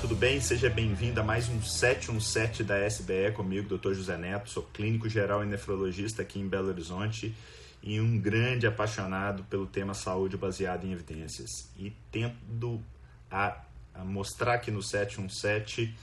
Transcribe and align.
tudo 0.00 0.16
bem? 0.16 0.40
Seja 0.40 0.70
bem-vindo 0.70 1.20
a 1.20 1.22
mais 1.22 1.46
um 1.50 1.60
717 1.60 2.64
da 2.64 2.78
SBE 2.86 3.32
comigo, 3.34 3.76
Dr. 3.76 3.92
José 3.92 4.16
Neto. 4.16 4.48
Sou 4.48 4.62
clínico 4.62 5.10
geral 5.10 5.44
e 5.44 5.46
nefrologista 5.46 6.22
aqui 6.22 6.40
em 6.40 6.48
Belo 6.48 6.68
Horizonte 6.68 7.36
e 7.82 8.00
um 8.00 8.18
grande 8.18 8.66
apaixonado 8.66 9.44
pelo 9.44 9.66
tema 9.66 9.92
saúde 9.92 10.38
baseado 10.38 10.86
em 10.86 10.92
evidências. 10.92 11.50
E 11.78 11.92
tendo 12.10 12.82
a, 13.30 13.60
a 13.94 14.02
mostrar 14.02 14.54
aqui 14.54 14.70
no 14.70 14.82
717 14.82 15.94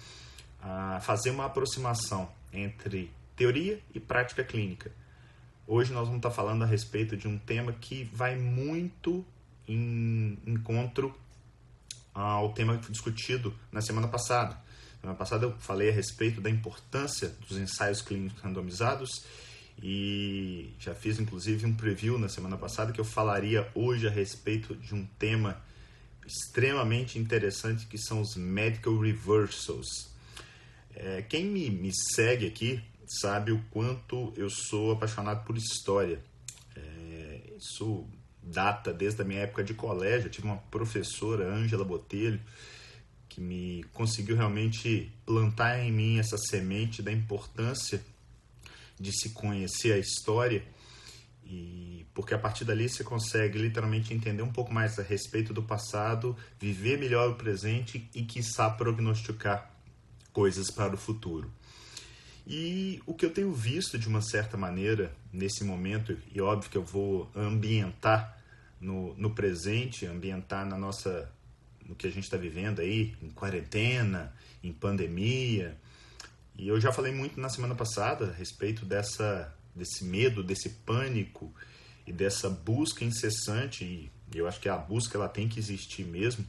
a 0.62 1.00
fazer 1.02 1.32
uma 1.32 1.46
aproximação 1.46 2.30
entre 2.54 3.12
teoria 3.36 3.80
e 3.96 4.00
prática 4.00 4.44
clínica. 4.44 4.92
Hoje 5.66 5.92
nós 5.92 6.04
vamos 6.04 6.20
estar 6.20 6.32
falando 6.32 6.64
a 6.64 6.68
respeito 6.68 7.18
de 7.18 7.28
um 7.28 7.40
tema 7.40 7.74
que 7.74 8.04
vai 8.14 8.36
muito 8.36 9.26
em 9.68 10.38
encontro 10.46 11.16
ao 12.24 12.52
tema 12.54 12.78
discutido 12.78 13.54
na 13.72 13.82
semana 13.82 14.08
passada. 14.08 14.58
Semana 15.00 15.18
passada 15.18 15.46
eu 15.46 15.56
falei 15.60 15.90
a 15.90 15.94
respeito 15.94 16.42
da 16.42 16.50
importância 16.50 17.30
dos 17.48 17.58
ensaios 17.58 18.02
clínicos 18.02 18.42
randomizados 18.42 19.24
e 19.82 20.74
já 20.80 20.96
fiz 20.96 21.20
inclusive 21.20 21.66
um 21.66 21.76
preview 21.76 22.18
na 22.18 22.28
semana 22.28 22.58
passada 22.58 22.92
que 22.92 23.00
eu 23.00 23.06
falaria 23.06 23.70
hoje 23.76 24.08
a 24.08 24.10
respeito 24.10 24.76
de 24.76 24.96
um 24.96 25.06
tema 25.20 25.62
extremamente 26.26 27.20
interessante 27.20 27.86
que 27.86 27.98
são 27.98 28.22
os 28.22 28.36
medical 28.36 28.98
reversals. 29.00 30.10
É, 30.96 31.22
quem 31.22 31.46
me, 31.46 31.70
me 31.70 31.92
segue 32.16 32.48
aqui 32.48 32.84
sabe 33.22 33.52
o 33.52 33.64
quanto 33.70 34.34
eu 34.36 34.50
sou 34.50 34.92
apaixonado 34.92 35.46
por 35.46 35.56
história. 35.56 36.20
É, 36.76 37.42
isso 37.58 38.08
data 38.52 38.94
desde 38.94 39.22
a 39.22 39.26
minha 39.26 39.42
época 39.42 39.64
de 39.64 39.74
colégio. 39.74 40.28
Eu 40.28 40.32
tive 40.32 40.48
uma 40.48 40.58
professora, 40.58 41.48
Ângela 41.48 41.86
Botelho, 41.86 42.40
que 43.28 43.42
me 43.42 43.84
conseguiu 43.94 44.36
realmente 44.36 45.12
plantar 45.26 45.80
em 45.80 45.92
mim 45.92 46.20
essa 46.20 46.38
semente 46.38 47.02
da 47.02 47.12
importância 47.12 48.02
de 49.00 49.12
se 49.12 49.30
conhecer 49.30 49.94
a 49.94 49.98
história 49.98 50.64
e 51.50 52.06
porque 52.14 52.34
a 52.34 52.40
partir 52.40 52.66
dali 52.66 52.90
você 52.90 53.04
consegue 53.04 53.58
literalmente 53.58 54.14
entender 54.14 54.42
um 54.42 54.52
pouco 54.52 54.74
mais 54.74 54.98
a 55.00 55.04
respeito 55.04 55.54
do 55.54 55.62
passado, 55.62 56.36
viver 56.60 56.98
melhor 56.98 57.30
o 57.30 57.36
presente 57.36 58.10
e 58.14 58.24
quiçá 58.24 58.70
prognosticar 58.70 59.72
coisas 60.34 60.70
para 60.72 60.96
o 60.96 60.98
futuro. 60.98 61.52
E 62.46 63.02
o 63.06 63.14
que 63.14 63.26
eu 63.26 63.30
tenho 63.30 63.54
visto 63.54 64.00
de 64.00 64.08
uma 64.08 64.22
certa 64.22 64.58
maneira 64.58 65.14
nesse 65.32 65.64
momento, 65.64 66.18
e 66.34 66.42
óbvio 66.42 66.70
que 66.70 66.78
eu 66.78 66.84
vou 66.84 67.30
ambientar 67.36 68.37
no, 68.80 69.16
no 69.16 69.34
presente, 69.34 70.06
ambientar 70.06 70.66
na 70.66 70.78
nossa 70.78 71.32
no 71.88 71.96
que 71.96 72.06
a 72.06 72.12
gente 72.12 72.26
está 72.26 72.38
vivendo 72.38 72.80
aí, 72.82 73.16
em 73.22 73.30
quarentena, 73.30 74.34
em 74.62 74.74
pandemia. 74.74 75.78
E 76.58 76.68
eu 76.68 76.80
já 76.80 76.92
falei 76.92 77.14
muito 77.14 77.40
na 77.40 77.50
semana 77.50 77.76
passada 77.76 78.26
a 78.26 78.34
respeito 78.34 78.86
dessa, 78.86 79.54
desse 79.74 80.04
medo, 80.04 80.44
desse 80.44 80.70
pânico 80.70 81.54
e 82.06 82.12
dessa 82.12 82.50
busca 82.50 83.06
incessante, 83.06 83.86
e 83.86 84.12
eu 84.34 84.48
acho 84.48 84.60
que 84.60 84.68
a 84.68 84.78
busca 84.78 85.18
ela 85.18 85.30
tem 85.30 85.48
que 85.48 85.60
existir 85.60 86.04
mesmo, 86.04 86.46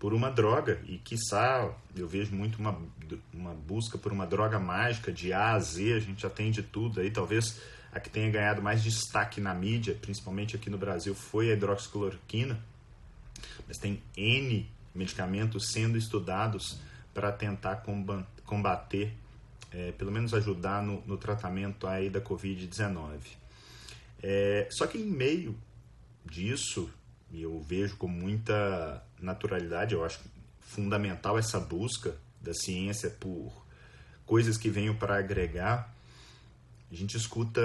por 0.00 0.14
uma 0.14 0.30
droga. 0.30 0.80
E 0.86 0.98
quiçá 0.98 1.70
eu 1.94 2.08
vejo 2.08 2.34
muito 2.34 2.58
uma, 2.58 2.76
uma 3.32 3.54
busca 3.54 3.96
por 3.96 4.10
uma 4.10 4.26
droga 4.26 4.58
mágica, 4.58 5.12
de 5.12 5.32
A 5.32 5.52
a 5.52 5.60
Z, 5.60 5.92
a 5.92 6.00
gente 6.00 6.22
já 6.22 6.30
tem 6.30 6.50
de 6.50 6.62
tudo 6.62 7.00
aí, 7.00 7.10
talvez 7.10 7.60
a 7.92 8.00
que 8.00 8.08
tenha 8.08 8.30
ganhado 8.30 8.62
mais 8.62 8.82
destaque 8.82 9.40
na 9.40 9.52
mídia, 9.52 9.96
principalmente 10.00 10.56
aqui 10.56 10.70
no 10.70 10.78
Brasil, 10.78 11.14
foi 11.14 11.50
a 11.50 11.54
hidroxicloroquina. 11.54 12.58
Mas 13.68 13.78
tem 13.78 14.02
N 14.16 14.68
medicamentos 14.94 15.70
sendo 15.72 15.98
estudados 15.98 16.80
para 17.12 17.30
tentar 17.30 17.84
combater, 18.44 19.12
é, 19.72 19.92
pelo 19.92 20.10
menos 20.10 20.32
ajudar 20.34 20.82
no, 20.82 21.02
no 21.06 21.16
tratamento 21.16 21.86
aí 21.86 22.08
da 22.08 22.20
Covid-19. 22.20 23.18
É, 24.22 24.68
só 24.70 24.86
que 24.86 24.98
em 24.98 25.06
meio 25.06 25.56
disso, 26.24 26.90
e 27.30 27.42
eu 27.42 27.60
vejo 27.60 27.96
com 27.96 28.08
muita 28.08 29.02
naturalidade, 29.20 29.94
eu 29.94 30.04
acho 30.04 30.20
fundamental 30.60 31.38
essa 31.38 31.58
busca 31.58 32.16
da 32.40 32.54
ciência 32.54 33.10
por 33.10 33.52
coisas 34.24 34.56
que 34.56 34.70
venham 34.70 34.94
para 34.94 35.18
agregar, 35.18 35.94
a 36.90 36.94
gente 36.94 37.16
escuta 37.16 37.60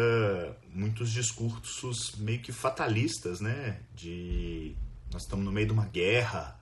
muitos 0.71 1.11
discursos 1.11 2.15
meio 2.17 2.39
que 2.41 2.51
fatalistas, 2.51 3.39
né? 3.39 3.79
De 3.95 4.75
nós 5.11 5.23
estamos 5.23 5.43
no 5.43 5.51
meio 5.51 5.65
de 5.65 5.73
uma 5.73 5.85
guerra 5.85 6.59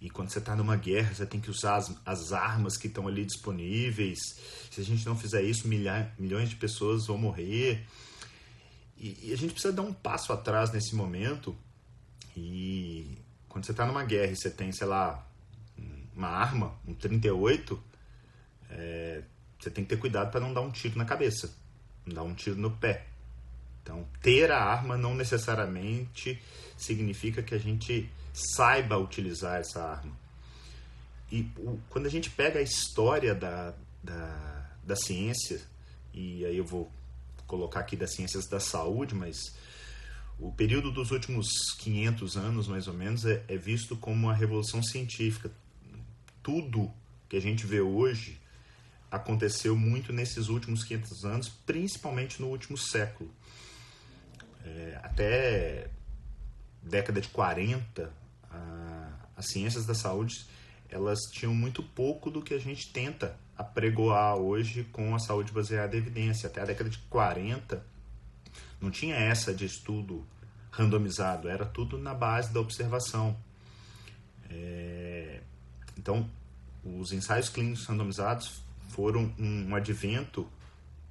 e 0.00 0.10
quando 0.10 0.30
você 0.30 0.40
está 0.40 0.56
numa 0.56 0.74
guerra 0.74 1.14
você 1.14 1.24
tem 1.24 1.40
que 1.40 1.48
usar 1.48 1.76
as, 1.76 1.94
as 2.04 2.32
armas 2.32 2.76
que 2.76 2.88
estão 2.88 3.06
ali 3.06 3.24
disponíveis. 3.24 4.18
Se 4.68 4.80
a 4.80 4.84
gente 4.84 5.06
não 5.06 5.16
fizer 5.16 5.42
isso, 5.42 5.68
milha, 5.68 6.12
milhões 6.18 6.50
de 6.50 6.56
pessoas 6.56 7.06
vão 7.06 7.16
morrer. 7.16 7.86
E, 8.98 9.28
e 9.28 9.32
a 9.32 9.36
gente 9.36 9.52
precisa 9.52 9.72
dar 9.72 9.82
um 9.82 9.92
passo 9.92 10.32
atrás 10.32 10.72
nesse 10.72 10.96
momento. 10.96 11.56
E 12.36 13.18
quando 13.48 13.64
você 13.64 13.72
está 13.72 13.86
numa 13.86 14.04
guerra 14.04 14.32
e 14.32 14.36
você 14.36 14.50
tem, 14.50 14.72
sei 14.72 14.86
lá, 14.86 15.26
uma 16.14 16.28
arma, 16.28 16.74
um 16.86 16.94
38, 16.94 17.82
é, 18.70 19.22
você 19.58 19.70
tem 19.70 19.84
que 19.84 19.90
ter 19.90 19.98
cuidado 19.98 20.30
para 20.30 20.40
não 20.40 20.52
dar 20.52 20.60
um 20.60 20.70
tiro 20.70 20.96
na 20.96 21.04
cabeça 21.04 21.52
dar 22.06 22.22
um 22.22 22.34
tiro 22.34 22.56
no 22.56 22.70
pé. 22.70 23.06
Então, 23.82 24.06
ter 24.20 24.50
a 24.50 24.62
arma 24.62 24.96
não 24.96 25.14
necessariamente 25.14 26.40
significa 26.76 27.42
que 27.42 27.54
a 27.54 27.58
gente 27.58 28.10
saiba 28.32 28.96
utilizar 28.96 29.60
essa 29.60 29.82
arma. 29.82 30.16
E 31.30 31.50
o, 31.56 31.78
quando 31.88 32.06
a 32.06 32.10
gente 32.10 32.30
pega 32.30 32.58
a 32.58 32.62
história 32.62 33.34
da, 33.34 33.74
da, 34.02 34.70
da 34.84 34.96
ciência, 34.96 35.60
e 36.12 36.44
aí 36.44 36.56
eu 36.56 36.64
vou 36.64 36.90
colocar 37.46 37.80
aqui 37.80 37.96
das 37.96 38.14
ciências 38.14 38.46
da 38.46 38.60
saúde, 38.60 39.14
mas 39.14 39.36
o 40.38 40.52
período 40.52 40.90
dos 40.90 41.10
últimos 41.10 41.48
500 41.78 42.36
anos, 42.36 42.68
mais 42.68 42.88
ou 42.88 42.94
menos, 42.94 43.24
é, 43.24 43.44
é 43.48 43.56
visto 43.56 43.96
como 43.96 44.26
uma 44.26 44.34
revolução 44.34 44.82
científica. 44.82 45.50
Tudo 46.42 46.92
que 47.28 47.36
a 47.36 47.40
gente 47.40 47.66
vê 47.66 47.80
hoje 47.80 48.40
aconteceu 49.10 49.76
muito 49.76 50.12
nesses 50.12 50.48
últimos 50.48 50.84
500 50.84 51.24
anos, 51.24 51.48
principalmente 51.48 52.40
no 52.40 52.48
último 52.48 52.76
século. 52.76 53.30
É, 54.64 55.00
até 55.02 55.90
década 56.82 57.20
de 57.20 57.28
40, 57.28 58.12
a, 58.50 59.12
as 59.36 59.46
ciências 59.46 59.86
da 59.86 59.94
saúde 59.94 60.46
elas 60.92 61.20
tinham 61.32 61.54
muito 61.54 61.82
pouco 61.82 62.30
do 62.30 62.42
que 62.42 62.52
a 62.52 62.58
gente 62.58 62.92
tenta 62.92 63.34
apregoar 63.56 64.36
hoje 64.36 64.84
com 64.92 65.14
a 65.14 65.18
saúde 65.18 65.50
baseada 65.50 65.96
em 65.96 65.98
evidência. 65.98 66.48
Até 66.48 66.60
a 66.60 66.66
década 66.66 66.90
de 66.90 66.98
40 66.98 67.82
não 68.82 68.90
tinha 68.90 69.14
essa 69.14 69.54
de 69.54 69.64
estudo 69.64 70.26
randomizado, 70.70 71.48
era 71.48 71.64
tudo 71.64 71.96
na 71.96 72.12
base 72.12 72.52
da 72.52 72.60
observação. 72.60 73.36
É, 74.50 75.40
então, 75.96 76.28
os 76.84 77.12
ensaios 77.12 77.48
clínicos 77.48 77.86
randomizados 77.86 78.62
foram 78.88 79.32
um 79.38 79.74
advento 79.74 80.48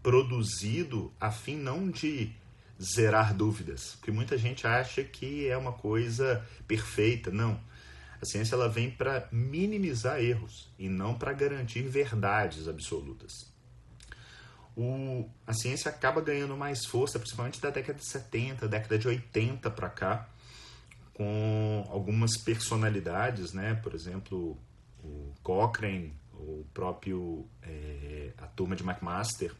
produzido 0.03 1.11
a 1.19 1.31
fim 1.31 1.55
não 1.55 1.89
de 1.89 2.31
zerar 2.81 3.33
dúvidas, 3.35 3.95
porque 3.95 4.11
muita 4.11 4.37
gente 4.37 4.65
acha 4.65 5.03
que 5.03 5.47
é 5.47 5.55
uma 5.55 5.71
coisa 5.71 6.45
perfeita, 6.67 7.29
não. 7.31 7.59
A 8.19 8.25
ciência 8.25 8.55
ela 8.55 8.67
vem 8.67 8.89
para 8.89 9.27
minimizar 9.31 10.19
erros 10.19 10.69
e 10.77 10.89
não 10.89 11.13
para 11.15 11.33
garantir 11.33 11.83
verdades 11.83 12.67
absolutas. 12.67 13.50
O, 14.75 15.29
a 15.45 15.53
ciência 15.53 15.89
acaba 15.89 16.21
ganhando 16.21 16.55
mais 16.55 16.85
força, 16.85 17.19
principalmente 17.19 17.59
da 17.59 17.69
década 17.69 17.99
de 17.99 18.09
70, 18.09 18.67
década 18.67 18.97
de 18.97 19.07
80 19.07 19.69
para 19.69 19.89
cá, 19.89 20.29
com 21.13 21.85
algumas 21.89 22.37
personalidades, 22.37 23.53
né? 23.53 23.75
Por 23.75 23.93
exemplo, 23.93 24.57
o 25.03 25.33
Cochrane, 25.43 26.13
o 26.33 26.65
próprio 26.73 27.45
é, 27.61 28.31
a 28.37 28.47
turma 28.47 28.75
de 28.75 28.83
McMaster, 28.83 29.53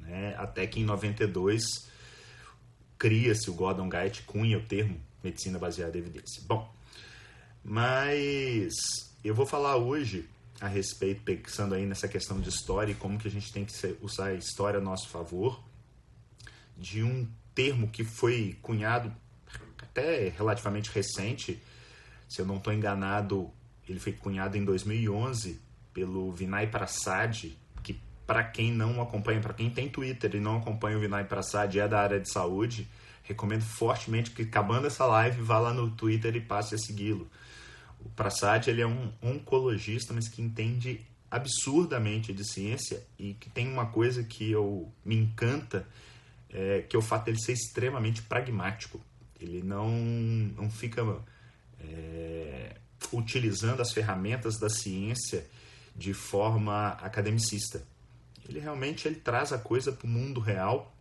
né? 0.00 0.34
até 0.38 0.66
que 0.66 0.80
em 0.80 0.84
92 0.84 1.62
cria-se 2.98 3.50
o 3.50 3.54
Gordon 3.54 3.88
Guide, 3.88 4.22
cunha 4.22 4.58
o 4.58 4.62
termo 4.62 5.00
medicina 5.22 5.58
baseada 5.58 5.96
em 5.96 6.00
evidência. 6.00 6.42
Bom, 6.46 6.72
mas 7.62 8.72
eu 9.24 9.34
vou 9.34 9.46
falar 9.46 9.76
hoje 9.76 10.28
a 10.60 10.68
respeito, 10.68 11.22
pensando 11.22 11.74
aí 11.74 11.84
nessa 11.84 12.08
questão 12.08 12.40
de 12.40 12.48
história 12.48 12.92
e 12.92 12.94
como 12.94 13.18
que 13.18 13.28
a 13.28 13.30
gente 13.30 13.52
tem 13.52 13.64
que 13.64 13.72
usar 14.00 14.26
a 14.26 14.34
história 14.34 14.78
a 14.78 14.82
nosso 14.82 15.08
favor, 15.08 15.62
de 16.76 17.02
um 17.02 17.28
termo 17.54 17.88
que 17.88 18.04
foi 18.04 18.58
cunhado 18.62 19.14
até 19.78 20.28
relativamente 20.28 20.90
recente, 20.90 21.62
se 22.28 22.40
eu 22.40 22.46
não 22.46 22.56
estou 22.56 22.72
enganado, 22.72 23.50
ele 23.88 23.98
foi 23.98 24.12
cunhado 24.12 24.56
em 24.56 24.64
2011 24.64 25.60
pelo 25.92 26.32
Vinay 26.32 26.66
Prasad, 26.66 27.52
que 27.82 28.00
para 28.26 28.44
quem 28.44 28.72
não 28.72 29.00
acompanha, 29.00 29.40
para 29.40 29.54
quem 29.54 29.70
tem 29.70 29.88
Twitter 29.88 30.34
e 30.34 30.40
não 30.40 30.58
acompanha 30.58 30.96
o 30.96 31.00
Vinay 31.00 31.24
Prasad 31.24 31.74
é 31.76 31.88
da 31.88 32.00
área 32.00 32.20
de 32.20 32.30
saúde, 32.30 32.88
recomendo 33.22 33.62
fortemente 33.62 34.30
que 34.30 34.42
acabando 34.42 34.86
essa 34.86 35.06
live 35.06 35.40
vá 35.40 35.58
lá 35.58 35.72
no 35.72 35.90
Twitter 35.90 36.34
e 36.36 36.40
passe 36.40 36.74
a 36.74 36.78
segui-lo. 36.78 37.28
O 38.06 38.08
Prasad 38.10 38.68
ele 38.68 38.80
é 38.80 38.86
um 38.86 39.12
oncologista, 39.20 40.14
mas 40.14 40.28
que 40.28 40.40
entende 40.40 41.04
absurdamente 41.28 42.32
de 42.32 42.48
ciência 42.48 43.04
e 43.18 43.34
que 43.34 43.50
tem 43.50 43.66
uma 43.66 43.86
coisa 43.86 44.22
que 44.22 44.48
eu 44.48 44.92
me 45.04 45.16
encanta, 45.16 45.84
é, 46.48 46.82
que 46.82 46.94
é 46.94 46.98
o 46.98 47.02
fato 47.02 47.24
dele 47.24 47.40
ser 47.40 47.52
extremamente 47.52 48.22
pragmático. 48.22 49.00
Ele 49.40 49.60
não, 49.60 49.90
não 49.90 50.70
fica 50.70 51.02
é, 51.80 52.76
utilizando 53.12 53.80
as 53.82 53.92
ferramentas 53.92 54.56
da 54.56 54.68
ciência 54.68 55.44
de 55.96 56.14
forma 56.14 56.90
academicista. 56.90 57.82
Ele 58.48 58.60
realmente 58.60 59.08
ele 59.08 59.16
traz 59.16 59.52
a 59.52 59.58
coisa 59.58 59.90
para 59.90 60.06
o 60.06 60.08
mundo 60.08 60.38
real. 60.38 60.94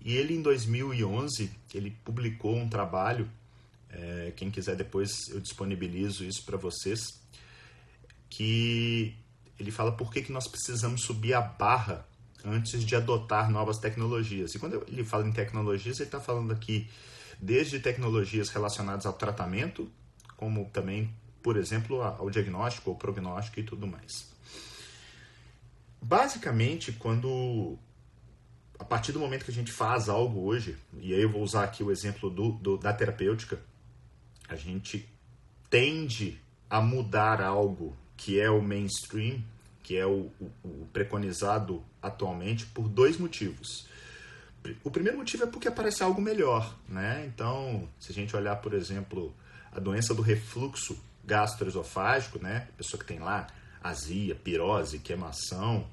E 0.00 0.16
ele, 0.16 0.34
em 0.34 0.42
2011, 0.42 1.52
ele 1.72 1.92
publicou 2.04 2.56
um 2.56 2.68
trabalho, 2.68 3.30
é, 3.94 4.32
quem 4.36 4.50
quiser 4.50 4.76
depois 4.76 5.28
eu 5.28 5.40
disponibilizo 5.40 6.24
isso 6.24 6.44
para 6.44 6.56
vocês, 6.56 7.20
que 8.28 9.16
ele 9.58 9.70
fala 9.70 9.92
por 9.92 10.12
que, 10.12 10.22
que 10.22 10.32
nós 10.32 10.48
precisamos 10.48 11.02
subir 11.02 11.34
a 11.34 11.40
barra 11.40 12.06
antes 12.44 12.84
de 12.84 12.96
adotar 12.96 13.50
novas 13.50 13.78
tecnologias. 13.78 14.54
E 14.54 14.58
quando 14.58 14.84
ele 14.88 15.04
fala 15.04 15.26
em 15.26 15.32
tecnologias, 15.32 15.98
ele 15.98 16.08
está 16.08 16.20
falando 16.20 16.52
aqui 16.52 16.90
desde 17.40 17.78
tecnologias 17.78 18.48
relacionadas 18.48 19.06
ao 19.06 19.12
tratamento, 19.12 19.90
como 20.36 20.68
também, 20.70 21.14
por 21.42 21.56
exemplo, 21.56 22.02
ao 22.02 22.28
diagnóstico, 22.28 22.90
ao 22.90 22.96
prognóstico 22.96 23.60
e 23.60 23.62
tudo 23.62 23.86
mais. 23.86 24.28
Basicamente, 26.02 26.92
quando 26.92 27.78
a 28.78 28.84
partir 28.84 29.12
do 29.12 29.20
momento 29.20 29.44
que 29.44 29.50
a 29.50 29.54
gente 29.54 29.70
faz 29.72 30.08
algo 30.08 30.40
hoje, 30.40 30.76
e 31.00 31.14
aí 31.14 31.22
eu 31.22 31.30
vou 31.30 31.42
usar 31.42 31.64
aqui 31.64 31.82
o 31.82 31.90
exemplo 31.90 32.28
do, 32.28 32.52
do 32.52 32.76
da 32.76 32.92
terapêutica, 32.92 33.58
a 34.54 34.56
gente 34.56 35.08
tende 35.68 36.40
a 36.70 36.80
mudar 36.80 37.42
algo 37.42 37.96
que 38.16 38.40
é 38.40 38.48
o 38.48 38.62
mainstream, 38.62 39.42
que 39.82 39.96
é 39.96 40.06
o, 40.06 40.30
o, 40.40 40.50
o 40.64 40.88
preconizado 40.92 41.84
atualmente, 42.00 42.64
por 42.66 42.88
dois 42.88 43.18
motivos. 43.18 43.86
O 44.82 44.90
primeiro 44.90 45.18
motivo 45.18 45.44
é 45.44 45.46
porque 45.46 45.68
aparece 45.68 46.02
algo 46.02 46.22
melhor, 46.22 46.74
né? 46.88 47.24
Então, 47.26 47.86
se 47.98 48.12
a 48.12 48.14
gente 48.14 48.34
olhar, 48.34 48.56
por 48.56 48.72
exemplo, 48.72 49.34
a 49.72 49.78
doença 49.78 50.14
do 50.14 50.22
refluxo 50.22 50.96
gastroesofágico, 51.24 52.38
né? 52.38 52.68
Pessoa 52.76 52.98
que 52.98 53.06
tem 53.06 53.18
lá 53.18 53.46
azia, 53.82 54.34
pirose, 54.34 55.00
queimação. 55.00 55.86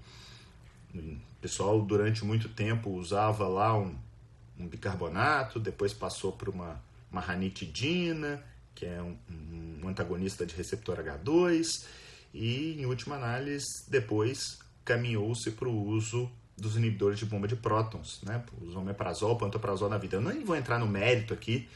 O 0.96 1.18
pessoal 1.42 1.82
durante 1.82 2.24
muito 2.24 2.48
tempo 2.48 2.92
usava 2.92 3.48
lá 3.48 3.78
um, 3.78 3.98
um 4.58 4.68
bicarbonato, 4.68 5.60
depois 5.60 5.94
passou 5.94 6.32
por 6.32 6.48
uma, 6.48 6.82
uma 7.12 7.20
ranitidina, 7.20 8.42
que 8.82 8.88
é 8.88 9.00
um, 9.00 9.16
um 9.84 9.88
antagonista 9.88 10.44
de 10.44 10.56
receptor 10.56 10.98
H2, 10.98 11.86
e 12.34 12.82
em 12.82 12.86
última 12.88 13.16
análise, 13.16 13.68
depois 13.88 14.58
caminhou-se 14.84 15.52
para 15.52 15.70
o 15.70 15.86
uso 15.86 16.32
dos 16.58 16.76
inibidores 16.76 17.20
de 17.20 17.26
bomba 17.28 17.48
de 17.48 17.56
prótons, 17.56 18.20
né? 18.24 18.44
Os 18.60 18.76
omeprazol, 18.76 19.38
pantoprazol 19.38 19.88
na 19.88 20.00
vida. 20.00 20.16
Eu 20.16 20.22
nem 20.22 20.44
vou 20.44 20.56
entrar 20.56 20.80
no 20.80 20.88
mérito 20.88 21.32
aqui 21.32 21.70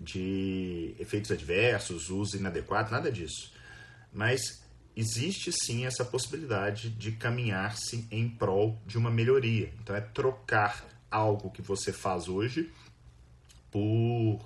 de 0.00 0.94
efeitos 1.00 1.32
adversos, 1.32 2.10
uso 2.10 2.36
inadequado, 2.36 2.92
nada 2.92 3.10
disso. 3.10 3.52
Mas 4.12 4.62
existe 4.94 5.50
sim 5.50 5.84
essa 5.84 6.04
possibilidade 6.04 6.90
de 6.90 7.10
caminhar-se 7.10 8.06
em 8.08 8.28
prol 8.28 8.80
de 8.86 8.96
uma 8.96 9.10
melhoria. 9.10 9.72
Então 9.82 9.96
é 9.96 10.00
trocar 10.00 10.86
algo 11.10 11.50
que 11.50 11.60
você 11.60 11.92
faz 11.92 12.28
hoje 12.28 12.70
por 13.68 14.38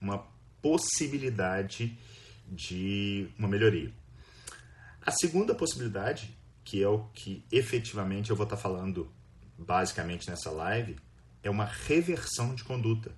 uma 0.00 0.24
possibilidade 0.68 1.98
de 2.46 3.26
uma 3.38 3.48
melhoria. 3.48 3.90
A 5.00 5.10
segunda 5.10 5.54
possibilidade, 5.54 6.36
que 6.62 6.82
é 6.82 6.88
o 6.88 7.04
que 7.14 7.42
efetivamente 7.50 8.28
eu 8.28 8.36
vou 8.36 8.44
estar 8.44 8.58
falando 8.58 9.10
basicamente 9.56 10.28
nessa 10.28 10.50
live, 10.50 10.96
é 11.42 11.48
uma 11.48 11.64
reversão 11.64 12.54
de 12.54 12.64
conduta 12.64 13.10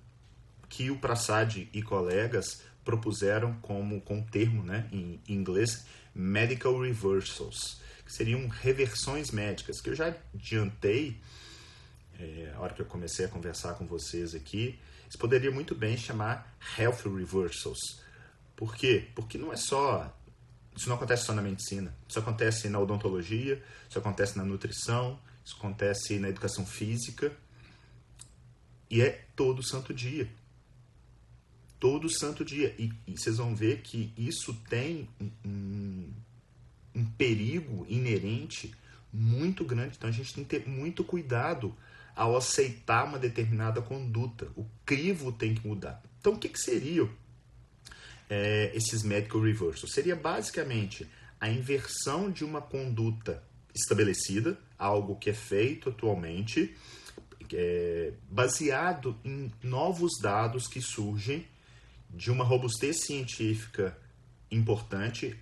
que 0.69 0.89
o 0.89 0.97
Prasad 0.97 1.57
e 1.73 1.81
colegas 1.83 2.61
propuseram 2.85 3.53
como 3.55 3.99
com 3.99 4.23
termo 4.23 4.63
né, 4.63 4.87
em 4.89 5.19
inglês 5.27 5.85
medical 6.15 6.79
reversals, 6.79 7.81
que 8.05 8.13
seriam 8.13 8.47
reversões 8.47 9.29
médicas, 9.29 9.81
que 9.81 9.89
eu 9.89 9.95
já 9.95 10.15
adiantei 10.33 11.19
é, 12.17 12.53
a 12.55 12.61
hora 12.61 12.73
que 12.73 12.81
eu 12.81 12.85
comecei 12.85 13.25
a 13.25 13.27
conversar 13.27 13.73
com 13.73 13.85
vocês 13.85 14.33
aqui, 14.33 14.79
isso 15.11 15.17
poderia 15.17 15.51
muito 15.51 15.75
bem 15.75 15.97
chamar 15.97 16.57
health 16.79 17.01
reversals. 17.03 17.99
Por 18.55 18.73
quê? 18.77 19.09
Porque 19.13 19.37
não 19.37 19.51
é 19.51 19.57
só 19.57 20.17
isso 20.73 20.87
não 20.87 20.95
acontece 20.95 21.25
só 21.25 21.33
na 21.33 21.41
medicina, 21.41 21.93
isso 22.07 22.17
acontece 22.17 22.69
na 22.69 22.79
odontologia, 22.79 23.61
isso 23.89 23.99
acontece 23.99 24.37
na 24.37 24.45
nutrição, 24.45 25.19
isso 25.43 25.57
acontece 25.57 26.17
na 26.17 26.29
educação 26.29 26.65
física 26.65 27.29
e 28.89 29.01
é 29.01 29.25
todo 29.35 29.61
santo 29.61 29.93
dia. 29.93 30.31
Todo 31.77 32.09
santo 32.09 32.45
dia. 32.45 32.73
E, 32.79 32.93
e 33.05 33.17
vocês 33.17 33.35
vão 33.35 33.53
ver 33.53 33.81
que 33.81 34.13
isso 34.17 34.53
tem 34.69 35.09
um, 35.45 36.09
um 36.95 37.05
perigo 37.05 37.85
inerente 37.89 38.73
muito 39.11 39.65
grande. 39.65 39.97
Então 39.97 40.09
a 40.09 40.13
gente 40.13 40.33
tem 40.33 40.45
que 40.45 40.57
ter 40.57 40.69
muito 40.69 41.03
cuidado 41.03 41.75
ao 42.15 42.35
aceitar 42.35 43.05
uma 43.05 43.19
determinada 43.19 43.81
conduta. 43.81 44.47
O 44.55 44.65
crivo 44.85 45.31
tem 45.31 45.55
que 45.55 45.67
mudar. 45.67 46.01
Então 46.19 46.33
o 46.33 46.37
que, 46.37 46.49
que 46.49 46.59
seria 46.59 47.09
é, 48.29 48.71
esses 48.75 49.03
medical 49.03 49.41
reversals? 49.41 49.93
Seria 49.93 50.15
basicamente 50.15 51.07
a 51.39 51.49
inversão 51.49 52.29
de 52.29 52.43
uma 52.43 52.61
conduta 52.61 53.43
estabelecida, 53.73 54.57
algo 54.77 55.15
que 55.15 55.29
é 55.29 55.33
feito 55.33 55.89
atualmente, 55.89 56.75
é, 57.53 58.13
baseado 58.29 59.17
em 59.25 59.51
novos 59.63 60.11
dados 60.21 60.67
que 60.67 60.81
surgem 60.81 61.45
de 62.09 62.31
uma 62.31 62.43
robustez 62.43 63.01
científica 63.01 63.97
importante. 64.49 65.37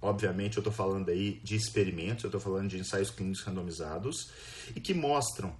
Obviamente, 0.00 0.56
eu 0.56 0.60
estou 0.60 0.72
falando 0.72 1.10
aí 1.10 1.40
de 1.42 1.54
experimentos, 1.54 2.24
eu 2.24 2.28
estou 2.28 2.40
falando 2.40 2.68
de 2.68 2.78
ensaios 2.78 3.10
clínicos 3.10 3.42
randomizados, 3.42 4.30
e 4.74 4.80
que 4.80 4.92
mostram 4.92 5.54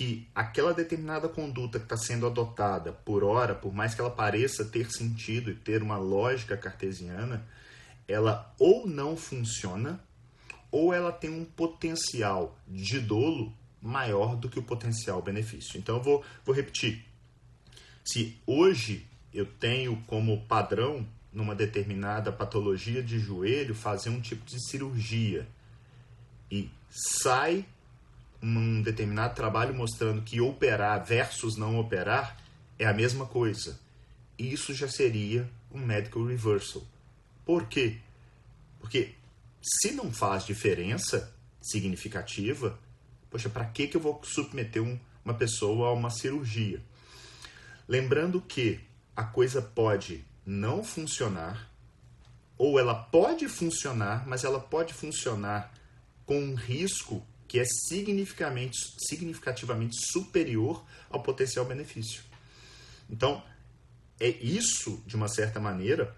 que 0.00 0.26
aquela 0.34 0.72
determinada 0.72 1.28
conduta 1.28 1.78
que 1.78 1.84
está 1.84 1.94
sendo 1.94 2.26
adotada 2.26 2.90
por 2.90 3.22
hora, 3.22 3.54
por 3.54 3.70
mais 3.70 3.94
que 3.94 4.00
ela 4.00 4.10
pareça 4.10 4.64
ter 4.64 4.90
sentido 4.90 5.50
e 5.50 5.54
ter 5.54 5.82
uma 5.82 5.98
lógica 5.98 6.56
cartesiana, 6.56 7.46
ela 8.08 8.50
ou 8.58 8.86
não 8.86 9.14
funciona, 9.14 10.02
ou 10.70 10.94
ela 10.94 11.12
tem 11.12 11.28
um 11.28 11.44
potencial 11.44 12.58
de 12.66 12.98
dolo 12.98 13.52
maior 13.82 14.36
do 14.36 14.48
que 14.48 14.58
o 14.58 14.62
potencial 14.62 15.20
benefício. 15.20 15.76
Então 15.76 15.96
eu 15.96 16.02
vou, 16.02 16.24
vou 16.46 16.54
repetir. 16.54 17.04
Se 18.02 18.38
hoje 18.46 19.06
eu 19.34 19.44
tenho 19.44 20.02
como 20.06 20.46
padrão, 20.46 21.06
numa 21.30 21.54
determinada 21.54 22.32
patologia 22.32 23.02
de 23.02 23.18
joelho, 23.18 23.74
fazer 23.74 24.08
um 24.08 24.22
tipo 24.22 24.46
de 24.46 24.66
cirurgia 24.66 25.46
e 26.50 26.70
sai 26.88 27.66
um 28.42 28.80
determinado 28.82 29.34
trabalho 29.34 29.74
mostrando 29.74 30.22
que 30.22 30.40
operar 30.40 31.04
versus 31.04 31.56
não 31.56 31.78
operar 31.78 32.36
é 32.78 32.86
a 32.86 32.92
mesma 32.92 33.26
coisa. 33.26 33.78
Isso 34.38 34.72
já 34.72 34.88
seria 34.88 35.48
um 35.70 35.78
medical 35.78 36.24
reversal. 36.24 36.82
Por 37.44 37.66
quê? 37.66 37.98
Porque 38.78 39.14
se 39.62 39.92
não 39.92 40.10
faz 40.10 40.46
diferença 40.46 41.32
significativa, 41.60 42.78
poxa, 43.30 43.50
para 43.50 43.66
que, 43.66 43.86
que 43.86 43.96
eu 43.96 44.00
vou 44.00 44.20
submeter 44.24 44.82
um, 44.82 44.98
uma 45.24 45.34
pessoa 45.34 45.88
a 45.88 45.92
uma 45.92 46.10
cirurgia? 46.10 46.82
Lembrando 47.86 48.40
que 48.40 48.80
a 49.14 49.24
coisa 49.24 49.60
pode 49.60 50.24
não 50.46 50.82
funcionar, 50.82 51.70
ou 52.56 52.78
ela 52.78 52.94
pode 52.94 53.48
funcionar, 53.48 54.26
mas 54.26 54.44
ela 54.44 54.60
pode 54.60 54.94
funcionar 54.94 55.72
com 56.24 56.38
um 56.38 56.54
risco 56.54 57.22
que 57.50 57.58
é 57.58 57.64
significativamente, 57.64 58.78
significativamente 59.08 59.96
superior 60.12 60.84
ao 61.10 61.20
potencial 61.20 61.64
benefício. 61.64 62.22
Então, 63.10 63.42
é 64.20 64.28
isso, 64.28 65.02
de 65.04 65.16
uma 65.16 65.26
certa 65.26 65.58
maneira, 65.58 66.16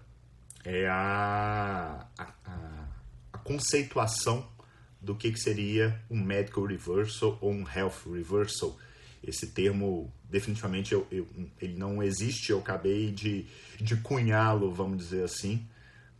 é 0.63 0.87
a, 0.87 2.07
a, 2.15 2.87
a 3.33 3.37
conceituação 3.39 4.47
do 5.01 5.15
que, 5.15 5.31
que 5.31 5.39
seria 5.39 5.99
um 6.07 6.23
medical 6.23 6.65
reversal 6.65 7.35
ou 7.41 7.51
um 7.51 7.67
health 7.67 8.13
reversal. 8.13 8.77
Esse 9.23 9.47
termo, 9.47 10.13
definitivamente, 10.29 10.93
eu, 10.93 11.07
eu, 11.11 11.27
ele 11.59 11.73
não 11.75 12.03
existe, 12.03 12.51
eu 12.51 12.59
acabei 12.59 13.11
de, 13.11 13.47
de 13.81 13.95
cunhá-lo, 13.95 14.71
vamos 14.71 14.99
dizer 14.99 15.23
assim, 15.23 15.67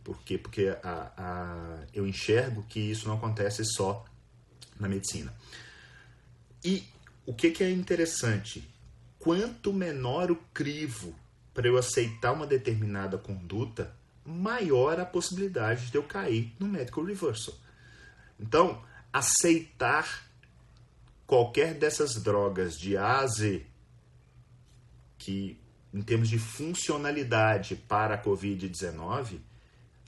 porque, 0.02 0.38
porque 0.38 0.76
a, 0.82 1.12
a, 1.16 1.86
eu 1.94 2.04
enxergo 2.04 2.64
que 2.68 2.80
isso 2.80 3.06
não 3.06 3.14
acontece 3.14 3.64
só 3.64 4.04
na 4.78 4.88
medicina. 4.88 5.32
E 6.64 6.84
o 7.26 7.34
que, 7.34 7.50
que 7.50 7.64
é 7.64 7.70
interessante? 7.70 8.68
Quanto 9.18 9.72
menor 9.72 10.30
o 10.30 10.36
crivo 10.52 11.14
para 11.54 11.68
eu 11.68 11.78
aceitar 11.78 12.32
uma 12.32 12.46
determinada 12.46 13.16
conduta, 13.16 13.94
maior 14.24 14.98
a 14.98 15.06
possibilidade 15.06 15.90
de 15.90 15.96
eu 15.96 16.02
cair 16.02 16.52
no 16.58 16.66
medical 16.66 17.04
reversal. 17.04 17.54
Então, 18.38 18.82
aceitar 19.12 20.28
qualquer 21.26 21.74
dessas 21.74 22.20
drogas 22.22 22.76
de 22.76 22.96
A 22.96 23.20
a 23.20 23.26
Z, 23.26 23.64
que 25.16 25.58
em 25.92 26.02
termos 26.02 26.28
de 26.28 26.38
funcionalidade 26.38 27.76
para 27.76 28.16
a 28.16 28.22
Covid-19, 28.22 29.38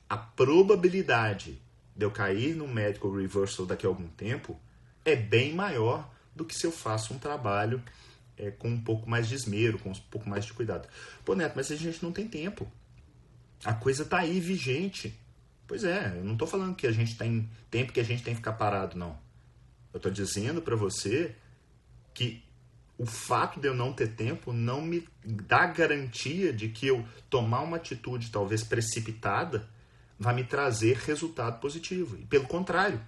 a 0.08 0.16
probabilidade 0.16 1.62
de 1.96 2.04
eu 2.04 2.10
cair 2.10 2.54
no 2.54 2.68
medical 2.68 3.10
reversal 3.12 3.64
daqui 3.64 3.86
a 3.86 3.88
algum 3.88 4.08
tempo 4.08 4.60
é 5.04 5.16
bem 5.16 5.54
maior 5.54 6.10
do 6.34 6.44
que 6.44 6.54
se 6.54 6.66
eu 6.66 6.72
faço 6.72 7.14
um 7.14 7.18
trabalho 7.18 7.82
é, 8.36 8.50
com 8.50 8.68
um 8.68 8.80
pouco 8.80 9.08
mais 9.08 9.28
de 9.28 9.34
esmero, 9.34 9.78
com 9.78 9.90
um 9.90 9.94
pouco 10.10 10.28
mais 10.28 10.44
de 10.44 10.52
cuidado. 10.52 10.88
Pô, 11.24 11.34
Neto, 11.34 11.54
mas 11.56 11.70
a 11.72 11.76
gente 11.76 12.02
não 12.02 12.12
tem 12.12 12.28
tempo. 12.28 12.70
A 13.64 13.72
coisa 13.72 14.02
está 14.02 14.18
aí 14.18 14.38
vigente. 14.38 15.18
Pois 15.66 15.84
é, 15.84 16.12
eu 16.18 16.24
não 16.24 16.34
estou 16.34 16.46
falando 16.46 16.76
que 16.76 16.86
a 16.86 16.92
gente 16.92 17.16
tem 17.16 17.48
tempo 17.70 17.92
que 17.92 18.00
a 18.00 18.04
gente 18.04 18.22
tem 18.22 18.34
que 18.34 18.40
ficar 18.40 18.52
parado, 18.52 18.98
não. 18.98 19.18
Eu 19.92 19.96
estou 19.96 20.12
dizendo 20.12 20.60
para 20.60 20.76
você 20.76 21.34
que 22.12 22.44
o 22.98 23.06
fato 23.06 23.60
de 23.60 23.68
eu 23.68 23.74
não 23.74 23.92
ter 23.92 24.08
tempo 24.08 24.52
não 24.52 24.80
me 24.80 25.06
dá 25.24 25.66
garantia 25.66 26.52
de 26.52 26.68
que 26.68 26.86
eu 26.86 27.06
tomar 27.28 27.60
uma 27.60 27.76
atitude 27.76 28.30
talvez 28.30 28.62
precipitada 28.62 29.68
vai 30.18 30.34
me 30.34 30.44
trazer 30.44 30.96
resultado 30.98 31.60
positivo. 31.60 32.16
E 32.16 32.24
pelo 32.24 32.46
contrário. 32.46 33.00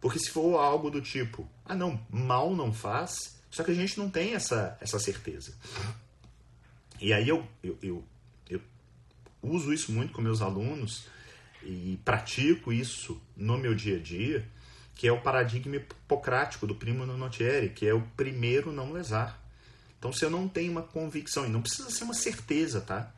Porque 0.00 0.18
se 0.18 0.30
for 0.30 0.58
algo 0.58 0.90
do 0.90 1.00
tipo, 1.00 1.48
ah 1.64 1.74
não, 1.74 2.00
mal 2.10 2.54
não 2.54 2.72
faz, 2.72 3.36
só 3.50 3.64
que 3.64 3.70
a 3.70 3.74
gente 3.74 3.98
não 3.98 4.10
tem 4.10 4.34
essa, 4.34 4.76
essa 4.80 4.98
certeza. 4.98 5.54
E 7.00 7.12
aí 7.12 7.28
eu, 7.28 7.46
eu, 7.62 7.78
eu, 7.82 8.04
eu 8.48 8.60
uso 9.42 9.72
isso 9.72 9.92
muito 9.92 10.12
com 10.12 10.22
meus 10.22 10.40
alunos 10.40 11.06
e 11.62 11.98
pratico 12.04 12.72
isso 12.72 13.20
no 13.36 13.58
meu 13.58 13.74
dia 13.74 13.96
a 13.96 14.00
dia, 14.00 14.46
que 14.94 15.06
é 15.06 15.12
o 15.12 15.20
paradigma 15.20 15.76
hipocrático 15.76 16.66
do 16.66 16.74
primo 16.74 17.04
Notieri, 17.04 17.70
que 17.70 17.86
é 17.86 17.92
o 17.92 18.02
primeiro 18.16 18.72
não 18.72 18.92
lesar. 18.92 19.42
Então, 19.98 20.12
se 20.12 20.24
eu 20.24 20.30
não 20.30 20.48
tenho 20.48 20.72
uma 20.72 20.82
convicção, 20.82 21.46
e 21.46 21.48
não 21.48 21.60
precisa 21.60 21.90
ser 21.90 22.04
uma 22.04 22.14
certeza, 22.14 22.80
tá? 22.80 23.12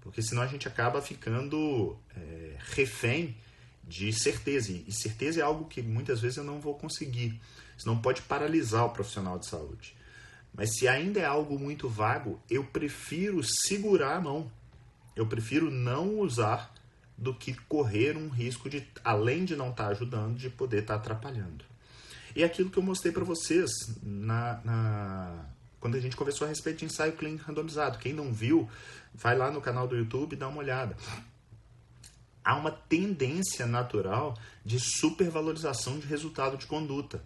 Porque 0.00 0.22
senão 0.22 0.42
a 0.42 0.46
gente 0.46 0.66
acaba 0.68 1.02
ficando 1.02 1.96
é, 2.16 2.56
refém 2.74 3.36
de 3.82 4.12
certeza. 4.12 4.72
E 4.72 4.92
certeza 4.92 5.40
é 5.40 5.42
algo 5.42 5.66
que 5.66 5.82
muitas 5.82 6.20
vezes 6.20 6.38
eu 6.38 6.44
não 6.44 6.60
vou 6.60 6.74
conseguir. 6.74 7.40
Isso 7.76 7.86
não 7.86 7.98
pode 7.98 8.22
paralisar 8.22 8.84
o 8.84 8.90
profissional 8.90 9.38
de 9.38 9.46
saúde. 9.46 9.96
Mas 10.52 10.76
se 10.76 10.88
ainda 10.88 11.20
é 11.20 11.24
algo 11.24 11.58
muito 11.58 11.88
vago, 11.88 12.40
eu 12.50 12.64
prefiro 12.64 13.42
segurar 13.42 14.16
a 14.16 14.20
mão. 14.20 14.50
Eu 15.14 15.26
prefiro 15.26 15.70
não 15.70 16.18
usar 16.18 16.72
do 17.16 17.34
que 17.34 17.54
correr 17.68 18.16
um 18.16 18.28
risco 18.28 18.70
de, 18.70 18.86
além 19.04 19.44
de 19.44 19.56
não 19.56 19.70
estar 19.70 19.86
tá 19.86 19.90
ajudando, 19.90 20.36
de 20.36 20.48
poder 20.48 20.82
estar 20.82 20.94
tá 20.94 21.00
atrapalhando. 21.00 21.64
E 22.36 22.44
aquilo 22.44 22.70
que 22.70 22.78
eu 22.78 22.82
mostrei 22.82 23.12
para 23.12 23.24
vocês 23.24 23.70
na, 24.02 24.60
na, 24.64 25.44
quando 25.80 25.96
a 25.96 26.00
gente 26.00 26.16
conversou 26.16 26.46
a 26.46 26.48
respeito 26.48 26.78
de 26.78 26.84
ensaio 26.84 27.12
clínico 27.14 27.44
randomizado. 27.44 27.98
Quem 27.98 28.12
não 28.12 28.32
viu, 28.32 28.68
vai 29.14 29.36
lá 29.36 29.50
no 29.50 29.60
canal 29.60 29.86
do 29.86 29.96
YouTube 29.96 30.32
e 30.32 30.36
dá 30.36 30.48
uma 30.48 30.58
olhada. 30.58 30.96
Há 32.44 32.56
uma 32.56 32.70
tendência 32.70 33.66
natural 33.66 34.36
de 34.64 34.78
supervalorização 34.80 35.98
de 35.98 36.06
resultado 36.06 36.56
de 36.56 36.66
conduta. 36.66 37.22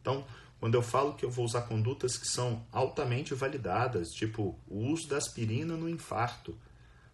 Então, 0.00 0.24
quando 0.58 0.74
eu 0.74 0.82
falo 0.82 1.14
que 1.14 1.24
eu 1.24 1.30
vou 1.30 1.44
usar 1.44 1.62
condutas 1.62 2.16
que 2.16 2.26
são 2.26 2.66
altamente 2.72 3.34
validadas, 3.34 4.08
tipo 4.08 4.58
o 4.66 4.86
uso 4.86 5.08
da 5.08 5.16
aspirina 5.16 5.76
no 5.76 5.88
infarto, 5.88 6.58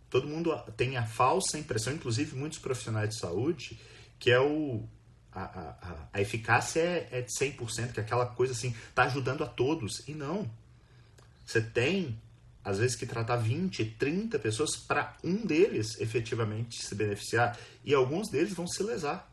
todo 0.09 0.28
mundo 0.28 0.57
tem 0.76 0.97
a 0.97 1.04
falsa 1.04 1.59
impressão, 1.59 1.92
inclusive 1.92 2.37
muitos 2.37 2.59
profissionais 2.59 3.11
de 3.11 3.19
saúde, 3.19 3.81
que 4.19 4.31
é 4.31 4.40
o 4.40 4.88
a, 5.35 5.42
a, 5.42 6.09
a 6.12 6.21
eficácia 6.21 6.81
é, 6.81 7.09
é 7.11 7.21
de 7.23 7.33
100%, 7.33 7.92
que 7.92 8.00
é 8.00 8.02
aquela 8.02 8.26
coisa 8.26 8.52
assim, 8.52 8.75
está 8.88 9.04
ajudando 9.04 9.42
a 9.42 9.47
todos. 9.47 10.07
E 10.07 10.14
não. 10.14 10.49
Você 11.45 11.61
tem, 11.61 12.21
às 12.64 12.78
vezes, 12.78 12.95
que 12.95 13.07
tratar 13.07 13.37
20, 13.37 13.85
30 13.85 14.38
pessoas 14.38 14.76
para 14.76 15.16
um 15.25 15.45
deles 15.45 16.00
efetivamente 16.00 16.83
se 16.83 16.95
beneficiar. 16.95 17.59
E 17.85 17.92
alguns 17.92 18.28
deles 18.28 18.52
vão 18.52 18.66
se 18.69 18.83
lesar. 18.83 19.31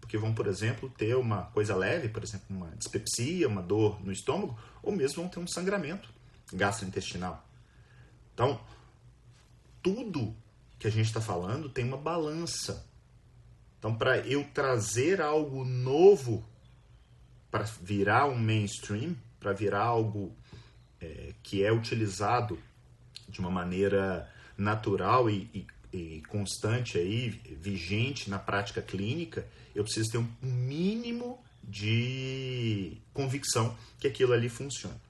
Porque 0.00 0.16
vão, 0.16 0.34
por 0.34 0.46
exemplo, 0.46 0.88
ter 0.90 1.14
uma 1.16 1.44
coisa 1.44 1.74
leve, 1.74 2.08
por 2.08 2.22
exemplo, 2.22 2.46
uma 2.50 2.70
dispepsia, 2.76 3.48
uma 3.48 3.62
dor 3.62 4.02
no 4.04 4.12
estômago, 4.12 4.58
ou 4.82 4.92
mesmo 4.92 5.22
vão 5.22 5.28
ter 5.28 5.40
um 5.40 5.46
sangramento 5.46 6.08
gastrointestinal. 6.52 7.46
Então, 8.32 8.60
tudo 9.82 10.34
que 10.78 10.86
a 10.86 10.90
gente 10.90 11.06
está 11.06 11.20
falando 11.20 11.68
tem 11.68 11.84
uma 11.84 11.96
balança. 11.96 12.86
Então, 13.78 13.94
para 13.94 14.18
eu 14.18 14.44
trazer 14.52 15.20
algo 15.20 15.64
novo 15.64 16.44
para 17.50 17.64
virar 17.82 18.26
um 18.26 18.38
mainstream, 18.38 19.16
para 19.38 19.52
virar 19.52 19.82
algo 19.82 20.34
é, 21.04 21.32
que 21.42 21.64
é 21.64 21.72
utilizado 21.72 22.58
de 23.28 23.40
uma 23.40 23.50
maneira 23.50 24.28
natural 24.56 25.28
e, 25.28 25.66
e, 25.92 26.22
constante 26.28 26.98
aí, 26.98 27.30
vigente 27.60 28.30
na 28.30 28.38
prática 28.38 28.80
clínica, 28.80 29.46
eu 29.74 29.84
preciso 29.84 30.10
ter 30.10 30.18
um 30.18 30.28
mínimo 30.42 31.42
de 31.62 32.96
convicção 33.12 33.76
que 33.98 34.06
aquilo 34.06 34.32
ali 34.32 34.48
funciona. 34.48 35.00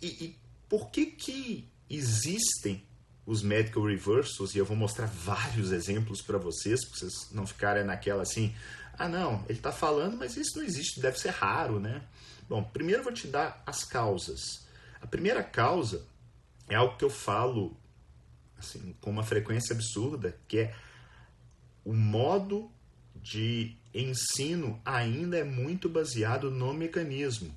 E, 0.00 0.06
e 0.06 0.36
por 0.68 0.90
que 0.90 1.06
que 1.06 1.68
existem 1.88 2.82
os 3.26 3.42
medical 3.42 3.84
reversals, 3.84 4.54
e 4.54 4.58
eu 4.58 4.64
vou 4.64 4.76
mostrar 4.76 5.06
vários 5.06 5.72
exemplos 5.72 6.22
para 6.22 6.38
vocês, 6.38 6.84
para 6.84 6.98
vocês 6.98 7.12
não 7.32 7.46
ficarem 7.46 7.84
naquela 7.84 8.22
assim, 8.22 8.54
ah 8.98 9.08
não, 9.08 9.44
ele 9.48 9.58
está 9.58 9.72
falando, 9.72 10.16
mas 10.16 10.36
isso 10.36 10.56
não 10.56 10.64
existe, 10.64 11.00
deve 11.00 11.18
ser 11.18 11.30
raro, 11.30 11.78
né? 11.78 12.02
Bom, 12.48 12.62
primeiro 12.62 13.00
eu 13.00 13.04
vou 13.04 13.12
te 13.12 13.28
dar 13.28 13.62
as 13.64 13.84
causas. 13.84 14.66
A 15.00 15.06
primeira 15.06 15.42
causa 15.42 16.06
é 16.68 16.74
algo 16.74 16.96
que 16.96 17.04
eu 17.04 17.10
falo 17.10 17.76
assim, 18.58 18.94
com 19.00 19.10
uma 19.10 19.22
frequência 19.22 19.74
absurda, 19.74 20.36
que 20.46 20.58
é 20.58 20.74
o 21.84 21.92
modo 21.92 22.70
de 23.16 23.74
ensino 23.94 24.80
ainda 24.84 25.36
é 25.38 25.44
muito 25.44 25.88
baseado 25.88 26.50
no 26.50 26.72
mecanismo. 26.72 27.54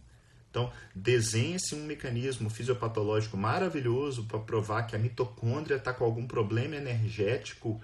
Então, 0.50 0.72
desenhe-se 0.94 1.74
um 1.74 1.84
mecanismo 1.84 2.50
fisiopatológico 2.50 3.36
maravilhoso 3.36 4.26
para 4.26 4.40
provar 4.40 4.84
que 4.84 4.96
a 4.96 5.00
mitocôndria 5.00 5.78
está 5.78 5.92
com 5.94 6.06
algum 6.06 6.28
problema 6.28 6.76
energético 6.76 7.82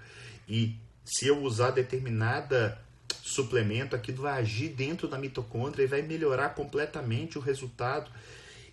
e 0.48 0.76
se 1.04 1.28
eu 1.28 1.42
usar 1.42 1.72
determinada 1.72 2.80
suplemento, 3.24 3.96
aquilo 3.96 4.22
vai 4.22 4.40
agir 4.40 4.70
dentro 4.70 5.08
da 5.08 5.18
mitocôndria 5.18 5.84
e 5.84 5.88
vai 5.88 6.04
melhorar 6.04 6.50
completamente 6.50 7.38
o 7.38 7.42
resultado. 7.42 8.12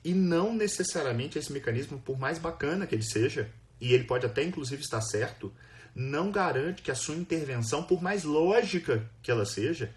E 0.06 0.14
não 0.14 0.54
necessariamente 0.54 1.36
esse 1.36 1.52
mecanismo, 1.52 1.98
por 1.98 2.16
mais 2.16 2.38
bacana 2.38 2.86
que 2.86 2.94
ele 2.94 3.02
seja, 3.02 3.50
e 3.80 3.92
ele 3.92 4.04
pode 4.04 4.25
até 4.25 4.40
inclusive 4.44 4.80
estar 4.80 5.00
certo, 5.00 5.52
não 5.96 6.30
garante 6.30 6.80
que 6.80 6.92
a 6.92 6.94
sua 6.94 7.16
intervenção, 7.16 7.82
por 7.82 8.00
mais 8.00 8.22
lógica 8.22 9.10
que 9.20 9.32
ela 9.32 9.44
seja, 9.44 9.92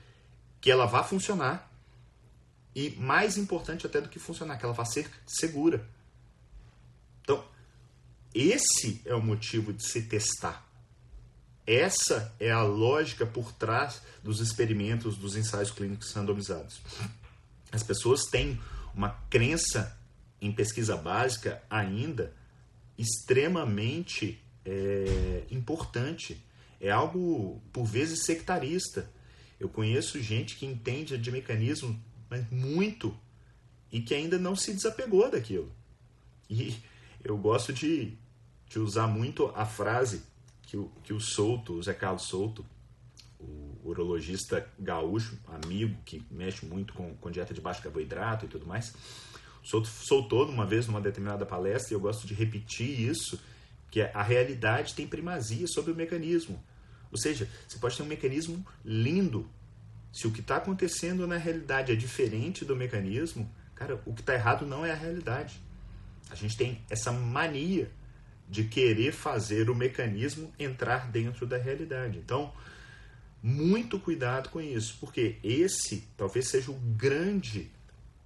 que 0.60 0.72
ela 0.72 0.88
vá 0.88 1.04
funcionar. 1.04 1.72
E 2.74 2.90
mais 2.98 3.38
importante 3.38 3.86
até 3.86 4.02
do 4.02 4.10
que 4.10 4.18
funcionar, 4.18 4.58
que 4.58 4.66
ela 4.66 4.74
vai 4.74 4.88
ser 4.88 5.08
segura. 5.28 5.88
Então, 7.22 7.46
esse 8.34 9.04
é 9.06 9.14
o 9.14 9.22
motivo 9.22 9.72
de 9.72 9.88
se 9.88 10.02
testar. 10.02 10.68
Essa 11.68 12.34
é 12.40 12.50
a 12.50 12.64
lógica 12.64 13.28
por 13.28 13.52
trás 13.52 14.02
dos 14.24 14.40
experimentos, 14.40 15.18
dos 15.18 15.36
ensaios 15.36 15.70
clínicos 15.70 16.12
randomizados. 16.14 16.82
As 17.72 17.84
pessoas 17.84 18.24
têm 18.24 18.60
uma 18.96 19.12
crença 19.30 19.99
em 20.42 20.52
pesquisa 20.52 20.96
básica 20.96 21.62
ainda 21.70 22.34
extremamente 22.98 24.42
é, 24.66 25.44
importante. 25.52 26.44
É 26.80 26.90
algo, 26.90 27.62
por 27.74 27.86
vezes, 27.86 28.26
sectarista. 28.26 29.10
Eu 29.60 29.68
conheço 29.68 30.22
gente 30.22 30.56
que 30.56 30.66
entende 30.66 31.18
de 31.18 31.32
mecanismo 31.32 32.00
mas 32.30 32.48
muito, 32.52 33.18
e 33.92 34.00
que 34.00 34.14
ainda 34.14 34.38
não 34.38 34.56
se 34.56 34.72
desapegou 34.72 35.30
daquilo. 35.32 35.72
E 36.50 36.78
eu 37.24 37.36
gosto 37.38 37.74
de, 37.74 38.14
de 38.68 38.80
usar 38.80 39.08
muito 39.08 39.48
a 39.56 39.66
frase 39.66 40.22
que 40.62 40.78
o, 40.78 40.92
que 41.04 41.12
o 41.12 41.20
Souto, 41.20 41.74
o 41.74 41.84
Zé 41.84 41.94
Carlos 41.94 42.24
Souto, 42.24 42.64
o 43.40 43.78
urologista 43.84 44.68
gaúcho, 44.78 45.40
amigo, 45.48 45.98
que 46.06 46.24
mexe 46.30 46.66
muito 46.66 46.94
com, 46.94 47.16
com 47.16 47.32
dieta 47.32 47.54
de 47.54 47.62
baixo 47.62 47.82
carboidrato 47.82 48.46
e 48.46 48.50
tudo 48.50 48.68
mais, 48.68 48.94
soltou 49.86 50.48
uma 50.50 50.66
vez 50.66 50.88
numa 50.88 51.02
determinada 51.02 51.46
palestra, 51.46 51.94
e 51.94 51.96
eu 51.96 52.00
gosto 52.00 52.26
de 52.26 52.34
repetir 52.34 53.00
isso, 53.00 53.40
que 53.92 54.02
é 54.02 54.12
a 54.14 54.24
realidade 54.24 54.94
tem 54.94 55.08
primazia 55.08 55.68
sobre 55.68 55.92
o 55.92 55.96
mecanismo. 55.96 56.64
Ou 57.12 57.18
seja, 57.18 57.48
você 57.68 57.78
pode 57.78 57.98
ter 57.98 58.04
um 58.04 58.08
mecanismo 58.08 58.66
lindo, 58.84 59.50
se 60.12 60.28
o 60.28 60.32
que 60.32 60.42
está 60.42 60.58
acontecendo 60.58 61.28
na 61.28 61.38
realidade 61.38 61.92
é 61.92 61.96
diferente 61.96 62.66
do 62.66 62.76
mecanismo, 62.76 63.50
cara, 63.76 64.02
o 64.06 64.14
que 64.14 64.22
está 64.22 64.34
errado 64.34 64.66
não 64.66 64.86
é 64.86 64.92
a 64.92 64.96
realidade. 64.96 65.62
A 66.30 66.36
gente 66.36 66.58
tem 66.58 66.84
essa 66.90 67.12
mania 67.12 67.92
de 68.50 68.64
querer 68.64 69.12
fazer 69.12 69.70
o 69.70 69.76
mecanismo 69.76 70.52
entrar 70.58 71.12
dentro 71.12 71.46
da 71.46 71.58
realidade. 71.58 72.18
Então, 72.18 72.52
muito 73.42 74.00
cuidado 74.00 74.50
com 74.50 74.60
isso, 74.60 74.98
porque 75.00 75.38
esse 75.44 76.08
talvez 76.18 76.48
seja 76.48 76.72
o 76.72 76.76
grande 76.76 77.72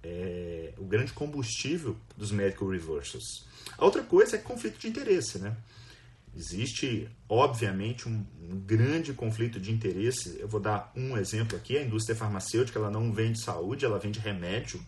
é, 0.04 0.72
o 0.76 0.84
grande 0.84 1.12
combustível 1.12 1.96
dos 2.16 2.30
medical 2.30 2.68
reversals. 2.68 3.46
A 3.78 3.84
outra 3.84 4.02
coisa 4.02 4.36
é 4.36 4.38
conflito 4.38 4.78
de 4.78 4.88
interesse, 4.88 5.38
né? 5.38 5.56
Existe, 6.36 7.08
obviamente, 7.28 8.08
um, 8.08 8.24
um, 8.42 8.58
grande 8.58 9.12
conflito 9.14 9.58
de 9.58 9.72
interesse. 9.72 10.36
Eu 10.40 10.48
vou 10.48 10.60
dar 10.60 10.92
um 10.94 11.16
exemplo 11.16 11.56
aqui: 11.56 11.78
a 11.78 11.82
indústria 11.82 12.16
farmacêutica 12.16 12.78
ela 12.78 12.90
não 12.90 13.12
vende 13.12 13.40
saúde, 13.40 13.84
ela 13.84 13.98
vende 13.98 14.18
remédio. 14.18 14.80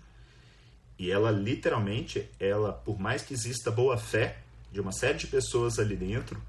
E 0.99 1.11
ela 1.11 1.31
literalmente, 1.31 2.29
ela, 2.41 2.73
por 2.73 2.99
mais 2.99 3.23
que 3.23 3.33
exista 3.33 3.71
boa 3.71 3.97
fé 3.97 4.39
de 4.73 4.81
uma 4.81 4.93
série 4.93 5.19
de 5.19 5.27
pessoas 5.27 5.79
ali 5.79 5.95
dentro 5.95 6.41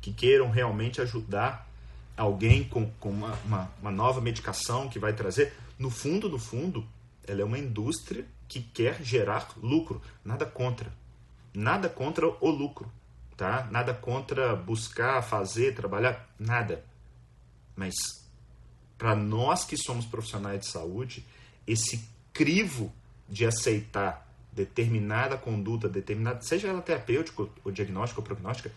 que 0.00 0.12
queiram 0.12 0.50
realmente 0.50 1.00
ajudar 1.00 1.68
alguém 2.16 2.64
com, 2.64 2.88
com 3.00 3.10
uma, 3.10 3.32
uma, 3.44 3.70
uma 3.80 3.90
nova 3.90 4.20
medicação 4.20 4.88
que 4.88 4.98
vai 4.98 5.12
trazer, 5.12 5.52
no 5.78 5.90
fundo, 5.90 6.28
no 6.28 6.38
fundo, 6.38 6.86
ela 7.26 7.40
é 7.40 7.44
uma 7.44 7.58
indústria 7.58 8.26
que 8.48 8.60
quer 8.60 9.02
gerar 9.02 9.48
lucro. 9.56 10.00
Nada 10.24 10.46
contra. 10.46 10.92
Nada 11.54 11.88
contra 11.88 12.26
o 12.26 12.50
lucro 12.50 12.90
tá? 13.36 13.68
Nada 13.70 13.92
contra 13.92 14.56
buscar, 14.56 15.22
fazer, 15.22 15.74
trabalhar, 15.74 16.28
nada. 16.38 16.84
Mas 17.76 17.94
para 18.96 19.14
nós 19.14 19.64
que 19.64 19.76
somos 19.76 20.06
profissionais 20.06 20.60
de 20.60 20.66
saúde, 20.66 21.24
esse 21.66 22.08
crivo 22.32 22.92
de 23.28 23.44
aceitar 23.44 24.26
determinada 24.50 25.36
conduta, 25.36 25.88
determinada, 25.88 26.40
seja 26.40 26.68
ela 26.68 26.80
terapêutica 26.80 27.46
ou 27.62 27.70
diagnóstica 27.70 28.20
ou 28.20 28.24
prognóstica, 28.24 28.72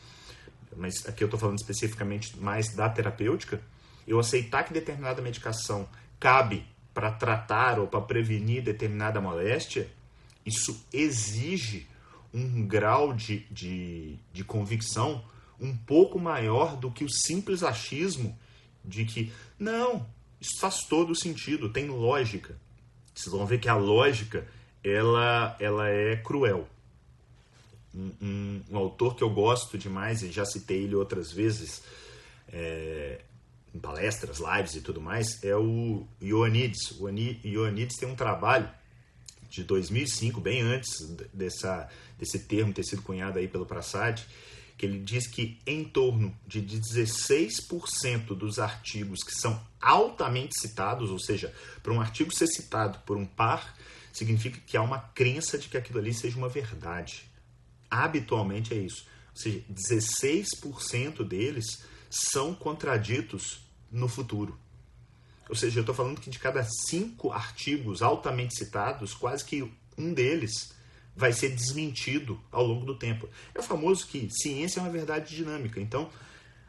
mas 0.75 1.07
aqui 1.07 1.23
eu 1.23 1.27
estou 1.27 1.39
falando 1.39 1.57
especificamente 1.57 2.37
mais 2.37 2.75
da 2.75 2.89
terapêutica, 2.89 3.61
eu 4.05 4.19
aceitar 4.19 4.63
que 4.63 4.73
determinada 4.73 5.21
medicação 5.21 5.87
cabe 6.19 6.65
para 6.99 7.11
tratar 7.11 7.79
ou 7.79 7.87
para 7.87 8.01
prevenir 8.01 8.61
determinada 8.61 9.21
moléstia, 9.21 9.89
isso 10.45 10.85
exige 10.91 11.87
um 12.33 12.67
grau 12.67 13.13
de, 13.13 13.45
de, 13.49 14.17
de 14.33 14.43
convicção 14.43 15.23
um 15.61 15.73
pouco 15.73 16.19
maior 16.19 16.75
do 16.75 16.91
que 16.91 17.05
o 17.05 17.09
simples 17.09 17.63
achismo 17.63 18.37
de 18.83 19.05
que, 19.05 19.31
não, 19.57 20.05
isso 20.41 20.59
faz 20.59 20.83
todo 20.89 21.15
sentido, 21.15 21.69
tem 21.69 21.87
lógica. 21.87 22.57
Vocês 23.15 23.33
vão 23.33 23.45
ver 23.45 23.61
que 23.61 23.69
a 23.69 23.75
lógica 23.75 24.45
ela, 24.83 25.55
ela 25.57 25.87
é 25.87 26.17
cruel. 26.17 26.67
Um, 27.95 28.11
um, 28.21 28.61
um 28.71 28.77
autor 28.77 29.15
que 29.15 29.23
eu 29.23 29.29
gosto 29.29 29.77
demais, 29.77 30.21
e 30.21 30.33
já 30.33 30.43
citei 30.43 30.83
ele 30.83 30.95
outras 30.95 31.31
vezes, 31.31 31.81
é, 32.51 33.21
em 33.79 33.81
palestras, 33.81 34.39
lives 34.39 34.75
e 34.75 34.81
tudo 34.81 35.01
mais, 35.01 35.41
é 35.41 35.55
o 35.55 36.05
Ioannidis. 36.21 36.91
O 36.99 37.07
Ioannidis 37.09 37.95
tem 37.95 38.09
um 38.09 38.15
trabalho 38.15 38.69
de 39.49 39.63
2005, 39.63 40.39
bem 40.41 40.61
antes 40.61 40.89
dessa, 41.33 41.89
desse 42.17 42.39
termo 42.39 42.73
ter 42.73 42.83
sido 42.83 43.01
cunhado 43.01 43.39
aí 43.39 43.47
pelo 43.47 43.65
Prasad, 43.65 44.21
que 44.77 44.85
ele 44.85 44.99
diz 44.99 45.27
que 45.27 45.57
em 45.65 45.83
torno 45.83 46.35
de 46.45 46.61
16% 46.61 48.27
dos 48.35 48.59
artigos 48.59 49.23
que 49.23 49.33
são 49.33 49.59
altamente 49.81 50.59
citados, 50.59 51.09
ou 51.09 51.19
seja, 51.19 51.53
para 51.81 51.93
um 51.93 52.01
artigo 52.01 52.33
ser 52.33 52.47
citado 52.47 52.99
por 52.99 53.17
um 53.17 53.25
par, 53.25 53.75
significa 54.11 54.59
que 54.65 54.77
há 54.77 54.81
uma 54.81 54.99
crença 54.99 55.57
de 55.57 55.69
que 55.69 55.77
aquilo 55.77 55.99
ali 55.99 56.13
seja 56.13 56.37
uma 56.37 56.49
verdade. 56.49 57.23
Habitualmente 57.89 58.73
é 58.73 58.77
isso. 58.77 59.05
Ou 59.31 59.41
seja, 59.41 59.63
16% 59.71 61.23
deles 61.23 61.83
são 62.09 62.53
contraditos 62.53 63.68
no 63.91 64.07
futuro. 64.07 64.59
Ou 65.49 65.55
seja, 65.55 65.79
eu 65.79 65.81
estou 65.81 65.95
falando 65.95 66.21
que 66.21 66.29
de 66.29 66.37
cada 66.37 66.63
cinco 66.63 67.31
artigos 67.31 68.01
altamente 68.01 68.55
citados, 68.55 69.13
quase 69.13 69.43
que 69.43 69.71
um 69.97 70.13
deles 70.13 70.73
vai 71.15 71.33
ser 71.33 71.49
desmentido 71.49 72.39
ao 72.51 72.65
longo 72.65 72.85
do 72.85 72.95
tempo. 72.95 73.27
É 73.53 73.59
o 73.59 73.63
famoso 73.63 74.07
que 74.07 74.29
ciência 74.29 74.79
é 74.79 74.83
uma 74.83 74.91
verdade 74.91 75.35
dinâmica. 75.35 75.81
Então, 75.81 76.09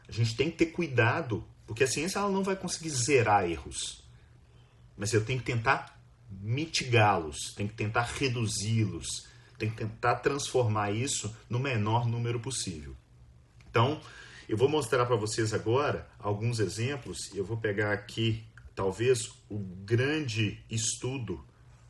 a 0.07 0.11
gente 0.11 0.35
tem 0.35 0.51
que 0.51 0.57
ter 0.57 0.65
cuidado, 0.67 1.45
porque 1.65 1.83
a 1.83 1.87
ciência 1.87 2.19
ela 2.19 2.29
não 2.29 2.43
vai 2.43 2.55
conseguir 2.55 2.89
zerar 2.89 3.49
erros. 3.49 4.03
Mas 4.97 5.13
eu 5.13 5.23
tenho 5.23 5.39
que 5.39 5.45
tentar 5.45 5.99
mitigá-los, 6.29 7.53
tenho 7.55 7.69
que 7.69 7.75
tentar 7.75 8.03
reduzi-los, 8.03 9.27
tenho 9.57 9.71
que 9.71 9.77
tentar 9.77 10.15
transformar 10.15 10.91
isso 10.91 11.33
no 11.49 11.59
menor 11.59 12.07
número 12.07 12.39
possível. 12.39 12.95
Então, 13.69 14.01
eu 14.51 14.57
vou 14.57 14.67
mostrar 14.67 15.05
para 15.05 15.15
vocês 15.15 15.53
agora 15.53 16.05
alguns 16.19 16.59
exemplos. 16.59 17.33
Eu 17.33 17.45
vou 17.45 17.55
pegar 17.55 17.93
aqui 17.93 18.43
talvez 18.75 19.29
o 19.49 19.57
grande 19.57 20.61
estudo, 20.69 21.41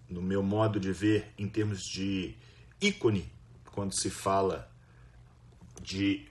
no 0.07 0.21
meu 0.21 0.43
modo 0.43 0.79
de 0.79 0.93
ver, 0.93 1.33
em 1.39 1.49
termos 1.49 1.79
de 1.81 2.35
ícone, 2.79 3.27
quando 3.71 3.99
se 3.99 4.11
fala 4.11 4.71
de 5.81 6.27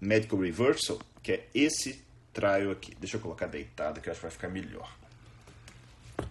medical 0.00 0.38
reversal, 0.38 0.98
que 1.22 1.32
é 1.32 1.48
esse 1.54 2.02
trial 2.32 2.70
aqui. 2.70 2.94
Deixa 2.98 3.18
eu 3.18 3.20
colocar 3.20 3.46
deitado 3.46 4.00
que 4.00 4.08
acho 4.08 4.18
que 4.18 4.24
vai 4.24 4.32
ficar 4.32 4.48
melhor. 4.48 4.90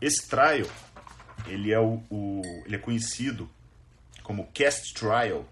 Esse 0.02 0.28
trial, 0.28 0.68
ele 1.46 1.72
é, 1.72 1.80
o, 1.80 2.02
o 2.10 2.42
ele 2.66 2.78
é 2.78 2.80
conhecido 2.80 3.48
como 4.24 4.48
Cast 4.48 4.92
Trial. 4.96 5.48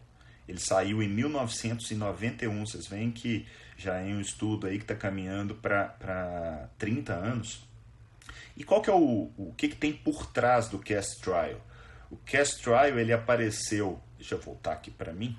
Ele 0.48 0.60
saiu 0.60 1.04
em 1.04 1.08
1991. 1.08 2.66
Vocês 2.66 2.88
veem 2.88 3.12
que 3.12 3.46
já 3.78 3.96
é 3.96 4.14
um 4.14 4.22
estudo 4.22 4.68
aí 4.68 4.78
que 4.78 4.84
está 4.84 4.96
caminhando 4.96 5.56
para 5.56 6.70
30 6.78 7.14
anos. 7.14 7.68
E 8.56 8.64
qual 8.64 8.82
que 8.82 8.90
é 8.90 8.94
o, 8.94 9.32
o 9.38 9.54
que, 9.58 9.70
que 9.70 9.76
tem 9.76 9.94
por 9.94 10.28
trás 10.28 10.68
do 10.68 10.80
Cast 10.80 11.22
Trial? 11.22 11.60
O 12.12 12.18
Cast 12.18 12.62
Trial 12.62 13.00
ele 13.00 13.12
apareceu, 13.12 14.02
deixa 14.18 14.36
eu 14.36 14.40
voltar 14.40 14.74
aqui 14.74 14.92
para 14.92 15.12
mim. 15.12 15.36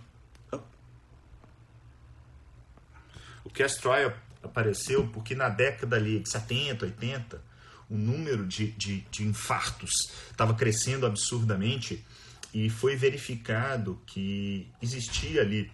O 3.44 3.50
Cast 3.50 3.80
Trial 3.80 4.12
apareceu 4.42 5.06
porque 5.08 5.34
na 5.34 5.48
década 5.48 5.96
ali 5.96 6.18
de 6.18 6.28
70, 6.28 6.86
80, 6.86 7.42
o 7.88 7.96
número 7.96 8.46
de, 8.46 8.72
de, 8.72 9.00
de 9.02 9.24
infartos 9.24 10.10
estava 10.30 10.54
crescendo 10.54 11.06
absurdamente 11.06 12.04
e 12.52 12.70
foi 12.70 12.96
verificado 12.96 14.00
que 14.06 14.68
existia 14.80 15.42
ali 15.42 15.70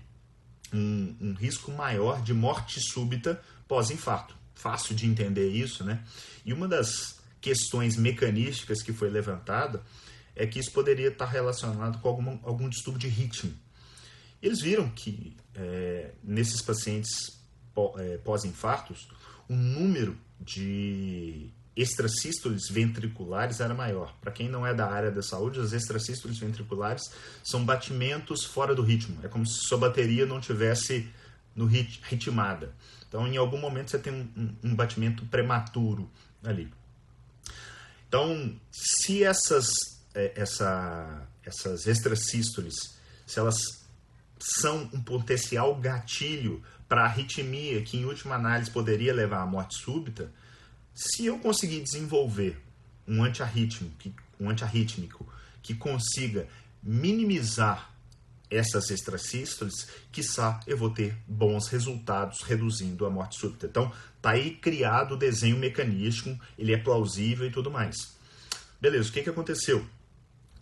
um, 0.73 1.15
um 1.21 1.35
risco 1.35 1.71
maior 1.73 2.23
de 2.23 2.33
morte 2.33 2.81
súbita 2.81 3.41
pós-infarto. 3.67 4.37
Fácil 4.55 4.95
de 4.95 5.07
entender 5.07 5.49
isso, 5.49 5.85
né? 5.85 6.05
E 6.45 6.53
uma 6.53 6.69
das 6.69 7.19
questões 7.41 7.97
mecanísticas 7.97 8.83
que 8.83 8.93
foi 8.93 9.09
levantada 9.09 9.83
é 10.37 10.47
que 10.47 10.59
isso 10.59 10.73
poderia 10.73 11.09
estar 11.09 11.27
relacionado 11.27 11.99
com 12.01 12.09
algum, 12.09 12.39
algum 12.43 12.69
distúrbio 12.69 13.01
de 13.01 13.09
ritmo. 13.09 13.53
Eles 14.43 14.61
viram 14.61 14.89
que 14.91 15.37
é, 15.55 16.13
nesses 16.23 16.63
pacientes 16.63 17.41
é, 17.99 18.19
pós-infartos, 18.19 19.09
o 19.49 19.55
número 19.55 20.17
de 20.41 21.51
extrasístoles 21.77 22.69
ventriculares 22.69 23.61
era 23.61 23.75
maior. 23.75 24.15
Para 24.21 24.33
quem 24.33 24.49
não 24.49 24.67
é 24.67 24.75
da 24.75 24.91
área 24.91 25.11
da 25.11 25.23
saúde, 25.23 25.61
as 25.61 25.73
extrasístoles 25.73 26.39
ventriculares 26.39 27.03
são 27.45 27.65
batimentos 27.65 28.45
fora 28.45 28.75
do 28.75 28.83
ritmo. 28.83 29.19
É 29.23 29.29
como 29.29 29.47
se 29.47 29.67
sua 29.67 29.79
bateria 29.79 30.27
não 30.27 30.41
tivesse 30.41 31.09
no 31.55 31.67
rit 31.67 32.01
ritmada. 32.05 32.75
Então, 33.09 33.27
em 33.27 33.37
algum 33.37 33.59
momento 33.59 33.91
você 33.91 33.99
tem 33.99 34.13
um, 34.13 34.57
um 34.63 34.75
batimento 34.75 35.25
prematuro 35.27 36.11
ali. 36.45 36.73
Então, 38.09 38.57
se 38.71 39.23
essas, 39.23 39.69
é, 40.15 40.33
essa, 40.35 41.29
essas 41.45 41.87
extrasístoles, 41.87 42.75
se 43.27 43.39
elas 43.39 43.57
são 44.39 44.89
um 44.93 45.03
potencial 45.03 45.75
gatilho 45.77 46.63
para 46.89 47.05
arritmia, 47.05 47.83
que 47.83 47.97
em 47.97 48.05
última 48.05 48.35
análise 48.35 48.71
poderia 48.71 49.15
levar 49.15 49.43
à 49.43 49.47
morte 49.47 49.77
súbita, 49.77 50.33
se 51.01 51.25
eu 51.25 51.39
conseguir 51.39 51.81
desenvolver 51.81 52.61
um 53.09 53.25
antiarrítmico, 53.25 54.13
um 54.39 54.51
antiarrítmico 54.51 55.27
que 55.63 55.75
consiga 55.75 56.47
minimizar 56.83 57.91
essas 58.51 58.91
extrasístoles, 58.91 59.89
quiçá 60.13 60.61
eu 60.67 60.77
vou 60.77 60.91
ter 60.91 61.17
bons 61.27 61.69
resultados 61.69 62.43
reduzindo 62.43 63.07
a 63.07 63.11
morte 63.11 63.39
súbita. 63.39 63.67
Então, 63.67 63.91
tá 64.21 64.33
aí 64.33 64.51
criado 64.51 65.15
o 65.15 65.17
desenho 65.17 65.57
mecanístico, 65.57 66.39
ele 66.59 66.75
é 66.75 66.77
plausível 66.77 67.47
e 67.47 67.51
tudo 67.51 67.71
mais. 67.71 67.97
Beleza, 68.79 69.09
o 69.09 69.13
que, 69.13 69.23
que 69.23 69.31
aconteceu? 69.31 69.87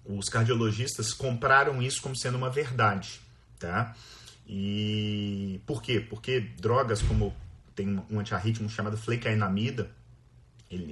Os 0.04 0.28
cardiologistas 0.28 1.12
compraram 1.12 1.82
isso 1.82 2.00
como 2.00 2.16
sendo 2.16 2.38
uma 2.38 2.48
verdade, 2.48 3.20
tá? 3.58 3.96
E 4.46 5.60
por 5.66 5.82
quê? 5.82 5.98
Porque 5.98 6.38
drogas 6.38 7.02
como 7.02 7.34
tem 7.74 8.00
um 8.08 8.20
antiarrítmico 8.20 8.72
chamado 8.72 8.96
flecainamida, 8.96 9.90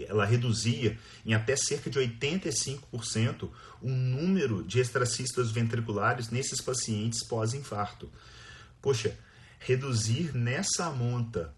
ela 0.08 0.24
reduzia 0.24 0.98
em 1.24 1.34
até 1.34 1.54
cerca 1.56 1.90
de 1.90 1.98
85% 1.98 3.50
o 3.82 3.88
número 3.88 4.62
de 4.62 4.80
extracístoles 4.80 5.50
ventriculares 5.50 6.30
nesses 6.30 6.60
pacientes 6.60 7.26
pós-infarto. 7.26 8.10
Poxa, 8.80 9.16
reduzir 9.58 10.34
nessa 10.34 10.90
monta 10.90 11.54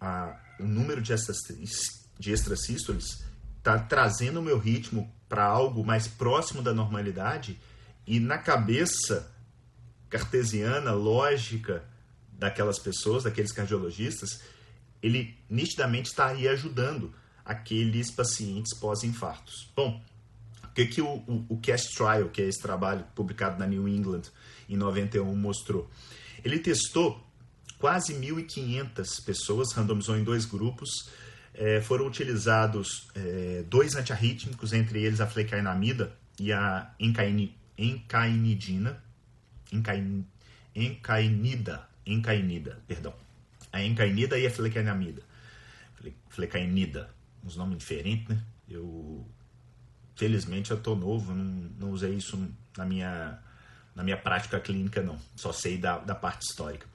a, 0.00 0.38
o 0.60 0.64
número 0.64 1.00
de, 1.00 1.14
extrasístoles 2.20 3.24
está 3.58 3.78
trazendo 3.78 4.40
o 4.40 4.42
meu 4.42 4.58
ritmo 4.58 5.12
para 5.28 5.44
algo 5.44 5.84
mais 5.84 6.06
próximo 6.06 6.62
da 6.62 6.74
normalidade 6.74 7.58
e 8.06 8.20
na 8.20 8.38
cabeça 8.38 9.32
cartesiana, 10.08 10.92
lógica 10.92 11.84
daquelas 12.32 12.78
pessoas, 12.78 13.24
daqueles 13.24 13.50
cardiologistas, 13.50 14.40
ele 15.02 15.36
nitidamente 15.48 16.10
estaria 16.10 16.52
ajudando 16.52 17.12
aqueles 17.46 18.10
pacientes 18.10 18.74
pós-infartos. 18.74 19.70
Bom, 19.74 20.02
o 20.64 20.68
que, 20.74 20.86
que 20.86 21.00
o, 21.00 21.06
o, 21.06 21.46
o 21.48 21.56
CAST 21.58 21.94
Trial, 21.94 22.28
que 22.28 22.42
é 22.42 22.46
esse 22.46 22.60
trabalho 22.60 23.04
publicado 23.14 23.58
na 23.58 23.66
New 23.66 23.88
England 23.88 24.22
em 24.68 24.76
91, 24.76 25.34
mostrou? 25.36 25.88
Ele 26.44 26.58
testou 26.58 27.24
quase 27.78 28.14
1.500 28.14 29.24
pessoas, 29.24 29.72
randomizou 29.72 30.16
em 30.16 30.24
dois 30.24 30.44
grupos, 30.44 31.08
é, 31.54 31.80
foram 31.80 32.06
utilizados 32.06 33.08
é, 33.14 33.64
dois 33.68 33.94
antiarrítmicos, 33.94 34.72
entre 34.72 35.02
eles 35.02 35.20
a 35.20 35.26
flecainamida 35.26 36.12
e 36.38 36.52
a 36.52 36.90
encainidina, 36.98 39.02
encain, 39.72 40.26
encainida, 40.74 41.88
encainida, 42.04 42.82
perdão, 42.86 43.14
a 43.72 43.82
encainida 43.82 44.38
e 44.38 44.46
a 44.46 44.50
flecainamida, 44.50 45.22
flecainida, 46.28 47.15
uns 47.46 47.56
nomes 47.56 47.78
diferentes, 47.78 48.28
né? 48.28 48.42
Eu, 48.68 49.26
felizmente, 50.16 50.70
eu 50.70 50.80
tô 50.80 50.94
novo, 50.94 51.32
não, 51.32 51.44
não 51.78 51.90
usei 51.92 52.14
isso 52.14 52.36
na 52.76 52.84
minha, 52.84 53.38
na 53.94 54.02
minha 54.02 54.16
prática 54.16 54.58
clínica, 54.60 55.02
não, 55.02 55.18
só 55.36 55.52
sei 55.52 55.78
da, 55.78 55.98
da 55.98 56.14
parte 56.14 56.42
histórica 56.42 56.86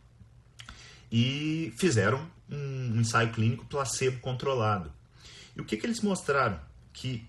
e 1.12 1.74
fizeram 1.78 2.26
um 2.50 3.00
ensaio 3.00 3.32
clínico 3.32 3.66
placebo 3.66 4.20
controlado. 4.20 4.92
E 5.56 5.62
o 5.62 5.66
que, 5.66 5.76
que 5.76 5.86
eles 5.86 6.00
mostraram? 6.00 6.60
Que 6.94 7.28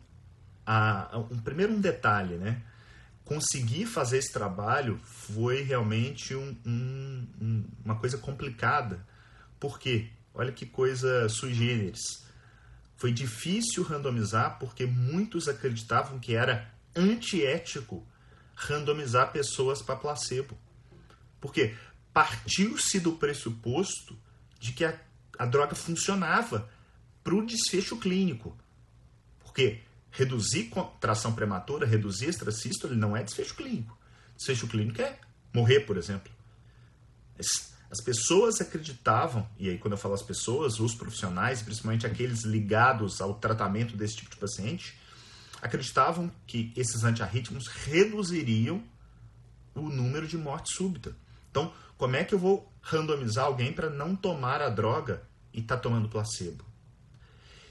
a, 0.64 1.18
um, 1.30 1.38
primeiro 1.38 1.72
um 1.72 1.80
detalhe, 1.80 2.36
né? 2.36 2.62
Conseguir 3.24 3.86
fazer 3.86 4.18
esse 4.18 4.32
trabalho 4.32 5.00
foi 5.02 5.62
realmente 5.62 6.34
um, 6.34 6.56
um, 6.64 7.64
uma 7.84 7.96
coisa 7.96 8.18
complicada. 8.18 9.04
Por 9.58 9.78
quê? 9.78 10.08
Olha 10.34 10.52
que 10.52 10.66
coisa 10.66 11.28
sui 11.28 11.52
generis. 11.52 12.21
Foi 13.02 13.10
difícil 13.10 13.82
randomizar 13.82 14.60
porque 14.60 14.86
muitos 14.86 15.48
acreditavam 15.48 16.20
que 16.20 16.36
era 16.36 16.72
antiético 16.94 18.06
randomizar 18.54 19.32
pessoas 19.32 19.82
para 19.82 19.96
placebo. 19.96 20.56
Por 21.40 21.52
quê? 21.52 21.74
partiu-se 22.12 23.00
do 23.00 23.14
pressuposto 23.14 24.16
de 24.60 24.72
que 24.72 24.84
a, 24.84 24.96
a 25.36 25.44
droga 25.44 25.74
funcionava 25.74 26.70
para 27.24 27.34
o 27.34 27.44
desfecho 27.44 27.96
clínico. 27.96 28.56
Porque 29.40 29.80
reduzir 30.12 30.68
contração 30.68 31.32
prematura, 31.32 31.84
reduzir 31.84 32.26
extracístole 32.26 32.94
não 32.94 33.16
é 33.16 33.24
desfecho 33.24 33.56
clínico. 33.56 33.98
Desfecho 34.36 34.68
clínico 34.68 35.02
é 35.02 35.18
morrer, 35.52 35.80
por 35.80 35.96
exemplo. 35.96 36.30
As 37.92 38.00
pessoas 38.00 38.58
acreditavam, 38.58 39.46
e 39.58 39.68
aí 39.68 39.76
quando 39.76 39.92
eu 39.92 39.98
falo 39.98 40.14
as 40.14 40.22
pessoas, 40.22 40.80
os 40.80 40.94
profissionais, 40.94 41.60
principalmente 41.60 42.06
aqueles 42.06 42.42
ligados 42.42 43.20
ao 43.20 43.34
tratamento 43.34 43.98
desse 43.98 44.16
tipo 44.16 44.30
de 44.30 44.38
paciente, 44.38 44.98
acreditavam 45.60 46.32
que 46.46 46.72
esses 46.74 47.04
antiarrítmicos 47.04 47.68
reduziriam 47.68 48.82
o 49.74 49.90
número 49.90 50.26
de 50.26 50.38
morte 50.38 50.74
súbita. 50.74 51.14
Então, 51.50 51.70
como 51.98 52.16
é 52.16 52.24
que 52.24 52.34
eu 52.34 52.38
vou 52.38 52.72
randomizar 52.80 53.44
alguém 53.44 53.74
para 53.74 53.90
não 53.90 54.16
tomar 54.16 54.62
a 54.62 54.70
droga 54.70 55.22
e 55.52 55.60
estar 55.60 55.76
tá 55.76 55.82
tomando 55.82 56.08
placebo? 56.08 56.64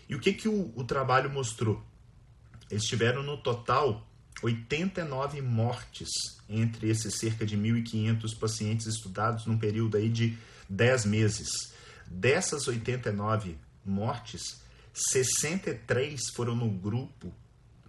E 0.08 0.14
o 0.14 0.20
que, 0.20 0.34
que 0.34 0.48
o, 0.48 0.72
o 0.76 0.84
trabalho 0.84 1.32
mostrou? 1.32 1.84
Eles 2.70 2.84
tiveram 2.84 3.24
no 3.24 3.38
total 3.38 4.08
89 4.42 5.42
mortes 5.42 6.10
entre 6.50 6.90
esses 6.90 7.16
cerca 7.16 7.46
de 7.46 7.58
1.500 7.58 8.38
pacientes 8.38 8.88
estudados 8.88 9.46
num 9.46 9.58
período 9.58 9.98
aí 9.98 10.10
de 10.10 10.38
10 10.70 11.06
meses. 11.06 11.50
Dessas 12.08 12.68
89 12.68 13.58
mortes, 13.86 14.62
63 14.94 16.20
foram 16.34 16.56
no 16.56 16.70
grupo, 16.70 17.34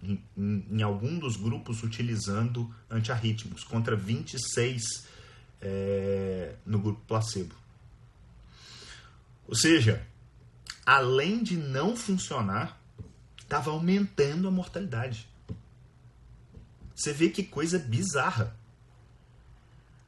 em, 0.01 0.21
em, 0.37 0.81
algum 0.81 1.17
dos 1.17 1.35
grupos 1.35 1.83
utilizando 1.83 2.73
antiarrítmicos, 2.89 3.63
contra 3.63 3.95
26 3.95 5.07
é, 5.61 6.55
no 6.65 6.79
grupo 6.79 7.01
placebo. 7.07 7.55
Ou 9.47 9.55
seja, 9.55 10.05
além 10.85 11.43
de 11.43 11.57
não 11.57 11.95
funcionar, 11.95 12.79
estava 13.41 13.71
aumentando 13.71 14.47
a 14.47 14.51
mortalidade. 14.51 15.27
Você 16.95 17.11
vê 17.11 17.29
que 17.29 17.43
coisa 17.43 17.79
bizarra. 17.79 18.55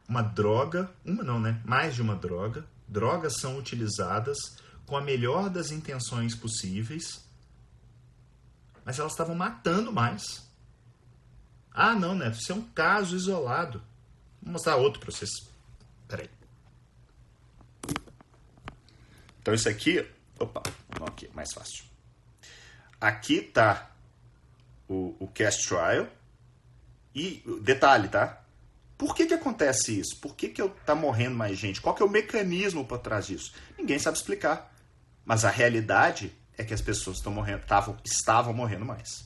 Uma 0.08 0.22
droga, 0.22 0.92
uma 1.04 1.24
não, 1.24 1.40
né? 1.40 1.62
Mais 1.66 1.96
de 1.96 2.02
uma 2.02 2.16
droga. 2.16 2.66
Drogas 2.88 3.38
são 3.40 3.58
utilizadas 3.58 4.38
com 4.86 4.96
a 4.96 5.02
melhor 5.02 5.50
das 5.50 5.72
intenções 5.72 6.36
possíveis, 6.36 7.26
mas 8.84 9.00
elas 9.00 9.14
estavam 9.14 9.34
matando 9.34 9.92
mais. 9.92 10.48
Ah, 11.72 11.96
não, 11.96 12.14
Neto, 12.14 12.38
isso 12.38 12.52
é 12.52 12.56
um 12.56 12.62
caso 12.62 13.16
isolado. 13.16 13.82
Vou 14.42 14.54
mostrar 14.54 14.76
outro 14.76 15.00
para 15.00 15.12
vocês. 15.12 15.32
Peraí. 16.08 16.30
Então 19.42 19.54
isso 19.54 19.68
aqui, 19.68 20.08
opa, 20.40 20.62
não 21.00 21.08
aqui, 21.08 21.30
mais 21.34 21.52
fácil. 21.52 21.84
Aqui 23.02 23.42
tá 23.42 23.92
o, 24.88 25.16
o 25.20 25.28
cast 25.28 25.68
trial 25.68 26.08
e 27.16 27.42
detalhe, 27.62 28.10
tá? 28.10 28.42
Por 28.98 29.16
que 29.16 29.26
que 29.26 29.34
acontece 29.34 30.00
isso? 30.00 30.18
Por 30.18 30.36
que 30.36 30.50
que 30.50 30.62
eu 30.62 30.70
tá 30.86 30.94
morrendo 30.94 31.36
mais 31.36 31.58
gente? 31.58 31.82
Qual 31.82 31.96
que 31.96 32.04
é 32.04 32.06
o 32.06 32.10
mecanismo 32.10 32.86
por 32.86 33.00
trás 33.00 33.28
disso? 33.28 33.54
Ninguém 33.78 33.98
sabe 33.98 34.18
explicar. 34.18 34.74
Mas 35.26 35.44
a 35.44 35.50
realidade 35.50 36.32
é 36.58 36.64
que 36.64 36.74
as 36.74 36.82
pessoas 36.82 37.18
estão 37.18 37.32
morrendo, 37.32 37.64
tavam, 37.66 37.98
estavam 38.06 38.54
morrendo 38.54 38.86
mais. 38.86 39.26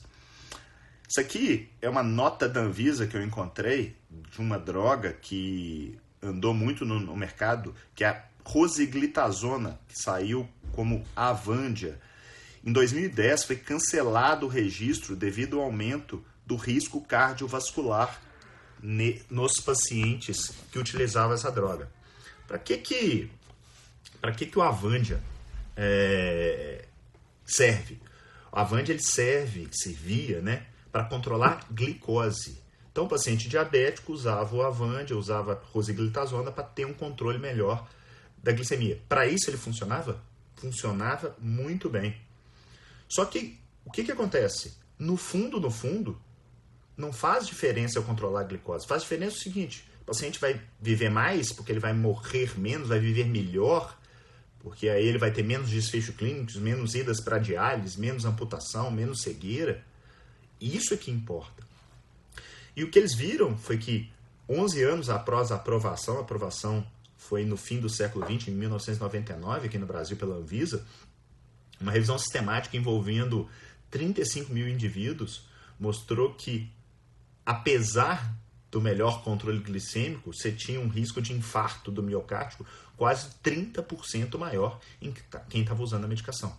Isso 1.08 1.20
aqui 1.20 1.68
é 1.82 1.88
uma 1.88 2.02
nota 2.02 2.48
da 2.48 2.60
Anvisa 2.60 3.06
que 3.06 3.16
eu 3.16 3.22
encontrei 3.22 3.96
de 4.08 4.38
uma 4.38 4.58
droga 4.58 5.12
que 5.12 5.98
andou 6.22 6.54
muito 6.54 6.84
no, 6.84 7.00
no 7.00 7.16
mercado, 7.16 7.74
que 7.94 8.04
é 8.04 8.08
a 8.08 8.24
rosiglitazona, 8.44 9.78
que 9.88 10.00
saiu 10.00 10.48
como 10.72 11.04
Avandia. 11.14 12.00
Em 12.64 12.72
2010 12.72 13.44
foi 13.44 13.56
cancelado 13.56 14.46
o 14.46 14.48
registro 14.48 15.16
devido 15.16 15.58
ao 15.58 15.64
aumento 15.64 16.24
do 16.50 16.56
risco 16.56 17.00
cardiovascular 17.00 18.20
nos 19.30 19.52
pacientes 19.60 20.50
que 20.72 20.80
utilizavam 20.80 21.32
essa 21.32 21.50
droga. 21.50 21.88
Para 22.48 22.58
que 22.58 22.76
que 22.78 23.30
para 24.20 24.32
que 24.32 24.46
que 24.46 24.58
o 24.58 24.62
Avandia 24.62 25.22
é, 25.76 26.86
serve? 27.46 28.00
O 28.50 28.58
Avandia 28.58 28.92
ele 28.92 29.02
serve, 29.02 29.68
servia, 29.70 30.42
né, 30.42 30.66
para 30.90 31.04
controlar 31.04 31.64
glicose. 31.70 32.60
Então, 32.90 33.04
o 33.04 33.08
paciente 33.08 33.48
diabético 33.48 34.12
usava 34.12 34.54
o 34.56 34.62
Avandia, 34.62 35.16
usava 35.16 35.62
rosiglitazona 35.72 36.50
para 36.50 36.64
ter 36.64 36.84
um 36.84 36.92
controle 36.92 37.38
melhor 37.38 37.88
da 38.42 38.50
glicemia. 38.50 39.00
Para 39.08 39.28
isso 39.28 39.48
ele 39.48 39.56
funcionava? 39.56 40.20
Funcionava 40.56 41.36
muito 41.38 41.88
bem. 41.88 42.20
Só 43.08 43.24
que 43.24 43.60
o 43.84 43.92
que, 43.92 44.02
que 44.02 44.10
acontece? 44.10 44.74
No 44.98 45.16
fundo, 45.16 45.60
no 45.60 45.70
fundo, 45.70 46.20
não 47.00 47.12
faz 47.12 47.46
diferença 47.46 47.98
eu 47.98 48.02
controlar 48.02 48.40
a 48.40 48.44
glicose. 48.44 48.86
Faz 48.86 49.02
diferença 49.02 49.36
o 49.36 49.40
seguinte: 49.40 49.84
o 50.02 50.04
paciente 50.04 50.38
vai 50.38 50.60
viver 50.80 51.10
mais 51.10 51.52
porque 51.52 51.72
ele 51.72 51.80
vai 51.80 51.92
morrer 51.92 52.58
menos, 52.58 52.88
vai 52.88 52.98
viver 52.98 53.26
melhor, 53.26 53.98
porque 54.60 54.88
aí 54.88 55.06
ele 55.06 55.18
vai 55.18 55.30
ter 55.30 55.42
menos 55.42 55.70
desfecho 55.70 56.12
clínicos, 56.12 56.56
menos 56.56 56.94
idas 56.94 57.20
para 57.20 57.38
diálise, 57.38 57.98
menos 57.98 58.24
amputação, 58.24 58.90
menos 58.90 59.22
cegueira. 59.22 59.84
Isso 60.60 60.94
é 60.94 60.96
que 60.96 61.10
importa. 61.10 61.62
E 62.76 62.84
o 62.84 62.90
que 62.90 62.98
eles 62.98 63.14
viram 63.14 63.56
foi 63.56 63.78
que 63.78 64.10
11 64.48 64.82
anos 64.82 65.10
após 65.10 65.50
a 65.50 65.56
aprovação, 65.56 66.18
a 66.18 66.20
aprovação 66.20 66.86
foi 67.16 67.44
no 67.44 67.56
fim 67.56 67.78
do 67.78 67.88
século 67.88 68.24
XX, 68.24 68.48
em 68.48 68.52
1999, 68.52 69.66
aqui 69.66 69.78
no 69.78 69.86
Brasil 69.86 70.16
pela 70.16 70.36
Anvisa, 70.36 70.84
uma 71.80 71.92
revisão 71.92 72.18
sistemática 72.18 72.76
envolvendo 72.76 73.48
35 73.90 74.52
mil 74.52 74.68
indivíduos 74.68 75.48
mostrou 75.78 76.34
que, 76.34 76.70
apesar 77.44 78.36
do 78.70 78.80
melhor 78.80 79.22
controle 79.24 79.58
glicêmico, 79.58 80.32
você 80.32 80.52
tinha 80.52 80.80
um 80.80 80.88
risco 80.88 81.20
de 81.20 81.32
infarto 81.32 81.90
do 81.90 82.02
miocárdio 82.02 82.64
quase 82.96 83.30
30% 83.42 84.38
maior 84.38 84.78
em 85.00 85.12
quem 85.48 85.62
estava 85.62 85.82
usando 85.82 86.04
a 86.04 86.08
medicação. 86.08 86.56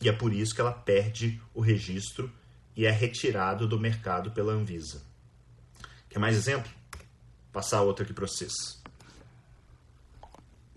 E 0.00 0.08
é 0.08 0.12
por 0.12 0.32
isso 0.32 0.54
que 0.54 0.60
ela 0.60 0.72
perde 0.72 1.40
o 1.52 1.60
registro 1.60 2.32
e 2.74 2.86
é 2.86 2.90
retirado 2.90 3.68
do 3.68 3.78
mercado 3.78 4.30
pela 4.30 4.52
Anvisa. 4.52 5.02
Quer 6.08 6.18
mais 6.18 6.36
exemplo? 6.36 6.70
Passar 7.52 7.82
outro 7.82 8.04
aqui 8.04 8.14
para 8.14 8.26
vocês. 8.26 8.52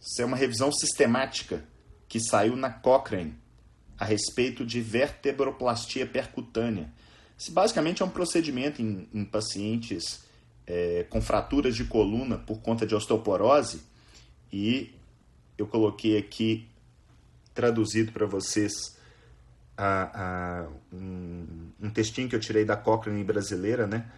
Isso 0.01 0.21
é 0.21 0.25
uma 0.25 0.35
revisão 0.35 0.71
sistemática 0.71 1.63
que 2.09 2.19
saiu 2.19 2.55
na 2.55 2.69
Cochrane 2.69 3.35
a 3.97 4.05
respeito 4.05 4.65
de 4.65 4.81
vertebroplastia 4.81 6.05
percutânea. 6.05 6.91
Isso 7.43 7.51
basicamente 7.51 8.01
é 8.01 8.05
um 8.05 8.09
procedimento 8.09 8.81
em, 8.81 9.05
em 9.13 9.25
pacientes 9.25 10.23
é, 10.65 11.05
com 11.09 11.21
fraturas 11.21 11.75
de 11.75 11.83
coluna 11.83 12.37
por 12.37 12.61
conta 12.61 12.87
de 12.87 12.95
osteoporose 12.95 13.81
e 14.49 14.95
eu 15.57 15.67
coloquei 15.67 16.17
aqui 16.17 16.65
traduzido 17.53 18.13
para 18.13 18.25
vocês 18.25 18.97
a, 19.75 20.21
a, 20.63 20.67
um, 20.93 21.67
um, 21.81 21.89
textinho 21.89 22.29
que 22.29 22.35
eu 22.37 22.39
tirei 22.39 22.63
da 22.63 22.77
Cochrane 22.77 23.25
brasileira, 23.25 23.85
né? 23.85 24.09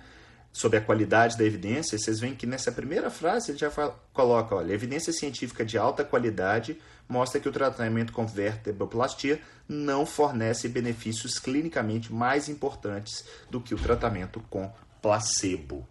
Sobre 0.53 0.77
a 0.77 0.81
qualidade 0.81 1.35
da 1.35 1.43
evidência, 1.43 1.97
vocês 1.97 2.19
veem 2.19 2.35
que 2.35 2.45
nessa 2.45 2.71
primeira 2.71 3.09
frase 3.09 3.49
ele 3.49 3.57
já 3.57 3.71
fala, 3.71 3.99
coloca, 4.13 4.53
olha, 4.53 4.71
evidência 4.71 5.11
científica 5.11 5.65
de 5.65 5.79
alta 5.79 6.05
qualidade 6.05 6.77
mostra 7.07 7.39
que 7.39 7.47
o 7.47 7.51
tratamento 7.51 8.11
com 8.11 8.25
vertebroplastia 8.25 9.41
não 9.67 10.05
fornece 10.05 10.67
benefícios 10.67 11.39
clinicamente 11.39 12.13
mais 12.13 12.49
importantes 12.49 13.25
do 13.49 13.59
que 13.59 13.73
o 13.73 13.77
tratamento 13.77 14.39
com 14.49 14.71
placebo. 15.01 15.87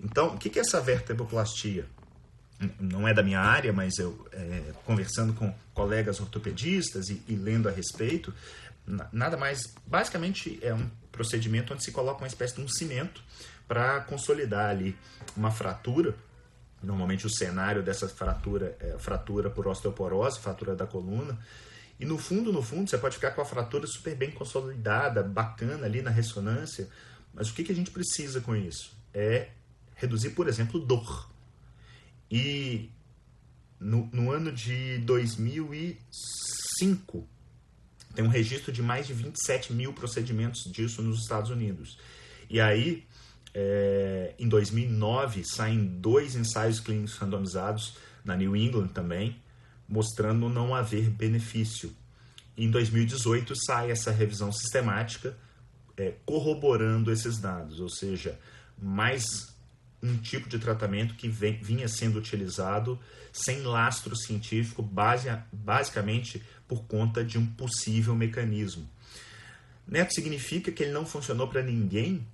Então, 0.00 0.34
o 0.34 0.38
que 0.38 0.58
é 0.58 0.62
essa 0.62 0.80
vertebroplastia? 0.80 1.86
Não 2.78 3.06
é 3.06 3.12
da 3.12 3.22
minha 3.22 3.40
área, 3.40 3.72
mas 3.72 3.98
eu, 3.98 4.26
é, 4.32 4.72
conversando 4.84 5.32
com 5.32 5.52
colegas 5.72 6.20
ortopedistas 6.20 7.08
e, 7.08 7.22
e 7.28 7.34
lendo 7.34 7.68
a 7.68 7.72
respeito, 7.72 8.32
nada 9.12 9.36
mais, 9.36 9.74
basicamente 9.86 10.58
é 10.62 10.72
um 10.72 10.88
procedimento 11.10 11.72
onde 11.72 11.84
se 11.84 11.92
coloca 11.92 12.22
uma 12.22 12.26
espécie 12.26 12.54
de 12.54 12.62
um 12.62 12.68
cimento 12.68 13.22
para 13.66 14.00
consolidar 14.00 14.70
ali 14.70 14.96
uma 15.36 15.50
fratura. 15.50 16.14
Normalmente 16.84 17.26
o 17.26 17.30
cenário 17.30 17.82
dessa 17.82 18.08
fratura 18.08 18.76
é 18.80 18.96
fratura 18.98 19.50
por 19.50 19.66
osteoporose, 19.66 20.38
fratura 20.40 20.76
da 20.76 20.86
coluna. 20.86 21.38
E 21.98 22.04
no 22.04 22.18
fundo, 22.18 22.52
no 22.52 22.62
fundo, 22.62 22.90
você 22.90 22.98
pode 22.98 23.14
ficar 23.14 23.30
com 23.32 23.40
a 23.40 23.44
fratura 23.44 23.86
super 23.86 24.14
bem 24.14 24.30
consolidada, 24.30 25.22
bacana 25.22 25.86
ali 25.86 26.02
na 26.02 26.10
ressonância. 26.10 26.90
Mas 27.32 27.48
o 27.50 27.54
que, 27.54 27.64
que 27.64 27.72
a 27.72 27.74
gente 27.74 27.90
precisa 27.90 28.40
com 28.40 28.54
isso? 28.54 28.92
É 29.12 29.48
reduzir, 29.94 30.30
por 30.30 30.48
exemplo, 30.48 30.78
dor. 30.80 31.28
E 32.30 32.90
no, 33.78 34.08
no 34.12 34.30
ano 34.30 34.52
de 34.52 34.98
2005, 34.98 37.28
tem 38.14 38.24
um 38.24 38.28
registro 38.28 38.72
de 38.72 38.82
mais 38.82 39.06
de 39.06 39.12
27 39.12 39.72
mil 39.72 39.92
procedimentos 39.92 40.64
disso 40.64 41.02
nos 41.02 41.20
Estados 41.20 41.50
Unidos. 41.50 41.98
E 42.48 42.60
aí, 42.60 43.04
é, 43.54 44.34
em 44.38 44.48
2009, 44.48 45.44
saem 45.44 45.86
dois 45.86 46.34
ensaios 46.34 46.80
clínicos 46.80 47.16
randomizados 47.16 47.96
na 48.24 48.36
New 48.36 48.56
England 48.56 48.88
também, 48.88 49.36
mostrando 49.88 50.48
não 50.48 50.74
haver 50.74 51.08
benefício. 51.08 51.94
Em 52.56 52.70
2018 52.70 53.54
sai 53.64 53.90
essa 53.90 54.10
revisão 54.10 54.50
sistemática 54.50 55.36
é, 55.96 56.14
corroborando 56.24 57.12
esses 57.12 57.38
dados, 57.38 57.78
ou 57.78 57.88
seja, 57.88 58.38
mais 58.76 59.24
um 60.02 60.16
tipo 60.16 60.48
de 60.48 60.58
tratamento 60.58 61.14
que 61.14 61.28
vem, 61.28 61.56
vinha 61.62 61.88
sendo 61.88 62.18
utilizado 62.18 62.98
sem 63.32 63.62
lastro 63.62 64.14
científico, 64.14 64.82
base, 64.82 65.28
basicamente 65.52 66.42
por 66.68 66.84
conta 66.84 67.24
de 67.24 67.38
um 67.38 67.46
possível 67.46 68.14
mecanismo. 68.14 68.88
Neto 69.86 70.14
significa 70.14 70.72
que 70.72 70.82
ele 70.82 70.92
não 70.92 71.06
funcionou 71.06 71.48
para 71.48 71.62
ninguém? 71.62 72.26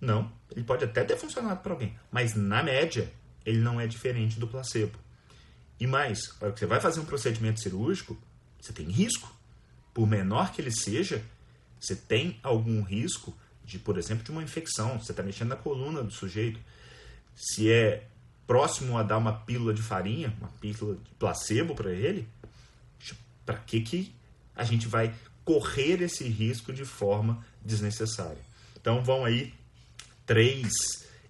Não, 0.00 0.30
ele 0.50 0.64
pode 0.64 0.84
até 0.84 1.04
ter 1.04 1.16
funcionado 1.16 1.60
para 1.60 1.72
alguém, 1.72 1.98
mas 2.10 2.34
na 2.34 2.62
média 2.62 3.12
ele 3.44 3.58
não 3.58 3.80
é 3.80 3.86
diferente 3.86 4.38
do 4.38 4.46
placebo. 4.46 4.98
E 5.78 5.86
mais, 5.86 6.34
a 6.40 6.44
hora 6.44 6.52
que 6.52 6.60
você 6.60 6.66
vai 6.66 6.80
fazer 6.80 7.00
um 7.00 7.04
procedimento 7.04 7.60
cirúrgico, 7.60 8.16
você 8.60 8.72
tem 8.72 8.86
risco. 8.86 9.34
Por 9.92 10.06
menor 10.06 10.52
que 10.52 10.60
ele 10.60 10.70
seja, 10.70 11.22
você 11.78 11.94
tem 11.94 12.38
algum 12.42 12.82
risco 12.82 13.36
de, 13.64 13.78
por 13.78 13.98
exemplo, 13.98 14.24
de 14.24 14.30
uma 14.30 14.42
infecção. 14.42 14.98
Você 14.98 15.12
está 15.12 15.22
mexendo 15.22 15.48
na 15.48 15.56
coluna 15.56 16.02
do 16.02 16.10
sujeito. 16.10 16.58
Se 17.34 17.70
é 17.70 18.06
próximo 18.46 18.96
a 18.96 19.02
dar 19.02 19.18
uma 19.18 19.32
pílula 19.32 19.74
de 19.74 19.82
farinha, 19.82 20.34
uma 20.40 20.48
pílula 20.60 20.96
de 20.96 21.10
placebo 21.18 21.74
para 21.74 21.90
ele, 21.90 22.28
para 23.44 23.56
que, 23.58 23.80
que 23.80 24.14
a 24.54 24.64
gente 24.64 24.88
vai 24.88 25.14
correr 25.44 26.02
esse 26.02 26.24
risco 26.24 26.72
de 26.72 26.84
forma 26.84 27.44
desnecessária? 27.64 28.40
Então 28.80 29.02
vão 29.04 29.24
aí 29.24 29.52
três 30.26 30.72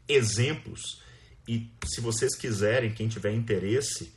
exemplos 0.09 1.07
e 1.49 1.71
se 1.85 2.01
vocês 2.01 2.35
quiserem, 2.35 2.93
quem 2.93 3.07
tiver 3.07 3.33
interesse, 3.33 4.13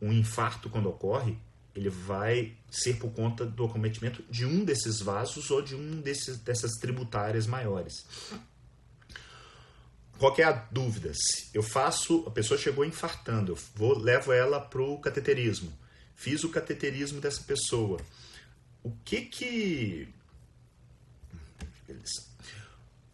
um 0.00 0.12
infarto, 0.12 0.68
quando 0.68 0.88
ocorre, 0.88 1.38
ele 1.72 1.88
vai 1.88 2.52
ser 2.68 2.96
por 2.96 3.12
conta 3.12 3.46
do 3.46 3.64
acometimento 3.64 4.24
de 4.28 4.44
um 4.44 4.64
desses 4.64 4.98
vasos 4.98 5.52
ou 5.52 5.62
de 5.62 5.76
um 5.76 6.00
desses, 6.00 6.36
dessas 6.38 6.72
tributárias 6.80 7.46
maiores. 7.46 7.94
Qual 10.18 10.34
é 10.36 10.42
a 10.42 10.50
dúvida? 10.50 11.12
Eu 11.54 11.62
faço, 11.62 12.24
a 12.26 12.30
pessoa 12.32 12.58
chegou 12.58 12.84
infartando, 12.84 13.52
eu 13.52 13.58
vou, 13.76 13.96
levo 13.96 14.32
ela 14.32 14.60
para 14.60 14.82
o 14.82 14.98
cateterismo. 14.98 15.72
Fiz 16.16 16.42
o 16.42 16.48
cateterismo 16.48 17.20
dessa 17.20 17.42
pessoa. 17.44 18.00
O 18.82 18.90
que 19.04 19.20
que. 19.20 20.08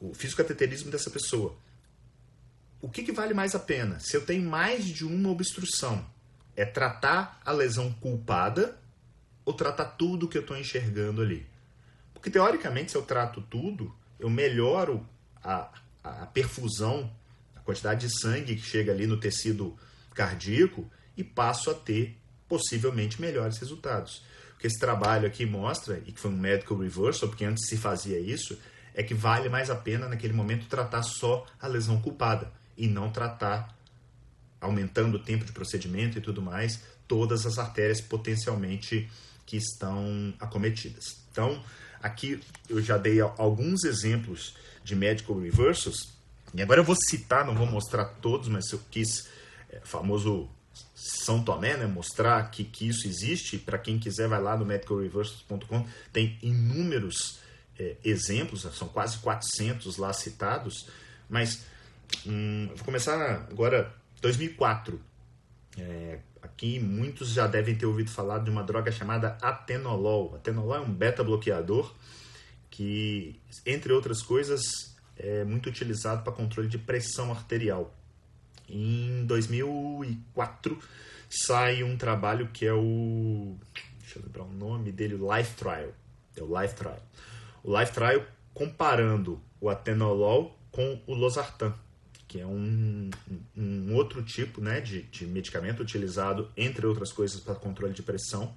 O 0.01 0.13
cateterismo 0.37 0.91
dessa 0.91 1.11
pessoa. 1.11 1.57
O 2.81 2.89
que, 2.89 3.03
que 3.03 3.13
vale 3.13 3.35
mais 3.35 3.55
a 3.55 3.59
pena? 3.59 3.99
Se 3.99 4.17
eu 4.17 4.25
tenho 4.25 4.49
mais 4.49 4.85
de 4.85 5.05
uma 5.05 5.31
obstrução, 5.31 6.09
é 6.55 6.65
tratar 6.65 7.41
a 7.45 7.51
lesão 7.51 7.93
culpada 7.93 8.79
ou 9.45 9.53
tratar 9.53 9.85
tudo 9.85 10.29
que 10.29 10.39
eu 10.39 10.43
estou 10.43 10.57
enxergando 10.57 11.21
ali? 11.21 11.47
Porque 12.15 12.31
teoricamente, 12.31 12.93
se 12.93 12.97
eu 12.97 13.03
trato 13.03 13.41
tudo, 13.43 13.93
eu 14.19 14.31
melhoro 14.31 15.05
a 15.43 15.73
a 16.09 16.27
perfusão, 16.27 17.11
a 17.55 17.61
quantidade 17.61 18.07
de 18.07 18.21
sangue 18.21 18.57
que 18.57 18.63
chega 18.63 18.93
ali 18.93 19.07
no 19.07 19.19
tecido 19.19 19.77
cardíaco 20.15 20.91
e 21.17 21.23
passo 21.23 21.71
a 21.71 21.75
ter 21.75 22.17
possivelmente 22.49 23.21
melhores 23.21 23.59
resultados. 23.59 24.23
O 24.55 24.59
que 24.59 24.67
esse 24.67 24.79
trabalho 24.79 25.27
aqui 25.27 25.45
mostra, 25.47 26.03
e 26.07 26.13
que 26.13 26.19
foi 26.19 26.31
um 26.31 26.37
medical 26.37 26.79
reversal, 26.79 27.29
porque 27.29 27.45
antes 27.45 27.69
se 27.69 27.77
fazia 27.77 28.19
isso, 28.19 28.59
é 28.99 29.03
que 29.05 29.15
vale 29.15 29.49
mais 29.49 29.71
a 29.71 29.77
pena 29.77 30.09
naquele 30.09 30.33
momento 30.33 30.67
tratar 30.67 31.05
só 31.05 31.47
a 31.61 31.69
lesão 31.69 32.03
culpada 32.03 32.53
e 32.77 32.89
não 32.89 33.13
tratar, 33.13 33.73
aumentando 34.61 35.19
o 35.19 35.21
tempo 35.21 35.45
de 35.45 35.53
procedimento 35.53 36.19
e 36.19 36.21
tudo 36.21 36.43
mais, 36.43 36.83
todas 37.07 37.47
as 37.47 37.59
artérias 37.59 38.01
potencialmente 38.01 39.09
que 39.47 39.57
estão 39.57 40.35
acometidas. 40.41 41.17
Então, 41.31 41.63
aqui 42.03 42.41
eu 42.69 42.83
já 42.83 42.99
dei 42.99 43.21
alguns 43.21 43.85
exemplos 43.85 44.57
de 44.83 44.97
medical 44.97 45.39
reversals. 45.39 46.13
E 46.53 46.61
agora 46.61 46.81
eu 46.81 46.85
vou 46.85 46.97
citar, 47.09 47.47
não 47.47 47.55
vou 47.55 47.67
mostrar 47.67 48.05
todos, 48.05 48.49
mas 48.49 48.69
eu 48.73 48.81
quis, 48.91 49.29
é, 49.71 49.79
famoso 49.85 50.49
São 50.97 51.41
Tomé, 51.45 51.77
né, 51.77 51.87
mostrar 51.87 52.51
que, 52.51 52.65
que 52.65 52.89
isso 52.89 53.07
existe. 53.07 53.59
Para 53.59 53.79
quem 53.79 53.97
quiser, 53.97 54.27
vai 54.27 54.43
lá 54.43 54.57
no 54.57 54.65
medicalreversals.com, 54.65 55.87
tem 56.13 56.37
inúmeros 56.43 57.39
é, 57.79 57.97
exemplos, 58.05 58.63
são 58.77 58.89
quase 58.89 59.19
400 59.19 59.97
lá 59.97 60.13
citados. 60.13 60.87
Mas 61.29 61.65
hum, 62.27 62.69
vou 62.75 62.85
começar 62.85 63.47
agora, 63.51 63.95
2004. 64.21 65.01
É, 65.79 66.19
Aqui 66.43 66.79
muitos 66.79 67.31
já 67.31 67.47
devem 67.47 67.75
ter 67.75 67.87
ouvido 67.87 68.11
falar 68.11 68.39
de 68.39 68.51
uma 68.51 68.63
droga 68.63 68.91
chamada 68.93 69.37
atenolol. 69.43 70.35
Atenolol 70.37 70.77
é 70.77 70.81
um 70.81 70.93
beta-bloqueador 70.93 71.95
que, 72.71 73.41
entre 73.67 73.93
outras 73.93 74.23
coisas, 74.23 74.61
é 75.17 75.45
muito 75.45 75.69
utilizado 75.69 76.23
para 76.23 76.33
controle 76.33 76.69
de 76.69 76.79
pressão 76.79 77.31
arterial. 77.31 77.95
Em 78.69 79.25
2004 79.27 80.79
sai 81.29 81.83
um 81.83 81.97
trabalho 81.97 82.49
que 82.49 82.67
é 82.67 82.73
o. 82.73 83.57
Deixa 84.01 84.19
eu 84.19 84.23
lembrar 84.23 84.45
o 84.45 84.53
nome 84.53 84.93
dele, 84.93 85.15
Life 85.15 85.55
Trial. 85.57 85.93
É 86.37 86.43
o 86.43 86.61
Life 86.61 86.75
Trial. 86.75 87.03
O 87.69 87.79
Life 87.79 87.93
Trial 87.93 88.25
comparando 88.55 89.39
o 89.61 89.69
atenolol 89.69 90.59
com 90.71 91.03
o 91.07 91.13
losartan, 91.13 91.75
que 92.27 92.41
é 92.41 92.47
um, 92.47 93.11
um 93.55 93.95
outro 93.95 94.23
tipo 94.23 94.59
né, 94.63 94.81
de, 94.81 95.03
de 95.03 95.27
medicamento 95.27 95.83
utilizado, 95.83 96.51
entre 96.57 96.87
outras 96.87 97.13
coisas, 97.13 97.43
para 97.43 97.55
controle 97.55 97.93
de 97.93 98.03
pressão. 98.03 98.55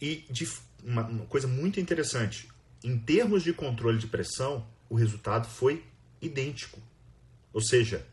E 0.00 0.24
de 0.30 0.48
uma, 0.84 1.04
uma 1.04 1.26
coisa 1.26 1.48
muito 1.48 1.80
interessante, 1.80 2.48
em 2.84 2.96
termos 2.96 3.42
de 3.42 3.52
controle 3.52 3.98
de 3.98 4.06
pressão, 4.06 4.64
o 4.88 4.94
resultado 4.94 5.48
foi 5.48 5.84
idêntico. 6.20 6.80
Ou 7.52 7.60
seja, 7.60 8.06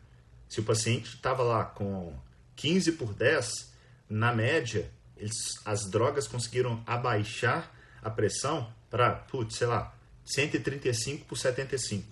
se 0.48 0.58
o 0.58 0.64
paciente 0.64 1.14
estava 1.14 1.44
lá 1.44 1.64
com 1.64 2.12
15 2.56 2.92
por 2.92 3.14
10, 3.14 3.72
na 4.08 4.34
média, 4.34 4.90
eles, 5.16 5.36
as 5.64 5.88
drogas 5.88 6.26
conseguiram 6.26 6.82
abaixar 6.84 7.72
a 8.02 8.10
pressão 8.10 8.74
para, 8.90 9.12
putz, 9.12 9.54
sei 9.54 9.68
lá, 9.68 9.94
135 10.32 11.24
por 11.26 11.36
75. 11.36 12.06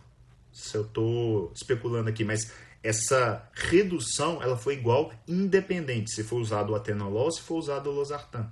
Se 0.53 0.77
eu 0.77 0.83
estou 0.83 1.53
especulando 1.55 2.09
aqui, 2.09 2.25
mas 2.25 2.53
essa 2.83 3.49
redução 3.53 4.43
ela 4.43 4.57
foi 4.57 4.75
igual 4.75 5.13
independente 5.27 6.13
se 6.13 6.23
for 6.23 6.41
usado 6.41 6.73
o 6.73 6.77
atenolol 6.77 7.25
ou 7.25 7.33
se 7.33 7.43
for 7.43 7.57
usado 7.57 7.91
o 7.91 7.93
losartan. 7.93 8.51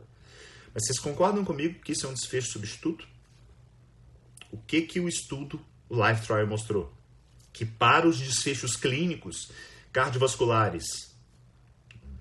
Mas 0.74 0.84
vocês 0.84 0.98
concordam 0.98 1.44
comigo 1.44 1.80
que 1.80 1.92
isso 1.92 2.06
é 2.06 2.10
um 2.10 2.14
desfecho 2.14 2.52
substituto? 2.52 3.08
O 4.52 4.58
que 4.58 4.82
que 4.82 5.00
o 5.00 5.08
estudo 5.08 5.60
Life 5.90 6.26
Trial 6.26 6.46
mostrou? 6.46 6.92
Que 7.52 7.64
para 7.64 8.06
os 8.06 8.18
desfechos 8.18 8.76
clínicos 8.76 9.50
cardiovasculares. 9.92 11.16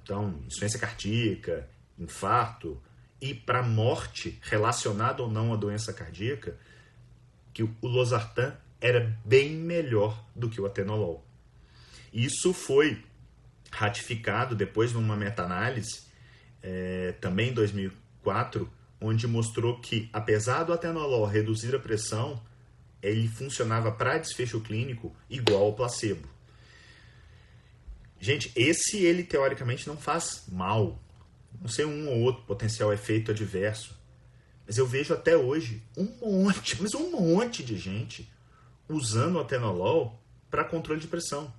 Então, 0.02 0.40
insuficiência 0.46 0.80
cardíaca, 0.80 1.70
infarto 2.00 2.82
e 3.20 3.34
para 3.34 3.62
morte 3.64 4.40
relacionada 4.44 5.22
ou 5.22 5.30
não 5.30 5.54
à 5.54 5.58
doença 5.58 5.92
cardíaca, 5.92 6.58
que 7.56 7.63
o 7.63 7.74
losartan 7.82 8.54
era 8.82 9.18
bem 9.24 9.52
melhor 9.52 10.22
do 10.36 10.50
que 10.50 10.60
o 10.60 10.65
atenolol. 10.65 11.26
Isso 12.13 12.54
foi 12.54 13.02
ratificado 13.72 14.54
depois 14.56 14.91
numa 14.91 15.15
meta-análise, 15.15 16.04
é, 16.62 17.13
também 17.22 17.50
em 17.50 17.54
2004, 17.54 18.70
onde 19.00 19.26
mostrou 19.26 19.80
que, 19.80 20.10
apesar 20.12 20.63
do 20.63 20.74
atenolol 20.74 21.26
reduzir 21.26 21.74
a 21.74 21.80
pressão, 21.80 22.44
ele 23.02 23.30
funcionava 23.30 23.89
para 23.89 24.18
desfecho 24.18 24.60
clínico 24.60 25.15
igual 25.30 25.63
ao 25.63 25.74
placebo. 25.74 26.28
Gente, 28.20 28.52
esse 28.54 28.98
ele 28.98 29.24
teoricamente 29.24 29.88
não 29.88 29.96
faz 29.96 30.44
mal. 30.52 31.02
Não 31.62 31.70
sei 31.70 31.86
um 31.86 32.10
ou 32.10 32.20
outro 32.20 32.44
potencial 32.44 32.91
efeito 32.91 33.32
adverso. 33.32 33.98
Mas 34.65 34.78
eu 34.78 34.88
vejo 34.88 35.13
até 35.13 35.38
hoje 35.38 35.82
um 35.95 36.08
monte, 36.21 36.82
mas 36.82 36.93
um 36.93 37.12
monte 37.12 37.63
de 37.63 37.78
gente 37.78 38.30
usando 38.89 39.36
o 39.36 39.39
atenolol 39.39 40.19
para 40.49 40.63
controle 40.63 40.99
de 40.99 41.08
pressão. 41.08 41.54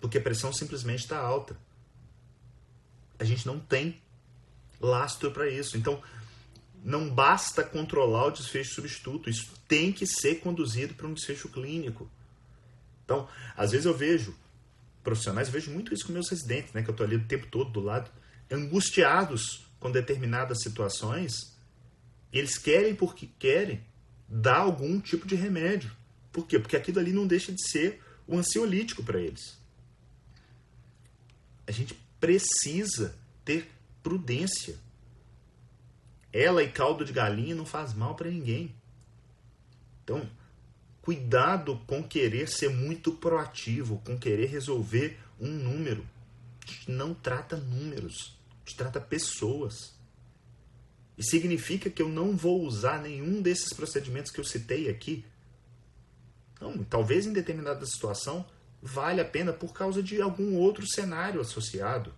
Porque 0.00 0.18
a 0.18 0.22
pressão 0.22 0.52
simplesmente 0.52 1.00
está 1.00 1.18
alta. 1.18 1.56
A 3.18 3.24
gente 3.24 3.46
não 3.46 3.58
tem 3.58 4.00
lastro 4.80 5.30
para 5.30 5.48
isso. 5.48 5.76
Então, 5.76 6.02
não 6.84 7.08
basta 7.08 7.64
controlar 7.64 8.26
o 8.26 8.30
desfecho 8.30 8.74
substituto. 8.74 9.30
Isso 9.30 9.50
tem 9.66 9.92
que 9.92 10.06
ser 10.06 10.40
conduzido 10.40 10.94
para 10.94 11.06
um 11.06 11.14
desfecho 11.14 11.48
clínico. 11.48 12.10
Então, 13.04 13.28
às 13.56 13.70
vezes 13.70 13.86
eu 13.86 13.96
vejo 13.96 14.36
profissionais, 15.02 15.48
eu 15.48 15.52
vejo 15.52 15.70
muito 15.70 15.92
isso 15.92 16.06
com 16.06 16.12
meus 16.12 16.30
residentes, 16.30 16.72
né, 16.72 16.82
que 16.82 16.88
eu 16.88 16.92
estou 16.92 17.06
ali 17.06 17.16
o 17.16 17.24
tempo 17.26 17.46
todo 17.46 17.70
do 17.70 17.80
lado, 17.80 18.10
angustiados 18.50 19.66
com 19.78 19.90
determinadas 19.90 20.62
situações, 20.62 21.53
eles 22.38 22.58
querem 22.58 22.94
porque 22.94 23.28
querem 23.38 23.82
dar 24.28 24.58
algum 24.58 25.00
tipo 25.00 25.26
de 25.26 25.34
remédio. 25.34 25.90
Por 26.32 26.46
quê? 26.46 26.58
Porque 26.58 26.76
aquilo 26.76 26.98
ali 26.98 27.12
não 27.12 27.26
deixa 27.26 27.52
de 27.52 27.66
ser 27.68 28.02
o 28.26 28.36
ansiolítico 28.36 29.02
para 29.02 29.20
eles. 29.20 29.58
A 31.66 31.72
gente 31.72 31.94
precisa 32.20 33.16
ter 33.44 33.70
prudência. 34.02 34.76
Ela 36.32 36.62
e 36.62 36.68
caldo 36.68 37.04
de 37.04 37.12
galinha 37.12 37.54
não 37.54 37.64
faz 37.64 37.94
mal 37.94 38.14
para 38.14 38.30
ninguém. 38.30 38.74
Então, 40.02 40.28
Cuidado 41.04 41.78
com 41.86 42.02
querer 42.02 42.48
ser 42.48 42.70
muito 42.70 43.12
proativo, 43.12 44.00
com 44.06 44.18
querer 44.18 44.46
resolver 44.46 45.20
um 45.38 45.50
número. 45.50 46.02
A 46.66 46.70
gente 46.70 46.90
não 46.90 47.12
trata 47.12 47.58
números, 47.58 48.38
a 48.50 48.66
gente 48.66 48.78
trata 48.78 48.98
pessoas. 49.02 49.93
E 51.16 51.22
significa 51.22 51.88
que 51.88 52.02
eu 52.02 52.08
não 52.08 52.36
vou 52.36 52.62
usar 52.62 53.00
nenhum 53.00 53.40
desses 53.40 53.72
procedimentos 53.72 54.32
que 54.32 54.40
eu 54.40 54.44
citei 54.44 54.88
aqui. 54.88 55.24
Não, 56.60 56.82
talvez 56.84 57.26
em 57.26 57.32
determinada 57.32 57.86
situação 57.86 58.44
vale 58.82 59.20
a 59.20 59.24
pena 59.24 59.52
por 59.52 59.72
causa 59.72 60.02
de 60.02 60.20
algum 60.20 60.56
outro 60.56 60.86
cenário 60.86 61.40
associado. 61.40 62.12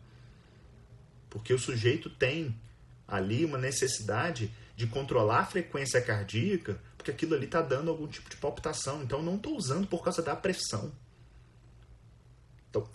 Porque 1.28 1.52
o 1.52 1.58
sujeito 1.58 2.08
tem 2.08 2.58
ali 3.06 3.44
uma 3.44 3.58
necessidade 3.58 4.50
de 4.74 4.86
controlar 4.86 5.40
a 5.40 5.46
frequência 5.46 6.00
cardíaca 6.00 6.80
porque 7.06 7.12
aquilo 7.12 7.36
ali 7.36 7.44
está 7.44 7.62
dando 7.62 7.88
algum 7.88 8.08
tipo 8.08 8.28
de 8.28 8.36
palpitação. 8.36 9.00
Então, 9.00 9.22
não 9.22 9.36
estou 9.36 9.56
usando 9.56 9.86
por 9.86 10.02
causa 10.02 10.22
da 10.22 10.34
pressão. 10.34 10.92
Então, 12.68 12.88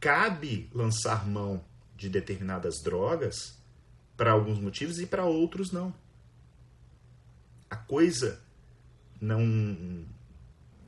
cabe 0.00 0.68
lançar 0.74 1.28
mão 1.28 1.64
de 1.96 2.08
determinadas 2.08 2.82
drogas 2.82 3.61
para 4.22 4.30
alguns 4.30 4.60
motivos 4.60 5.00
e 5.00 5.06
para 5.06 5.24
outros 5.24 5.72
não. 5.72 5.92
A 7.68 7.74
coisa 7.74 8.40
não 9.20 10.06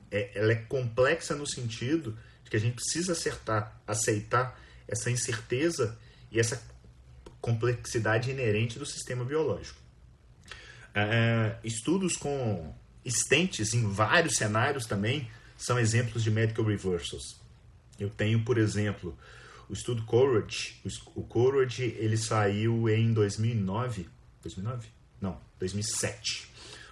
é, 0.09 0.31
ela 0.37 0.53
é 0.53 0.55
complexa 0.55 1.35
no 1.35 1.44
sentido 1.44 2.16
de 2.44 2.51
que 2.51 2.57
a 2.57 2.61
gente 2.61 2.77
precisa 2.77 3.11
acertar, 3.11 3.77
aceitar 3.88 4.57
essa 4.87 5.11
incerteza 5.11 5.99
e 6.31 6.38
essa 6.38 6.62
complexidade 7.40 8.31
inerente 8.31 8.79
do 8.79 8.87
sistema 8.87 9.25
biológico. 9.25 9.81
Uh, 10.90 11.59
estudos 11.64 12.16
com 12.16 12.73
estentes 13.05 13.75
em 13.75 13.90
vários 13.90 14.37
cenários 14.37 14.87
também 14.87 15.29
são 15.59 15.77
exemplos 15.77 16.23
de 16.23 16.31
medical 16.31 16.64
reversals. 16.64 17.40
Eu 17.99 18.11
tenho, 18.11 18.44
por 18.44 18.59
exemplo, 18.59 19.18
o 19.68 19.72
estudo 19.72 20.05
Courage. 20.05 20.81
O 21.14 21.22
Courage 21.22 21.85
ele 21.98 22.16
saiu 22.16 22.88
em 22.88 23.12
2009. 23.12 24.09
2009? 24.42 24.88
Não, 25.20 25.40
2007. 25.59 26.48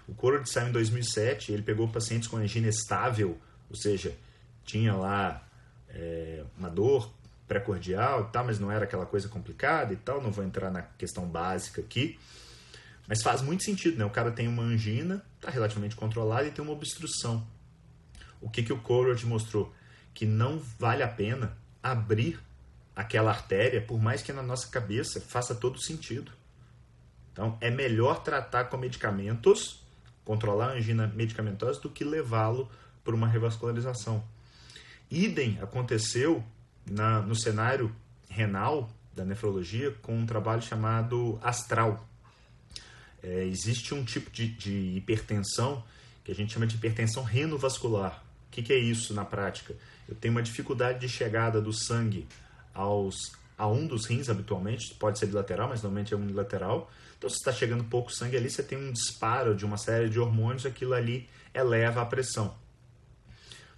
O 0.09 0.15
Courage 0.15 0.51
saiu 0.51 0.69
em 0.69 0.73
2007. 0.73 1.53
Ele 1.53 1.63
pegou 1.63 1.89
pacientes 1.89 2.29
com 2.29 2.37
angina 2.37 2.69
estável, 2.69 3.39
ou 3.69 3.77
seja, 3.77 4.17
tinha 4.65 4.95
lá 4.95 5.47
é, 5.89 6.45
uma 6.59 6.71
dor 6.71 7.13
pré-cordial, 7.47 8.31
tá, 8.31 8.43
mas 8.43 8.59
não 8.59 8.71
era 8.71 8.85
aquela 8.85 9.05
coisa 9.05 9.29
complicada 9.29 9.93
e 9.93 9.97
tal. 9.97 10.23
Não 10.23 10.31
vou 10.31 10.45
entrar 10.45 10.71
na 10.71 10.83
questão 10.83 11.27
básica 11.27 11.81
aqui. 11.81 12.19
Mas 13.07 13.23
faz 13.23 13.43
muito 13.43 13.65
sentido, 13.65 13.99
né? 13.99 14.05
O 14.05 14.11
cara 14.11 14.31
tem 14.31 14.49
uma 14.49 14.63
angina, 14.63 15.23
está 15.37 15.51
relativamente 15.51 15.97
controlada 15.97 16.47
e 16.47 16.51
tem 16.51 16.65
uma 16.65 16.73
obstrução. 16.73 17.47
O 18.41 18.49
que, 18.49 18.63
que 18.63 18.73
o 18.73 18.79
Courage 18.79 19.27
mostrou? 19.27 19.73
Que 20.15 20.25
não 20.25 20.59
vale 20.79 21.03
a 21.03 21.09
pena 21.09 21.57
abrir 21.83 22.41
aquela 22.95 23.31
artéria, 23.31 23.81
por 23.81 24.01
mais 24.01 24.23
que 24.23 24.33
na 24.33 24.43
nossa 24.43 24.69
cabeça 24.69 25.21
faça 25.21 25.55
todo 25.55 25.83
sentido. 25.83 26.33
Então, 27.33 27.57
é 27.61 27.71
melhor 27.71 28.23
tratar 28.23 28.65
com 28.65 28.77
medicamentos, 28.77 29.83
controlar 30.25 30.71
a 30.71 30.73
angina 30.75 31.07
medicamentosa, 31.07 31.81
do 31.81 31.89
que 31.89 32.05
levá-lo 32.05 32.71
para 33.03 33.15
uma 33.15 33.27
revascularização. 33.27 34.23
Idem 35.11 35.59
aconteceu 35.61 36.45
na, 36.89 37.21
no 37.21 37.35
cenário 37.35 37.95
renal 38.29 38.91
da 39.15 39.25
nefrologia 39.25 39.91
com 40.03 40.17
um 40.17 40.27
trabalho 40.27 40.63
chamado 40.63 41.39
Astral, 41.43 42.07
é, 43.23 43.45
existe 43.45 43.95
um 43.95 44.05
tipo 44.05 44.31
de, 44.31 44.49
de, 44.49 44.97
hipertensão 44.97 45.85
que 46.25 46.33
a 46.33 46.35
gente 46.35 46.53
chama 46.53 46.67
de 46.67 46.75
hipertensão 46.75 47.23
renovascular. 47.23 48.23
O 48.49 48.51
que, 48.51 48.63
que 48.63 48.73
é 48.73 48.79
isso 48.79 49.15
na 49.15 49.25
prática? 49.25 49.75
Eu 50.09 50.15
tenho 50.15 50.35
uma 50.35 50.43
dificuldade 50.43 50.99
de 51.01 51.09
chegada 51.09 51.61
do 51.61 51.73
sangue 51.73 52.27
aos, 52.75 53.33
a 53.57 53.67
um 53.67 53.87
dos 53.87 54.07
rins 54.07 54.29
habitualmente, 54.29 54.95
pode 54.95 55.19
ser 55.19 55.27
bilateral, 55.27 55.69
mas 55.69 55.83
normalmente 55.83 56.15
é 56.15 56.17
unilateral. 56.17 56.91
Então, 57.17 57.31
se 57.31 57.37
está 57.37 57.53
chegando 57.53 57.85
pouco 57.85 58.13
sangue 58.13 58.37
ali, 58.37 58.51
você 58.51 58.63
tem 58.63 58.79
um 58.79 58.93
disparo 58.93 59.55
de 59.55 59.65
uma 59.65 59.77
série 59.77 60.09
de 60.09 60.19
hormônios, 60.19 60.67
aquilo 60.67 60.95
ali 60.95 61.29
eleva 61.55 62.03
a 62.03 62.07
pressão. 62.07 62.57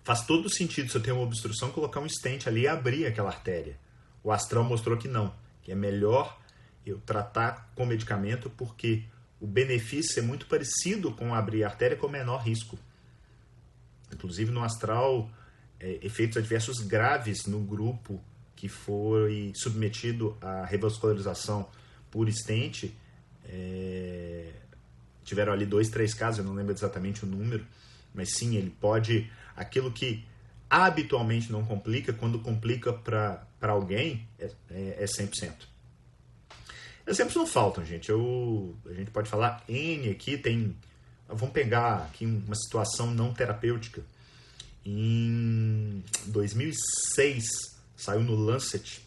Faz 0.03 0.27
todo 0.27 0.51
sentido, 0.51 0.91
se 0.91 0.97
eu 0.97 1.03
tenho 1.03 1.17
uma 1.17 1.25
obstrução, 1.25 1.71
colocar 1.71 2.01
um 2.01 2.09
stent 2.09 2.47
ali 2.47 2.63
e 2.63 2.69
abrir 2.69 3.07
aquela 3.07 3.31
artéria. 3.31 3.79
O 4.23 4.31
astral 4.31 4.65
mostrou 4.65 4.97
que 4.97 5.09
não, 5.09 5.35
que 5.63 5.73
é 5.73 5.75
melhor 5.75 6.39
eu 6.85 6.99
tratar 7.01 7.73
com 7.75 7.87
medicamento 7.87 8.51
porque 8.51 9.05
o 9.41 9.47
benefício 9.47 10.21
é 10.21 10.23
muito 10.23 10.47
parecido 10.47 11.13
com 11.13 11.35
abrir 11.35 11.65
artéria 11.65 11.97
com 11.97 12.09
menor 12.09 12.43
risco. 12.43 12.79
Inclusive 14.13 14.51
no 14.51 14.63
astral, 14.63 15.31
é, 15.81 15.99
efeitos 16.03 16.37
adversos 16.37 16.81
graves 16.81 17.47
no 17.47 17.61
grupo 17.61 18.23
que 18.57 18.69
foi 18.69 19.53
submetido 19.55 20.37
à 20.41 20.65
revascularização 20.65 21.69
por 22.11 22.29
estente, 22.29 22.97
é, 23.47 24.53
tiveram 25.25 25.53
ali 25.53 25.67
dois, 25.67 25.89
três 25.89 26.15
casos, 26.15 26.39
eu 26.39 26.45
não 26.45 26.55
lembro 26.55 26.73
exatamente 26.73 27.25
o 27.25 27.27
número, 27.27 27.67
mas 28.15 28.37
sim, 28.37 28.57
ele 28.57 28.71
pode. 28.81 29.31
Aquilo 29.57 29.91
que 29.91 30.25
habitualmente 30.69 31.51
não 31.51 31.65
complica, 31.65 32.13
quando 32.13 32.39
complica 32.41 32.93
para 32.93 33.47
alguém, 33.63 34.27
é, 34.39 34.51
é, 34.71 34.97
é 35.01 35.05
100%. 35.05 35.53
Exemplos 37.07 37.37
não 37.37 37.47
faltam, 37.47 37.85
gente. 37.85 38.09
Eu, 38.09 38.77
a 38.87 38.95
gente 38.95 39.11
pode 39.11 39.29
falar 39.29 39.63
N 39.69 40.11
aqui, 40.11 40.39
tem. 40.39 40.75
Vamos 41.29 41.53
pegar 41.53 42.05
aqui 42.05 42.25
uma 42.25 42.55
situação 42.55 43.11
não 43.11 43.33
terapêutica. 43.33 44.03
Em 44.87 46.03
2006, 46.27 47.74
saiu 48.05 48.23
no 48.23 48.35
Lancet 48.35 49.03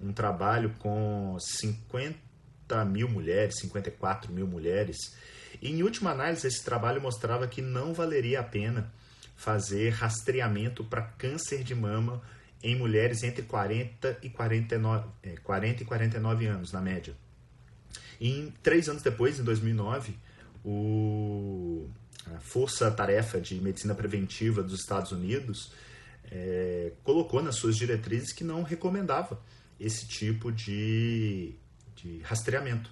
um 0.00 0.12
trabalho 0.12 0.70
com 0.78 1.36
50 1.40 2.84
mil 2.86 3.08
mulheres, 3.08 3.58
54 3.60 4.32
mil 4.32 4.46
mulheres. 4.46 4.96
E, 5.62 5.70
em 5.70 5.82
última 5.82 6.10
análise, 6.10 6.46
esse 6.46 6.62
trabalho 6.62 7.00
mostrava 7.00 7.46
que 7.46 7.62
não 7.62 7.94
valeria 7.94 8.40
a 8.40 8.44
pena 8.44 8.92
fazer 9.36 9.90
rastreamento 9.90 10.84
para 10.84 11.02
câncer 11.02 11.62
de 11.62 11.74
mama 11.74 12.22
em 12.62 12.76
mulheres 12.76 13.22
entre 13.22 13.42
40 13.42 14.18
e 14.22 14.30
49, 14.30 15.08
40 15.42 15.82
e 15.82 15.86
49 15.86 16.46
anos, 16.46 16.72
na 16.72 16.80
média. 16.80 17.14
E 18.20 18.52
três 18.62 18.88
anos 18.88 19.02
depois, 19.02 19.38
em 19.38 19.44
2009, 19.44 20.14
o, 20.64 21.86
a 22.34 22.40
Força 22.40 22.90
Tarefa 22.90 23.40
de 23.40 23.56
Medicina 23.56 23.94
Preventiva 23.94 24.62
dos 24.62 24.80
Estados 24.80 25.12
Unidos 25.12 25.72
é, 26.30 26.92
colocou 27.02 27.42
nas 27.42 27.56
suas 27.56 27.76
diretrizes 27.76 28.32
que 28.32 28.44
não 28.44 28.62
recomendava 28.62 29.40
esse 29.78 30.06
tipo 30.06 30.50
de, 30.52 31.54
de 31.96 32.20
rastreamento. 32.20 32.90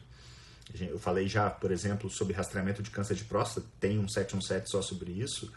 Eu 0.80 0.98
falei 0.98 1.28
já, 1.28 1.50
por 1.50 1.70
exemplo, 1.70 2.08
sobre 2.08 2.32
rastreamento 2.32 2.82
de 2.82 2.90
câncer 2.90 3.14
de 3.14 3.24
próstata, 3.24 3.66
tem 3.78 3.98
um 3.98 4.08
717 4.08 4.70
só 4.70 4.80
sobre 4.80 5.12
isso. 5.12 5.52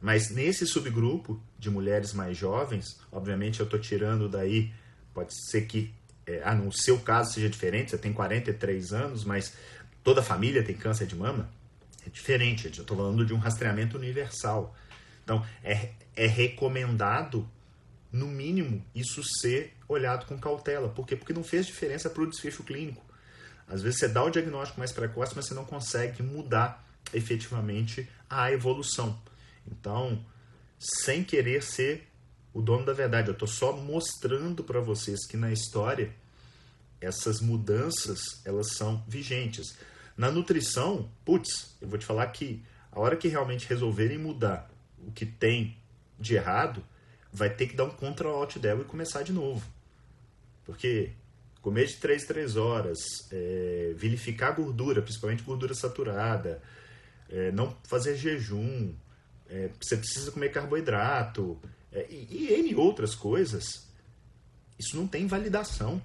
Mas 0.00 0.30
nesse 0.30 0.66
subgrupo 0.66 1.40
de 1.58 1.70
mulheres 1.70 2.12
mais 2.12 2.36
jovens, 2.36 2.98
obviamente 3.12 3.60
eu 3.60 3.64
estou 3.64 3.78
tirando 3.78 4.28
daí, 4.28 4.72
pode 5.14 5.32
ser 5.48 5.62
que 5.62 5.94
é, 6.26 6.42
ah, 6.44 6.54
no 6.54 6.72
seu 6.72 6.98
caso 6.98 7.34
seja 7.34 7.48
diferente, 7.48 7.90
você 7.90 7.98
tem 7.98 8.12
43 8.12 8.92
anos, 8.92 9.24
mas 9.24 9.54
toda 10.02 10.20
a 10.20 10.24
família 10.24 10.62
tem 10.62 10.76
câncer 10.76 11.06
de 11.06 11.14
mama, 11.14 11.48
é 12.06 12.10
diferente. 12.10 12.64
Eu 12.66 12.70
estou 12.70 12.96
falando 12.96 13.24
de 13.24 13.32
um 13.32 13.38
rastreamento 13.38 13.96
universal. 13.96 14.74
Então, 15.22 15.44
é, 15.62 15.90
é 16.16 16.26
recomendado, 16.26 17.48
no 18.10 18.26
mínimo, 18.26 18.84
isso 18.94 19.22
ser 19.40 19.74
olhado 19.88 20.26
com 20.26 20.38
cautela. 20.38 20.88
Por 20.88 21.06
quê? 21.06 21.16
Porque 21.16 21.32
não 21.32 21.44
fez 21.44 21.66
diferença 21.66 22.10
para 22.10 22.22
o 22.22 22.28
desfecho 22.28 22.62
clínico. 22.62 23.02
Às 23.66 23.82
vezes 23.82 24.00
você 24.00 24.08
dá 24.08 24.22
o 24.22 24.30
diagnóstico 24.30 24.78
mais 24.78 24.92
precoce, 24.92 25.32
mas 25.34 25.46
você 25.46 25.54
não 25.54 25.64
consegue 25.64 26.22
mudar 26.22 26.86
efetivamente 27.14 28.08
a 28.28 28.52
evolução. 28.52 29.18
Então, 29.66 30.24
sem 30.78 31.24
querer 31.24 31.62
ser 31.62 32.06
o 32.52 32.60
dono 32.60 32.84
da 32.84 32.92
verdade. 32.92 33.28
Eu 33.28 33.32
estou 33.32 33.48
só 33.48 33.72
mostrando 33.72 34.62
para 34.62 34.80
vocês 34.80 35.26
que 35.26 35.36
na 35.36 35.52
história 35.52 36.14
essas 37.00 37.40
mudanças 37.40 38.20
elas 38.44 38.74
são 38.74 39.02
vigentes. 39.08 39.76
Na 40.16 40.30
nutrição, 40.30 41.10
putz, 41.24 41.74
eu 41.80 41.88
vou 41.88 41.98
te 41.98 42.04
falar 42.04 42.26
que 42.28 42.62
a 42.90 43.00
hora 43.00 43.16
que 43.16 43.28
realmente 43.28 43.66
resolverem 43.68 44.18
mudar 44.18 44.70
o 45.06 45.12
que 45.12 45.26
tem 45.26 45.76
de 46.18 46.34
errado, 46.34 46.84
vai 47.32 47.50
ter 47.50 47.66
que 47.66 47.76
dar 47.76 47.84
um 47.84 47.90
contra 47.90 48.28
out 48.28 48.58
dela 48.58 48.82
e 48.82 48.84
começar 48.84 49.22
de 49.22 49.32
novo. 49.32 49.66
Porque 50.64 51.12
comer 51.60 51.86
de 51.86 51.96
3 51.96 52.24
3 52.26 52.56
horas, 52.56 52.98
é, 53.30 53.94
vilificar 53.96 54.54
gordura, 54.54 55.00
principalmente 55.02 55.42
gordura 55.42 55.74
saturada, 55.74 56.62
é, 57.28 57.50
não 57.52 57.76
fazer 57.84 58.16
jejum, 58.16 58.94
é, 59.48 59.70
você 59.80 59.96
precisa 59.96 60.30
comer 60.30 60.50
carboidrato, 60.50 61.58
é, 61.90 62.06
e, 62.10 62.48
e 62.48 62.54
N 62.54 62.74
outras 62.74 63.14
coisas, 63.14 63.86
isso 64.78 64.96
não 64.96 65.06
tem 65.06 65.26
validação, 65.26 66.02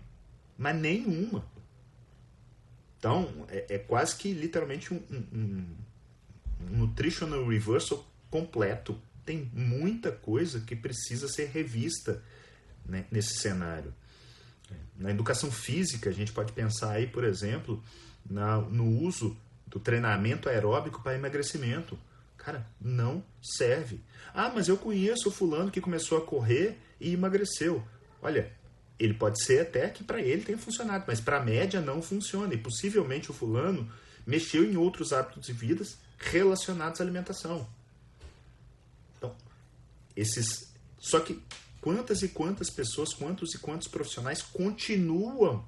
mas 0.57 0.75
nenhuma. 0.75 1.45
Então, 2.97 3.45
é, 3.49 3.75
é 3.75 3.77
quase 3.77 4.15
que 4.15 4.31
literalmente 4.33 4.93
um, 4.93 5.01
um, 5.11 5.75
um 6.61 6.77
nutritional 6.77 7.47
reversal 7.47 8.05
completo. 8.29 8.99
Tem 9.25 9.49
muita 9.53 10.11
coisa 10.11 10.61
que 10.61 10.75
precisa 10.75 11.27
ser 11.27 11.47
revista 11.47 12.23
né, 12.85 13.05
nesse 13.11 13.37
cenário. 13.37 13.93
Na 14.97 15.11
educação 15.11 15.51
física, 15.51 16.09
a 16.09 16.13
gente 16.13 16.31
pode 16.31 16.51
pensar 16.53 16.93
aí, 16.93 17.05
por 17.05 17.23
exemplo, 17.23 17.83
na, 18.27 18.57
no 18.57 18.87
uso 19.01 19.37
do 19.67 19.79
treinamento 19.79 20.49
aeróbico 20.49 21.01
para 21.03 21.15
emagrecimento. 21.15 21.97
Cara, 22.37 22.65
não 22.79 23.23
serve. 23.41 24.01
Ah, 24.33 24.51
mas 24.53 24.67
eu 24.67 24.77
conheço 24.77 25.29
o 25.29 25.31
fulano 25.31 25.69
que 25.69 25.81
começou 25.81 26.17
a 26.17 26.25
correr 26.25 26.77
e 26.99 27.13
emagreceu. 27.13 27.83
Olha, 28.21 28.51
ele 28.99 29.13
pode 29.13 29.43
ser 29.43 29.61
até 29.61 29.89
que 29.89 30.03
para 30.03 30.21
ele 30.21 30.43
tenha 30.43 30.57
funcionado, 30.57 31.03
mas 31.07 31.19
para 31.19 31.37
a 31.37 31.43
média 31.43 31.79
não 31.79 32.01
funciona. 32.01 32.53
E 32.53 32.57
possivelmente 32.57 33.29
o 33.29 33.33
fulano 33.33 33.87
mexeu 34.25 34.63
em 34.63 34.77
outros 34.77 35.13
hábitos 35.13 35.45
de 35.45 35.53
vida 35.53 35.85
relacionados 36.17 36.99
à 36.99 37.03
alimentação. 37.03 37.67
Esses. 40.17 40.73
Só 40.99 41.19
que 41.19 41.41
quantas 41.79 42.23
e 42.23 42.27
quantas 42.27 42.69
pessoas, 42.69 43.13
quantos 43.13 43.53
e 43.53 43.59
quantos 43.59 43.87
profissionais 43.87 44.41
continuam 44.41 45.63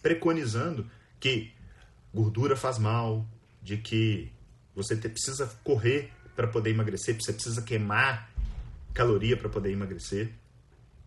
preconizando 0.00 0.88
que 1.18 1.52
gordura 2.12 2.56
faz 2.56 2.78
mal, 2.78 3.26
de 3.60 3.76
que 3.78 4.30
você 4.74 4.94
precisa 4.94 5.46
correr 5.64 6.12
para 6.36 6.46
poder 6.46 6.70
emagrecer, 6.70 7.16
você 7.20 7.32
precisa 7.32 7.62
queimar 7.62 8.30
caloria 8.92 9.36
para 9.36 9.48
poder 9.48 9.72
emagrecer. 9.72 10.30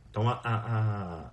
Então 0.10 0.28
a, 0.28 0.42
a, 0.44 1.32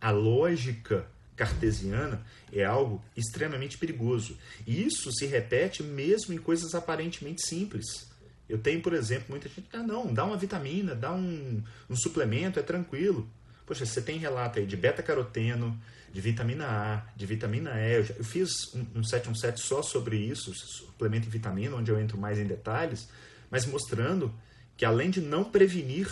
a 0.00 0.10
lógica 0.10 1.08
cartesiana 1.36 2.24
é 2.52 2.64
algo 2.64 3.02
extremamente 3.16 3.78
perigoso. 3.78 4.36
E 4.66 4.84
isso 4.84 5.10
se 5.12 5.26
repete 5.26 5.82
mesmo 5.82 6.34
em 6.34 6.38
coisas 6.38 6.74
aparentemente 6.74 7.46
simples. 7.46 8.10
Eu 8.48 8.58
tenho, 8.58 8.82
por 8.82 8.92
exemplo, 8.92 9.26
muita 9.30 9.48
gente, 9.48 9.68
ah, 9.72 9.82
não, 9.82 10.12
dá 10.12 10.24
uma 10.24 10.36
vitamina, 10.36 10.94
dá 10.94 11.12
um, 11.12 11.62
um 11.88 11.96
suplemento, 11.96 12.58
é 12.58 12.62
tranquilo. 12.62 13.28
Poxa, 13.66 13.86
você 13.86 14.02
tem 14.02 14.18
relato 14.18 14.58
aí 14.58 14.66
de 14.66 14.76
beta-caroteno, 14.76 15.78
de 16.12 16.20
vitamina 16.20 16.66
A, 16.66 17.02
de 17.16 17.24
vitamina 17.24 17.70
E. 17.80 17.96
Eu, 17.96 18.04
já, 18.04 18.14
eu 18.14 18.24
fiz 18.24 18.50
um, 18.74 19.00
um 19.00 19.04
717 19.04 19.60
só 19.60 19.82
sobre 19.82 20.16
isso, 20.16 20.54
suplemento 20.54 21.24
de 21.24 21.30
vitamina, 21.30 21.74
onde 21.74 21.90
eu 21.90 21.98
entro 21.98 22.18
mais 22.18 22.38
em 22.38 22.46
detalhes, 22.46 23.08
mas 23.50 23.64
mostrando 23.64 24.32
que 24.76 24.84
além 24.84 25.10
de 25.10 25.20
não 25.20 25.44
prevenir 25.44 26.08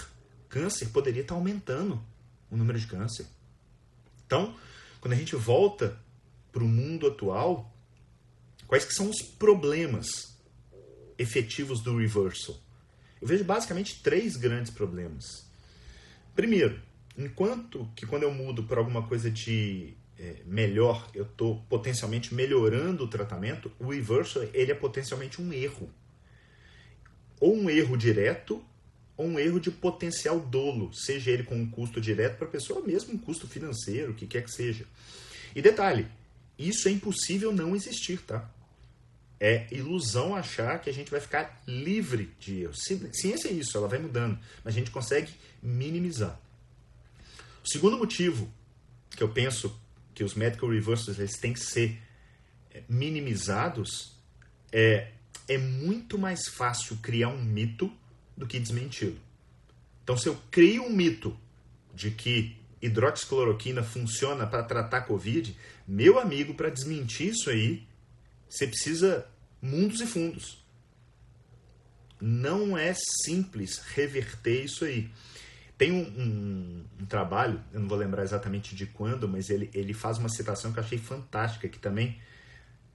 câncer, 0.48 0.88
poderia 0.88 1.22
estar 1.22 1.34
aumentando 1.34 2.02
o 2.50 2.56
número 2.56 2.78
de 2.78 2.86
câncer. 2.86 3.26
Então, 4.26 4.54
quando 5.00 5.12
a 5.12 5.16
gente 5.16 5.36
volta 5.36 5.98
para 6.50 6.62
o 6.62 6.68
mundo 6.68 7.06
atual, 7.06 7.70
quais 8.66 8.84
que 8.84 8.94
são 8.94 9.10
os 9.10 9.20
problemas 9.20 10.31
efetivos 11.22 11.80
do 11.80 11.96
reversal? 11.96 12.56
Eu 13.20 13.28
vejo 13.28 13.44
basicamente 13.44 14.02
três 14.02 14.36
grandes 14.36 14.70
problemas. 14.70 15.46
Primeiro, 16.34 16.80
enquanto 17.16 17.88
que 17.94 18.04
quando 18.04 18.24
eu 18.24 18.32
mudo 18.32 18.64
para 18.64 18.80
alguma 18.80 19.06
coisa 19.06 19.30
de 19.30 19.94
é, 20.18 20.36
melhor, 20.44 21.08
eu 21.14 21.24
estou 21.24 21.60
potencialmente 21.68 22.34
melhorando 22.34 23.04
o 23.04 23.08
tratamento, 23.08 23.70
o 23.78 23.90
reversal 23.90 24.42
ele 24.52 24.72
é 24.72 24.74
potencialmente 24.74 25.40
um 25.40 25.52
erro. 25.52 25.90
Ou 27.40 27.56
um 27.56 27.68
erro 27.68 27.96
direto, 27.96 28.64
ou 29.16 29.26
um 29.26 29.38
erro 29.38 29.60
de 29.60 29.70
potencial 29.70 30.40
dolo, 30.40 30.92
seja 30.92 31.30
ele 31.30 31.42
com 31.42 31.56
um 31.56 31.68
custo 31.68 32.00
direto 32.00 32.38
para 32.38 32.46
a 32.46 32.50
pessoa, 32.50 32.80
ou 32.80 32.86
mesmo 32.86 33.14
um 33.14 33.18
custo 33.18 33.46
financeiro, 33.46 34.12
o 34.12 34.14
que 34.14 34.26
quer 34.26 34.42
que 34.42 34.50
seja. 34.50 34.86
E 35.54 35.60
detalhe, 35.60 36.06
isso 36.58 36.88
é 36.88 36.90
impossível 36.90 37.52
não 37.52 37.74
existir, 37.76 38.20
tá? 38.22 38.50
É 39.44 39.66
ilusão 39.72 40.36
achar 40.36 40.80
que 40.80 40.88
a 40.88 40.92
gente 40.92 41.10
vai 41.10 41.18
ficar 41.18 41.60
livre 41.66 42.32
de 42.38 42.62
erros. 42.62 42.78
Ciência 43.12 43.48
é 43.48 43.52
isso, 43.52 43.76
ela 43.76 43.88
vai 43.88 43.98
mudando, 43.98 44.38
mas 44.62 44.72
a 44.72 44.78
gente 44.78 44.92
consegue 44.92 45.32
minimizar. 45.60 46.40
O 47.64 47.68
segundo 47.68 47.98
motivo 47.98 48.48
que 49.10 49.22
eu 49.22 49.28
penso 49.28 49.76
que 50.14 50.22
os 50.22 50.34
medical 50.34 50.70
reversals 50.70 51.18
eles 51.18 51.36
têm 51.38 51.52
que 51.52 51.60
ser 51.60 52.00
é, 52.72 52.84
minimizados 52.88 54.16
é 54.70 55.08
é 55.48 55.58
muito 55.58 56.16
mais 56.18 56.46
fácil 56.48 56.96
criar 56.98 57.28
um 57.28 57.42
mito 57.42 57.92
do 58.36 58.46
que 58.46 58.60
desmenti-lo. 58.60 59.18
Então, 60.04 60.16
se 60.16 60.28
eu 60.28 60.36
crio 60.50 60.84
um 60.84 60.90
mito 60.90 61.36
de 61.92 62.10
que 62.10 62.56
hidroxicloroquina 62.80 63.82
funciona 63.82 64.46
para 64.46 64.62
tratar 64.62 65.02
Covid, 65.02 65.56
meu 65.86 66.18
amigo, 66.18 66.54
para 66.54 66.70
desmentir 66.70 67.30
isso 67.30 67.50
aí, 67.50 67.86
você 68.48 68.66
precisa 68.66 69.26
mundos 69.62 70.00
e 70.00 70.06
fundos. 70.06 70.60
Não 72.20 72.76
é 72.76 72.92
simples 73.24 73.78
reverter 73.78 74.64
isso 74.64 74.84
aí. 74.84 75.08
Tem 75.78 75.90
um, 75.90 76.02
um, 76.02 76.84
um, 77.00 77.06
trabalho, 77.06 77.62
eu 77.72 77.80
não 77.80 77.88
vou 77.88 77.98
lembrar 77.98 78.22
exatamente 78.22 78.74
de 78.74 78.86
quando, 78.86 79.28
mas 79.28 79.50
ele, 79.50 79.70
ele 79.72 79.94
faz 79.94 80.18
uma 80.18 80.28
citação 80.28 80.72
que 80.72 80.78
eu 80.78 80.84
achei 80.84 80.98
fantástica, 80.98 81.68
que 81.68 81.78
também 81.78 82.20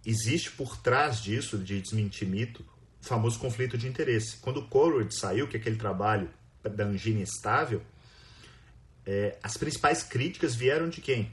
existe 0.06 0.52
por 0.52 0.78
trás 0.78 1.22
disso, 1.22 1.58
de 1.58 1.82
desmentir 1.82 2.28
mito, 2.28 2.66
o 3.02 3.06
famoso 3.06 3.40
conflito 3.40 3.78
de 3.78 3.88
interesse. 3.88 4.38
Quando 4.38 4.58
o 4.58 4.68
Coleridge 4.68 5.18
saiu, 5.18 5.48
que 5.48 5.58
é 5.58 5.60
aquele 5.60 5.76
trabalho 5.76 6.30
da 6.64 6.86
angina 6.86 7.22
estável, 7.22 7.82
é, 9.06 9.38
as 9.42 9.58
principais 9.58 10.04
críticas 10.04 10.56
vieram 10.56 10.90
de 10.90 11.02
quem? 11.02 11.32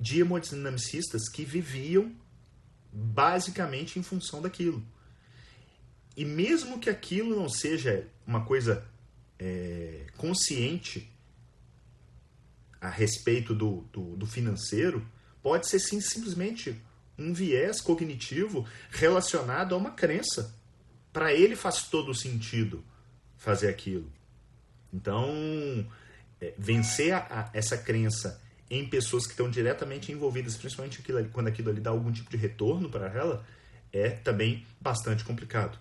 De 0.00 0.20
hemodinamicistas 0.20 1.28
que 1.28 1.44
viviam 1.44 2.12
basicamente 2.94 3.98
em 3.98 4.02
função 4.02 4.40
daquilo. 4.40 4.80
E 6.16 6.24
mesmo 6.24 6.78
que 6.78 6.88
aquilo 6.88 7.34
não 7.34 7.48
seja 7.48 8.06
uma 8.24 8.44
coisa 8.44 8.86
é, 9.36 10.06
consciente 10.16 11.10
a 12.80 12.88
respeito 12.88 13.52
do, 13.52 13.80
do, 13.92 14.16
do, 14.16 14.26
financeiro, 14.26 15.04
pode 15.42 15.68
ser 15.68 15.80
sim 15.80 16.00
simplesmente 16.00 16.80
um 17.18 17.32
viés 17.32 17.80
cognitivo 17.80 18.64
relacionado 18.90 19.74
a 19.74 19.78
uma 19.78 19.90
crença. 19.90 20.54
Para 21.12 21.32
ele 21.32 21.56
faz 21.56 21.88
todo 21.88 22.14
sentido 22.14 22.84
fazer 23.36 23.68
aquilo. 23.68 24.12
Então, 24.92 25.28
é, 26.40 26.54
vencer 26.56 27.12
a, 27.12 27.18
a, 27.18 27.50
essa 27.52 27.76
crença 27.76 28.40
em 28.78 28.86
pessoas 28.86 29.24
que 29.24 29.32
estão 29.32 29.48
diretamente 29.48 30.10
envolvidas, 30.10 30.56
principalmente 30.56 31.00
aquilo, 31.00 31.24
quando 31.30 31.48
aquilo 31.48 31.70
ali 31.70 31.80
dá 31.80 31.90
algum 31.90 32.10
tipo 32.10 32.30
de 32.30 32.36
retorno 32.36 32.88
para 32.88 33.08
ela, 33.08 33.46
é 33.92 34.10
também 34.10 34.66
bastante 34.80 35.24
complicado. 35.24 35.78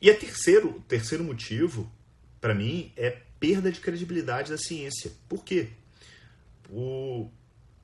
E 0.00 0.10
o 0.10 0.18
terceiro, 0.18 0.80
terceiro 0.86 1.24
motivo, 1.24 1.90
para 2.40 2.54
mim, 2.54 2.92
é 2.96 3.10
perda 3.40 3.72
de 3.72 3.80
credibilidade 3.80 4.50
da 4.50 4.58
ciência. 4.58 5.10
Por 5.28 5.44
quê? 5.44 5.68
Por, 6.62 7.30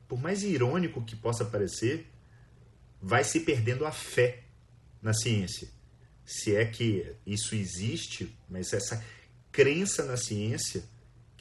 por 0.06 0.20
mais 0.20 0.44
irônico 0.44 1.04
que 1.04 1.16
possa 1.16 1.44
parecer, 1.44 2.06
vai 3.02 3.24
se 3.24 3.40
perdendo 3.40 3.84
a 3.84 3.90
fé 3.90 4.44
na 5.02 5.12
ciência. 5.12 5.68
Se 6.24 6.54
é 6.54 6.64
que 6.64 7.14
isso 7.26 7.54
existe, 7.54 8.34
mas 8.48 8.72
essa 8.72 9.04
crença 9.50 10.04
na 10.04 10.16
ciência, 10.16 10.84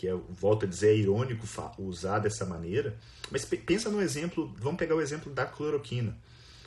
que 0.04 0.08
é, 0.10 0.14
volto 0.14 0.66
a 0.66 0.68
dizer, 0.68 0.89
é 0.89 0.97
irônico 0.97 1.47
usar 1.80 2.20
dessa 2.20 2.45
maneira, 2.45 2.93
mas 3.32 3.45
pensa 3.45 3.89
no 3.89 4.01
exemplo, 4.01 4.54
vamos 4.60 4.78
pegar 4.78 4.95
o 4.95 5.01
exemplo 5.01 5.32
da 5.32 5.45
cloroquina. 5.45 6.18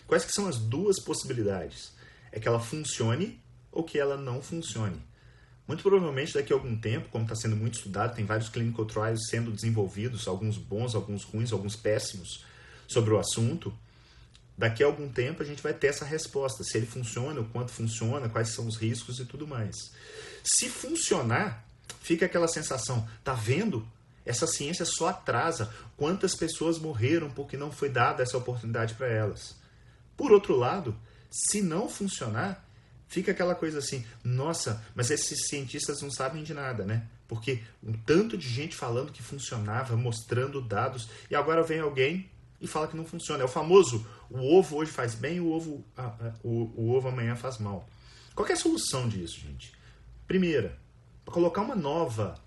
Quais 0.07 0.25
que 0.25 0.33
são 0.33 0.49
as 0.49 0.57
duas 0.57 0.99
possibilidades? 0.99 1.93
É 2.33 2.41
que 2.41 2.49
ela 2.49 2.59
funcione 2.59 3.39
ou 3.71 3.85
que 3.85 3.99
ela 3.99 4.17
não 4.17 4.41
funcione. 4.41 5.03
Muito 5.69 5.83
provavelmente 5.83 6.33
daqui 6.33 6.51
a 6.51 6.57
algum 6.57 6.79
tempo, 6.79 7.11
como 7.11 7.25
está 7.25 7.37
sendo 7.37 7.57
muito 7.57 7.75
estudado, 7.75 8.17
tem 8.17 8.25
vários 8.25 8.49
clinical 8.49 8.87
trials 8.87 9.29
sendo 9.29 9.53
desenvolvidos, 9.53 10.27
alguns 10.27 10.57
bons, 10.57 10.95
alguns 10.95 11.23
ruins, 11.23 11.53
alguns 11.53 11.77
péssimos, 11.77 12.43
sobre 12.89 13.13
o 13.13 13.19
assunto. 13.19 13.71
Daqui 14.57 14.83
a 14.83 14.87
algum 14.87 15.11
tempo 15.11 15.43
a 15.43 15.47
gente 15.47 15.63
vai 15.63 15.75
ter 15.75 15.89
essa 15.89 16.07
resposta, 16.07 16.65
se 16.65 16.79
ele 16.79 16.87
funciona, 16.87 17.39
o 17.39 17.45
quanto 17.51 17.71
funciona, 17.71 18.31
quais 18.31 18.49
são 18.55 18.67
os 18.67 18.79
riscos 18.79 19.21
e 19.21 19.27
tudo 19.27 19.47
mais. 19.47 19.93
Se 20.43 20.71
funcionar, 20.71 21.66
fica 22.01 22.27
aquela 22.27 22.49
sensação, 22.49 23.09
tá 23.23 23.33
vendo? 23.33 23.87
Essa 24.25 24.47
ciência 24.47 24.85
só 24.85 25.09
atrasa. 25.09 25.73
Quantas 25.97 26.35
pessoas 26.35 26.79
morreram 26.79 27.31
porque 27.31 27.57
não 27.57 27.71
foi 27.71 27.89
dada 27.89 28.23
essa 28.23 28.37
oportunidade 28.37 28.95
para 28.95 29.09
elas? 29.09 29.55
Por 30.17 30.33
outro 30.33 30.57
lado, 30.57 30.97
se 31.31 31.63
não 31.63 31.89
funcionar, 31.89 32.67
fica 33.07 33.33
aquela 33.33 33.55
coisa 33.55 33.79
assim, 33.79 34.05
nossa, 34.25 34.85
mas 34.95 35.11
esses 35.11 35.47
cientistas 35.49 36.01
não 36.03 36.11
sabem 36.11 36.43
de 36.43 36.55
nada, 36.55 36.85
né? 36.85 37.07
Porque 37.29 37.63
um 37.83 37.93
tanto 37.93 38.37
de 38.37 38.49
gente 38.49 38.75
falando 38.75 39.13
que 39.13 39.23
funcionava, 39.23 39.97
mostrando 39.97 40.61
dados, 40.61 41.09
e 41.31 41.35
agora 41.35 41.63
vem 41.63 41.81
alguém 41.81 42.31
e 42.61 42.67
fala 42.67 42.89
que 42.89 42.97
não 42.97 43.05
funciona. 43.05 43.43
É 43.43 43.45
o 43.45 43.49
famoso, 43.49 44.07
o 44.31 44.39
ovo 44.57 44.77
hoje 44.77 44.91
faz 44.91 45.15
bem, 45.15 45.41
o 45.41 45.51
ovo, 45.51 45.85
o, 46.43 46.73
o 46.75 46.91
ovo 46.91 47.09
amanhã 47.09 47.37
faz 47.37 47.59
mal. 47.59 47.89
Qual 48.35 48.49
é 48.49 48.53
a 48.53 48.57
solução 48.57 49.09
disso, 49.09 49.41
gente? 49.41 49.73
Primeira, 50.27 50.79
colocar 51.27 51.63
uma 51.63 51.75
nova, 51.75 52.41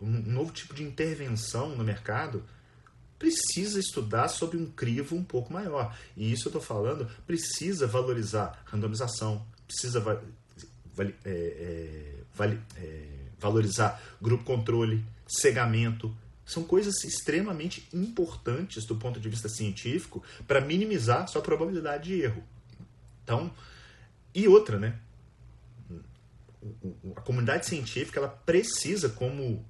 um 0.00 0.10
novo 0.10 0.52
tipo 0.52 0.74
de 0.74 0.82
intervenção 0.82 1.76
no 1.76 1.84
mercado, 1.84 2.44
precisa 3.18 3.80
estudar 3.80 4.28
sobre 4.28 4.56
um 4.56 4.66
crivo 4.66 5.16
um 5.16 5.24
pouco 5.24 5.52
maior. 5.52 5.96
E 6.16 6.32
isso 6.32 6.46
eu 6.46 6.50
estou 6.50 6.62
falando, 6.62 7.08
precisa 7.26 7.86
valorizar 7.86 8.62
randomização, 8.64 9.44
precisa 9.66 10.22
é, 10.98 11.12
é, 11.24 12.24
é, 12.76 13.08
valorizar 13.38 14.00
grupo 14.20 14.44
controle, 14.44 15.04
cegamento. 15.26 16.14
São 16.46 16.64
coisas 16.64 17.04
extremamente 17.04 17.86
importantes 17.92 18.86
do 18.86 18.96
ponto 18.96 19.20
de 19.20 19.28
vista 19.28 19.48
científico 19.48 20.22
para 20.46 20.60
minimizar 20.60 21.28
sua 21.28 21.42
probabilidade 21.42 22.04
de 22.04 22.22
erro. 22.22 22.42
Então, 23.22 23.50
e 24.34 24.48
outra, 24.48 24.78
né? 24.78 24.98
A 27.16 27.20
comunidade 27.20 27.66
científica 27.66 28.18
ela 28.18 28.28
precisa, 28.28 29.08
como 29.08 29.64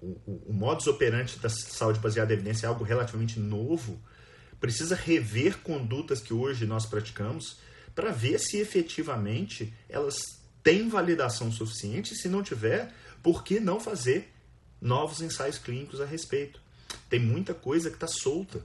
o, 0.00 0.06
o, 0.26 0.42
o 0.48 0.52
modus 0.52 0.86
operandi 0.86 1.38
da 1.38 1.48
saúde 1.48 2.00
baseada 2.00 2.32
em 2.32 2.36
evidência 2.36 2.66
é 2.66 2.68
algo 2.68 2.84
relativamente 2.84 3.38
novo, 3.38 4.00
precisa 4.60 4.94
rever 4.94 5.58
condutas 5.58 6.20
que 6.20 6.32
hoje 6.32 6.66
nós 6.66 6.86
praticamos 6.86 7.58
para 7.94 8.10
ver 8.10 8.38
se 8.38 8.58
efetivamente 8.58 9.72
elas 9.88 10.40
têm 10.62 10.88
validação 10.88 11.50
suficiente. 11.50 12.14
Se 12.14 12.28
não 12.28 12.42
tiver, 12.42 12.92
por 13.22 13.42
que 13.42 13.58
não 13.58 13.80
fazer 13.80 14.32
novos 14.80 15.20
ensaios 15.20 15.58
clínicos 15.58 16.00
a 16.00 16.04
respeito? 16.04 16.60
Tem 17.08 17.20
muita 17.20 17.54
coisa 17.54 17.90
que 17.90 17.96
está 17.96 18.06
solta 18.06 18.62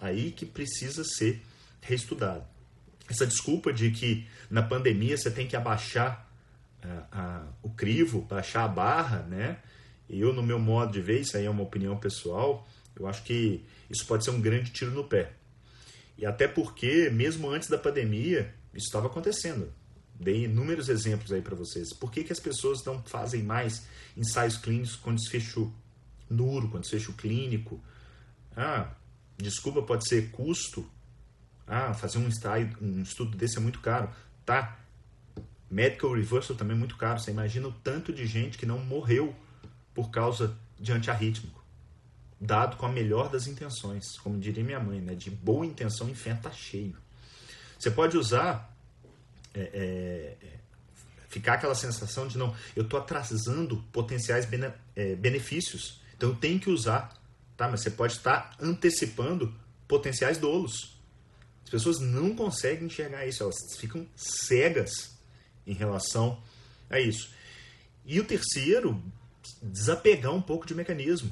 aí 0.00 0.30
que 0.30 0.46
precisa 0.46 1.04
ser 1.04 1.42
reestudada. 1.80 2.48
Essa 3.08 3.26
desculpa 3.26 3.72
de 3.72 3.90
que 3.90 4.26
na 4.48 4.62
pandemia 4.62 5.16
você 5.16 5.30
tem 5.30 5.46
que 5.46 5.56
abaixar 5.56 6.29
uh, 6.84 7.46
o 7.62 7.70
crivo, 7.70 8.22
baixar 8.22 8.64
a 8.64 8.68
barra, 8.68 9.22
né? 9.22 9.58
Eu, 10.08 10.32
no 10.32 10.42
meu 10.42 10.58
modo 10.58 10.92
de 10.92 11.00
ver, 11.00 11.20
isso 11.20 11.36
aí 11.36 11.44
é 11.44 11.50
uma 11.50 11.62
opinião 11.62 11.96
pessoal, 11.96 12.66
eu 12.98 13.06
acho 13.06 13.22
que 13.22 13.64
isso 13.88 14.06
pode 14.06 14.24
ser 14.24 14.30
um 14.30 14.40
grande 14.40 14.70
tiro 14.72 14.90
no 14.90 15.04
pé. 15.04 15.32
E 16.18 16.26
até 16.26 16.46
porque, 16.46 17.08
mesmo 17.10 17.48
antes 17.48 17.68
da 17.68 17.78
pandemia, 17.78 18.54
isso 18.74 18.86
estava 18.86 19.06
acontecendo. 19.06 19.72
Dei 20.14 20.44
inúmeros 20.44 20.88
exemplos 20.88 21.32
aí 21.32 21.40
para 21.40 21.56
vocês. 21.56 21.94
Por 21.94 22.10
que, 22.12 22.24
que 22.24 22.32
as 22.32 22.40
pessoas 22.40 22.84
não 22.84 23.02
fazem 23.04 23.42
mais 23.42 23.86
ensaios 24.16 24.58
clínicos 24.58 24.96
com 24.96 25.14
desfecho 25.14 25.72
duro, 26.28 26.68
com 26.68 26.78
desfecho 26.78 27.14
clínico? 27.14 27.82
Ah, 28.54 28.92
desculpa, 29.38 29.80
pode 29.82 30.06
ser 30.06 30.30
custo. 30.30 30.86
Ah, 31.66 31.94
fazer 31.94 32.18
um, 32.18 32.26
ensaio, 32.26 32.76
um 32.82 33.00
estudo 33.00 33.36
desse 33.36 33.56
é 33.56 33.60
muito 33.60 33.80
caro. 33.80 34.10
Tá. 34.44 34.79
Medical 35.70 36.12
reversal 36.12 36.56
também 36.56 36.76
é 36.76 36.78
muito 36.78 36.96
caro. 36.96 37.20
Você 37.20 37.30
imagina 37.30 37.68
o 37.68 37.72
tanto 37.72 38.12
de 38.12 38.26
gente 38.26 38.58
que 38.58 38.66
não 38.66 38.78
morreu 38.78 39.34
por 39.94 40.10
causa 40.10 40.56
de 40.78 40.90
antiarrítmico. 40.92 41.62
Dado 42.40 42.76
com 42.76 42.86
a 42.86 42.88
melhor 42.88 43.28
das 43.28 43.46
intenções. 43.46 44.18
Como 44.18 44.38
diria 44.38 44.64
minha 44.64 44.80
mãe, 44.80 45.00
né? 45.00 45.14
De 45.14 45.30
boa 45.30 45.64
intenção, 45.64 46.08
o 46.08 46.10
inferno 46.10 46.42
tá 46.42 46.50
cheio. 46.50 46.96
Você 47.78 47.90
pode 47.90 48.16
usar, 48.16 48.76
é, 49.54 49.60
é, 49.60 50.36
é, 50.42 50.58
ficar 51.28 51.54
aquela 51.54 51.74
sensação 51.74 52.26
de 52.26 52.36
não, 52.36 52.54
eu 52.74 52.82
estou 52.82 52.98
atrasando 52.98 53.76
potenciais 53.92 54.44
bene, 54.44 54.72
é, 54.96 55.14
benefícios, 55.14 56.00
então 56.16 56.30
eu 56.30 56.34
tenho 56.34 56.58
que 56.58 56.68
usar, 56.68 57.16
tá? 57.56 57.68
Mas 57.68 57.82
você 57.82 57.90
pode 57.90 58.14
estar 58.14 58.54
antecipando 58.60 59.54
potenciais 59.86 60.36
dolos. 60.36 61.00
As 61.64 61.70
pessoas 61.70 62.00
não 62.00 62.34
conseguem 62.34 62.86
enxergar 62.86 63.26
isso, 63.26 63.42
elas 63.42 63.56
ficam 63.78 64.06
cegas 64.16 65.19
em 65.70 65.74
relação 65.74 66.42
a 66.88 66.98
isso. 66.98 67.30
E 68.04 68.18
o 68.18 68.24
terceiro, 68.24 69.00
desapegar 69.62 70.34
um 70.34 70.42
pouco 70.42 70.66
de 70.66 70.74
mecanismo. 70.74 71.30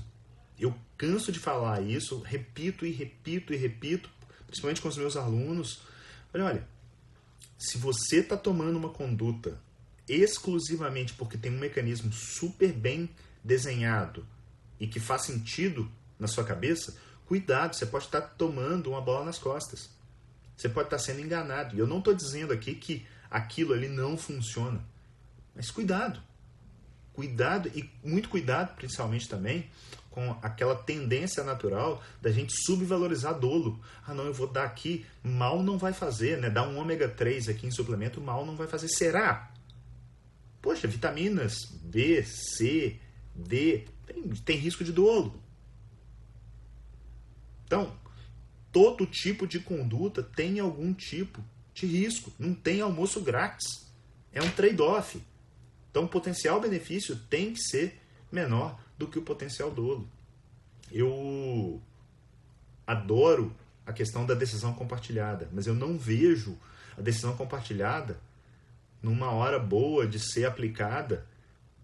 Eu 0.58 0.74
canso 0.96 1.32
de 1.32 1.38
falar 1.38 1.82
isso, 1.82 2.20
repito 2.20 2.86
e 2.86 2.92
repito 2.92 3.52
e 3.52 3.56
repito, 3.56 4.08
principalmente 4.46 4.80
com 4.80 4.88
os 4.88 4.96
meus 4.96 5.16
alunos. 5.16 5.82
Olha, 6.32 6.44
olha, 6.44 6.68
se 7.58 7.78
você 7.78 8.20
está 8.20 8.36
tomando 8.36 8.76
uma 8.76 8.90
conduta 8.90 9.60
exclusivamente 10.08 11.12
porque 11.14 11.36
tem 11.36 11.52
um 11.52 11.58
mecanismo 11.58 12.12
super 12.12 12.72
bem 12.72 13.10
desenhado 13.42 14.26
e 14.80 14.86
que 14.86 15.00
faz 15.00 15.22
sentido 15.22 15.90
na 16.18 16.26
sua 16.26 16.44
cabeça, 16.44 16.96
cuidado, 17.26 17.74
você 17.74 17.86
pode 17.86 18.04
estar 18.04 18.20
tá 18.20 18.28
tomando 18.28 18.90
uma 18.90 19.00
bola 19.00 19.24
nas 19.24 19.38
costas. 19.38 19.90
Você 20.56 20.68
pode 20.68 20.86
estar 20.86 20.96
tá 20.96 21.02
sendo 21.02 21.20
enganado. 21.20 21.76
E 21.76 21.78
eu 21.78 21.86
não 21.86 21.98
estou 21.98 22.14
dizendo 22.14 22.52
aqui 22.52 22.74
que 22.74 23.06
aquilo 23.30 23.72
ali 23.72 23.88
não 23.88 24.16
funciona. 24.16 24.84
Mas 25.54 25.70
cuidado. 25.70 26.20
cuidado 27.12 27.68
e 27.74 27.90
muito 28.04 28.28
cuidado, 28.28 28.76
principalmente 28.76 29.28
também, 29.28 29.68
com 30.10 30.30
aquela 30.42 30.74
tendência 30.74 31.42
natural 31.42 32.02
da 32.22 32.30
gente 32.30 32.52
subvalorizar 32.64 33.38
dolo. 33.38 33.80
Ah, 34.06 34.14
não, 34.14 34.24
eu 34.24 34.32
vou 34.32 34.46
dar 34.46 34.64
aqui, 34.64 35.04
mal 35.22 35.62
não 35.62 35.76
vai 35.78 35.92
fazer, 35.92 36.38
né? 36.38 36.48
Dar 36.48 36.68
um 36.68 36.78
ômega 36.78 37.08
3 37.08 37.48
aqui 37.48 37.66
em 37.66 37.70
suplemento, 37.70 38.20
mal 38.20 38.46
não 38.46 38.56
vai 38.56 38.66
fazer. 38.66 38.88
Será? 38.88 39.52
Poxa, 40.62 40.88
vitaminas 40.88 41.54
B, 41.82 42.22
C, 42.24 42.98
D, 43.34 43.86
tem, 44.06 44.28
tem 44.44 44.56
risco 44.56 44.84
de 44.84 44.92
dolo. 44.92 45.42
Então, 47.64 47.96
todo 48.72 49.06
tipo 49.06 49.46
de 49.46 49.60
conduta 49.60 50.22
tem 50.22 50.58
algum 50.58 50.92
tipo 50.92 51.44
de 51.80 51.86
risco. 51.86 52.32
Não 52.38 52.54
tem 52.54 52.80
almoço 52.80 53.20
grátis. 53.20 53.86
É 54.32 54.42
um 54.42 54.50
trade-off. 54.50 55.22
Então, 55.90 56.04
o 56.04 56.08
potencial 56.08 56.60
benefício 56.60 57.16
tem 57.30 57.52
que 57.52 57.60
ser 57.60 58.00
menor 58.30 58.78
do 58.96 59.06
que 59.06 59.18
o 59.18 59.22
potencial 59.22 59.70
dolo. 59.70 60.08
Eu 60.90 61.80
adoro 62.86 63.54
a 63.86 63.92
questão 63.92 64.26
da 64.26 64.34
decisão 64.34 64.74
compartilhada, 64.74 65.48
mas 65.52 65.66
eu 65.66 65.74
não 65.74 65.96
vejo 65.96 66.56
a 66.96 67.00
decisão 67.00 67.36
compartilhada 67.36 68.20
numa 69.02 69.30
hora 69.30 69.58
boa 69.58 70.06
de 70.06 70.18
ser 70.18 70.44
aplicada, 70.44 71.26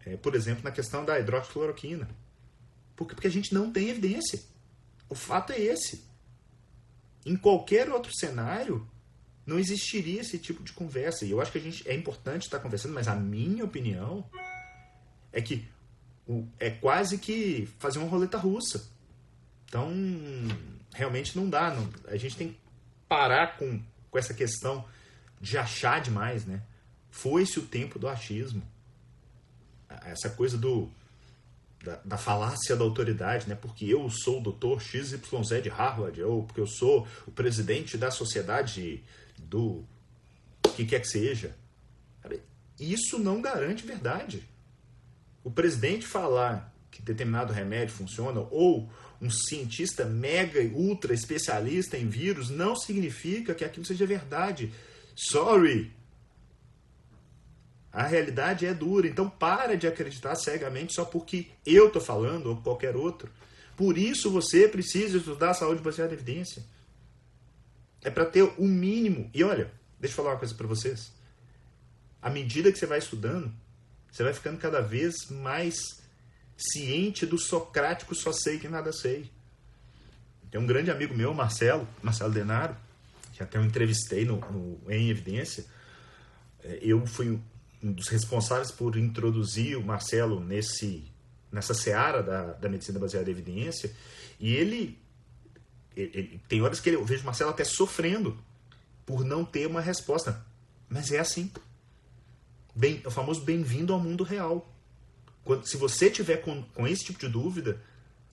é, 0.05 0.17
por 0.17 0.35
exemplo, 0.35 0.65
na 0.65 0.71
questão 0.71 1.05
da 1.05 1.19
hidroxicloroquina. 1.19 2.09
Porque, 2.97 3.15
porque 3.15 3.29
a 3.29 3.31
gente 3.31 3.55
não 3.55 3.73
tem 3.73 3.89
evidência. 3.89 4.41
O 5.09 5.15
fato 5.15 5.53
é 5.53 5.61
esse. 5.61 6.05
Em 7.25 7.37
qualquer 7.37 7.91
outro 7.91 8.13
cenário, 8.15 8.87
não 9.47 9.59
existiria 9.59 10.21
esse 10.21 10.39
tipo 10.39 10.63
de 10.63 10.73
conversa. 10.73 11.25
E 11.25 11.31
eu 11.31 11.41
acho 11.41 11.53
que 11.53 11.59
a 11.59 11.61
gente 11.61 11.89
é 11.89 11.95
importante 11.95 12.43
estar 12.43 12.59
conversando, 12.59 12.95
mas 12.95 13.09
a 13.09 13.15
minha 13.15 13.65
opinião 13.65 14.25
é 15.33 15.41
que 15.43 15.67
é 16.59 16.71
quase 16.71 17.19
que 17.19 17.69
fazer 17.79 17.99
uma 17.99 18.09
roleta 18.09 18.39
russa. 18.39 18.89
Então, 19.67 19.93
realmente 20.95 21.37
não 21.37 21.49
dá. 21.49 21.71
Não, 21.71 21.89
a 22.07 22.17
gente 22.17 22.37
tem 22.37 22.49
que 22.49 22.59
parar 23.09 23.59
com, 23.59 23.83
com 24.11 24.19
essa 24.19 24.33
questão 24.33 24.85
de 25.41 25.59
achar 25.59 26.01
demais, 26.01 26.47
né? 26.47 26.63
Foi-se 27.11 27.59
o 27.59 27.67
tempo 27.67 27.99
do 27.99 28.09
achismo. 28.09 28.63
Essa 30.07 30.31
coisa 30.31 30.57
do 30.57 30.91
da, 31.85 32.01
da, 32.05 32.17
falácia 32.17 32.75
da 32.75 32.83
autoridade, 32.83 33.47
né? 33.47 33.55
Porque 33.55 33.85
eu 33.85 34.09
sou 34.09 34.41
o 34.41 34.43
doutor 34.43 34.81
XYZ 34.81 35.21
de 35.63 35.69
Harvard, 35.69 36.23
ou 36.23 36.45
porque 36.45 36.61
eu 36.61 36.67
sou 36.67 37.07
o 37.27 37.31
presidente 37.31 37.99
da 37.99 38.11
sociedade 38.11 39.05
do 39.39 39.85
que 40.77 40.85
quer 40.85 41.01
que 41.01 41.09
seja. 41.09 41.57
Isso 42.79 43.19
não 43.19 43.41
garante 43.41 43.87
verdade. 43.87 44.43
O 45.43 45.51
presidente 45.51 46.07
falar 46.07 46.75
que 46.91 47.03
determinado 47.03 47.53
remédio 47.53 47.95
funciona, 47.95 48.41
ou 48.51 48.89
um 49.21 49.29
cientista 49.29 50.05
mega 50.05 50.61
ultra 50.75 51.13
especialista 51.13 51.97
em 51.97 52.09
vírus, 52.09 52.51
não 52.51 52.77
significa 52.77 53.55
que 53.55 53.65
aquilo 53.65 53.85
seja 53.85 54.07
verdade. 54.07 54.73
Sorry, 55.17 55.93
a 57.95 58.05
realidade 58.05 58.67
é 58.67 58.75
dura, 58.75 59.07
então 59.07 59.31
para 59.31 59.77
de 59.77 59.87
acreditar 59.87 60.35
cegamente 60.35 60.95
só 60.95 61.05
porque 61.05 61.47
eu 61.65 61.87
estou 61.87 62.03
falando 62.03 62.47
ou 62.47 62.57
qualquer 62.57 62.97
outro. 62.97 63.31
Por 63.77 63.97
isso 63.97 64.31
você 64.31 64.69
precisa 64.69 65.19
estudar 65.19 65.51
a 65.51 65.55
saúde 65.55 65.81
baseada 65.81 66.13
em 66.13 66.15
evidência. 66.15 66.65
É 68.05 68.11
para 68.11 68.25
ter 68.25 68.43
o 68.43 68.65
mínimo. 68.65 69.29
E 69.35 69.43
olha, 69.43 69.73
deixa 69.99 70.13
eu 70.13 70.17
falar 70.17 70.31
uma 70.35 70.39
coisa 70.39 70.55
para 70.55 70.67
vocês. 70.67 71.13
À 72.23 72.31
medida 72.31 72.71
que 72.71 72.79
você 72.79 72.87
vai 72.87 72.99
estudando, 72.99 73.53
você 74.11 74.23
vai 74.23 74.33
ficando 74.33 74.59
cada 74.59 74.81
vez 74.81 75.15
mais 75.31 76.03
ciente 76.57 77.27
do 77.27 77.39
socrático 77.39 78.15
só 78.15 78.33
sei 78.33 78.59
que 78.59 78.69
nada 78.69 78.93
sei. 78.93 79.31
Tem 80.51 80.61
um 80.61 80.67
grande 80.67 80.91
amigo 80.91 81.15
meu, 81.15 81.35
Marcelo, 81.35 81.89
Marcelo 82.01 82.33
Denaro, 82.33 82.77
que 83.33 83.43
até 83.43 83.59
eu 83.59 83.65
entrevistei 83.65 84.25
no, 84.25 84.39
no 84.39 84.81
em 84.89 85.11
Evidência. 85.11 85.65
É, 86.63 86.79
eu 86.81 87.05
fui 87.07 87.41
um 87.83 87.93
dos 87.93 88.09
responsáveis 88.09 88.71
por 88.71 88.97
introduzir 88.97 89.77
o 89.77 89.83
Marcelo 89.83 90.39
nesse 90.39 91.13
nessa 91.55 91.73
seara 91.73 92.21
da, 92.21 92.53
da 92.53 92.69
medicina 92.69 92.99
baseada 92.99 93.31
em 93.31 93.33
evidência 93.33 93.93
e 94.41 94.53
ele, 94.53 94.99
ele, 95.97 96.11
ele 96.15 96.41
tem 96.49 96.63
horas 96.63 96.81
que 96.81 96.91
eu 96.91 97.05
vejo 97.05 97.25
Marcelo 97.25 97.51
até 97.51 97.65
sofrendo 97.65 98.39
por 99.05 99.25
não 99.25 99.45
ter 99.45 99.67
uma 99.67 99.81
resposta. 99.81 100.45
Mas 100.89 101.13
é 101.13 101.19
assim. 101.19 101.51
Bem 102.75 103.03
o 103.05 103.11
famoso 103.11 103.43
bem-vindo 103.43 103.93
ao 103.93 104.01
mundo 104.01 104.25
real. 104.25 104.71
Quando, 105.45 105.67
se 105.67 105.77
você 105.77 106.11
tiver 106.11 106.39
com, 106.39 106.63
com 106.63 106.87
esse 106.87 107.05
tipo 107.05 107.19
de 107.19 107.29
dúvida 107.29 107.81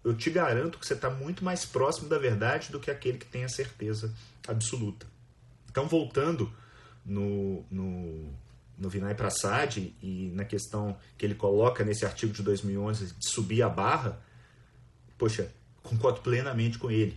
eu 0.04 0.16
te 0.16 0.32
garanto 0.32 0.80
que 0.80 0.86
você 0.88 0.96
está 0.96 1.12
muito 1.12 1.44
mais 1.46 1.64
próximo 1.64 2.10
da 2.10 2.18
verdade 2.18 2.72
do 2.72 2.80
que 2.80 2.90
aquele 2.90 3.20
que 3.20 3.26
tem 3.26 3.44
a 3.44 3.50
certeza 3.50 4.12
absoluta. 4.48 5.06
Então 5.70 5.88
voltando 5.88 6.52
no, 7.06 7.64
no 7.70 8.34
no 8.82 8.90
Vinay 8.90 9.14
Prasad 9.14 9.78
e 10.02 10.32
na 10.34 10.44
questão 10.44 10.98
que 11.16 11.24
ele 11.24 11.36
coloca 11.36 11.86
nesse 11.86 12.04
artigo 12.04 12.34
de 12.34 12.42
2011 12.42 13.14
de 13.14 13.30
subir 13.30 13.62
a 13.62 13.70
barra, 13.70 14.20
poxa, 15.20 15.54
concordo 15.84 16.22
plenamente 16.22 16.80
com 16.80 16.90
ele. 16.90 17.16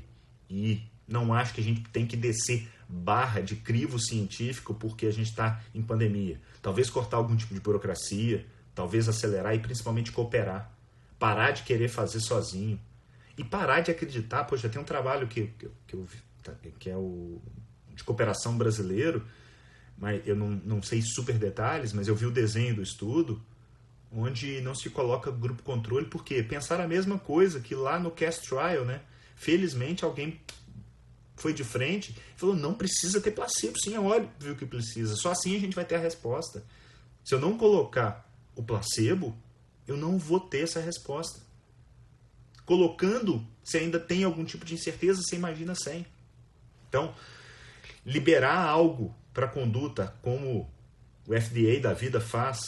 E 0.49 0.83
não 1.07 1.33
acho 1.33 1.55
que 1.55 1.61
a 1.61 1.65
gente 1.65 1.83
tem 1.91 2.07
que 2.07 2.17
descer 2.17 2.69
barra 2.89 3.41
de 3.41 3.57
crivo 3.57 3.99
científico 3.99 4.75
porque 4.75 5.07
a 5.07 5.13
gente 5.13 5.31
está 5.31 5.63
em 5.75 5.83
pandemia. 5.83 6.41
Talvez 6.63 6.91
cortar 6.91 7.17
algum 7.17 7.37
tipo 7.37 7.55
de 7.55 7.61
burocracia, 7.61 8.47
talvez 8.75 9.09
acelerar 9.09 9.55
e 9.55 9.59
principalmente 9.59 10.13
cooperar. 10.13 10.71
Parar 11.19 11.53
de 11.53 11.63
querer 11.63 11.89
fazer 11.89 12.21
sozinho. 12.21 12.79
E 13.37 13.43
parar 13.43 13.81
de 13.81 13.91
acreditar, 13.91 14.45
poxa, 14.45 14.69
tem 14.69 14.81
um 14.81 14.85
trabalho 14.85 15.27
que, 15.27 15.49
que, 15.59 15.69
que, 15.87 15.95
eu, 15.95 16.07
que 16.79 16.91
é 16.91 16.97
o 16.97 17.41
de 17.95 18.03
cooperação 18.03 18.57
brasileiro, 18.57 19.25
mas 19.97 20.27
eu 20.27 20.35
não, 20.35 20.51
não 20.51 20.83
sei 20.83 21.01
super 21.03 21.39
detalhes, 21.39 21.93
mas 21.93 22.09
eu 22.09 22.17
vi 22.17 22.27
o 22.27 22.31
desenho 22.31 22.75
do 22.75 22.83
estudo, 22.83 23.41
onde 24.13 24.61
não 24.61 24.75
se 24.75 24.91
coloca 24.91 25.31
grupo 25.31 25.63
controle, 25.63 26.07
porque 26.07 26.43
pensaram 26.43 26.85
a 26.85 26.89
mesma 26.89 27.19
coisa 27.19 27.61
que 27.61 27.75
lá 27.75 27.99
no 27.99 28.11
Cast 28.11 28.49
Trial, 28.49 28.85
né? 28.85 29.01
Felizmente 29.35 30.05
alguém 30.05 30.41
foi 31.37 31.53
de 31.53 31.65
frente 31.65 32.13
e 32.13 32.39
falou: 32.39 32.55
não 32.55 32.75
precisa 32.75 33.21
ter 33.21 33.33
placebo, 33.33 33.79
sim, 33.79 33.95
é 33.95 34.01
óbvio 34.01 34.57
que 34.57 34.67
precisa, 34.67 35.17
só 35.17 35.33
assim 35.33 35.57
a 35.57 35.61
gente 35.61 35.75
vai 35.75 35.85
ter 35.85 35.97
a 35.97 36.01
resposta. 36.01 36.65
Se 37.25 37.35
eu 37.35 37.41
não 37.41 37.57
colocar 37.57 38.29
o 38.55 38.63
placebo, 38.63 39.37
eu 39.87 39.97
não 39.97 40.19
vou 40.19 40.41
ter 40.41 40.61
essa 40.61 40.81
resposta. 40.81 41.41
Colocando, 42.65 43.47
você 43.63 43.79
ainda 43.79 44.01
tem 44.01 44.25
algum 44.25 44.45
tipo 44.45 44.65
de 44.65 44.75
incerteza, 44.75 45.23
você 45.23 45.37
imagina 45.37 45.75
sem. 45.75 46.07
Então, 46.89 47.15
liberar 48.05 48.59
algo 48.59 49.15
para 49.33 49.49
conduta, 49.49 50.15
como 50.23 50.71
o 51.27 51.41
FDA 51.41 51.81
da 51.81 51.93
vida 51.93 52.21
faz, 52.21 52.59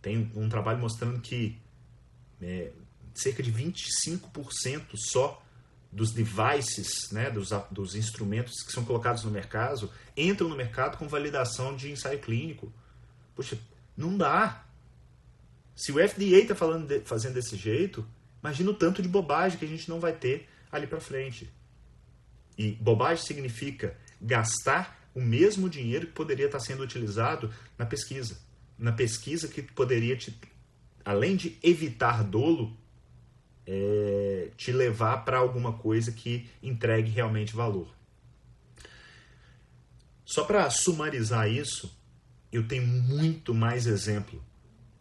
tem 0.00 0.30
um 0.34 0.48
trabalho 0.48 0.78
mostrando 0.78 1.20
que 1.20 1.58
é, 2.40 2.72
cerca 3.14 3.42
de 3.42 3.52
25% 3.52 4.96
só 4.96 5.43
dos 5.94 6.10
devices, 6.10 7.10
né, 7.12 7.30
dos, 7.30 7.50
dos 7.70 7.94
instrumentos 7.94 8.62
que 8.66 8.72
são 8.72 8.84
colocados 8.84 9.22
no 9.22 9.30
mercado, 9.30 9.88
entram 10.16 10.48
no 10.48 10.56
mercado 10.56 10.98
com 10.98 11.06
validação 11.06 11.76
de 11.76 11.92
ensaio 11.92 12.18
clínico. 12.18 12.72
Poxa, 13.34 13.56
não 13.96 14.16
dá. 14.16 14.64
Se 15.76 15.92
o 15.92 16.08
FDA 16.08 16.38
está 16.38 16.54
de, 16.78 17.00
fazendo 17.00 17.34
desse 17.34 17.56
jeito, 17.56 18.04
imagina 18.42 18.70
o 18.70 18.74
tanto 18.74 19.00
de 19.00 19.08
bobagem 19.08 19.56
que 19.56 19.64
a 19.64 19.68
gente 19.68 19.88
não 19.88 20.00
vai 20.00 20.12
ter 20.12 20.48
ali 20.70 20.86
para 20.86 21.00
frente. 21.00 21.48
E 22.58 22.72
bobagem 22.72 23.24
significa 23.24 23.96
gastar 24.20 25.00
o 25.14 25.20
mesmo 25.20 25.70
dinheiro 25.70 26.08
que 26.08 26.12
poderia 26.12 26.46
estar 26.46 26.58
sendo 26.58 26.82
utilizado 26.82 27.54
na 27.78 27.86
pesquisa. 27.86 28.36
Na 28.76 28.90
pesquisa 28.90 29.46
que 29.46 29.62
poderia, 29.62 30.16
te, 30.16 30.36
além 31.04 31.36
de 31.36 31.56
evitar 31.62 32.24
dolo, 32.24 32.76
é, 33.66 34.50
te 34.56 34.72
levar 34.72 35.24
para 35.24 35.38
alguma 35.38 35.72
coisa 35.72 36.12
que 36.12 36.48
entregue 36.62 37.10
realmente 37.10 37.54
valor. 37.54 37.88
Só 40.24 40.44
para 40.44 40.68
sumarizar 40.70 41.48
isso, 41.48 41.96
eu 42.52 42.66
tenho 42.66 42.86
muito 42.86 43.54
mais 43.54 43.86
exemplo 43.86 44.42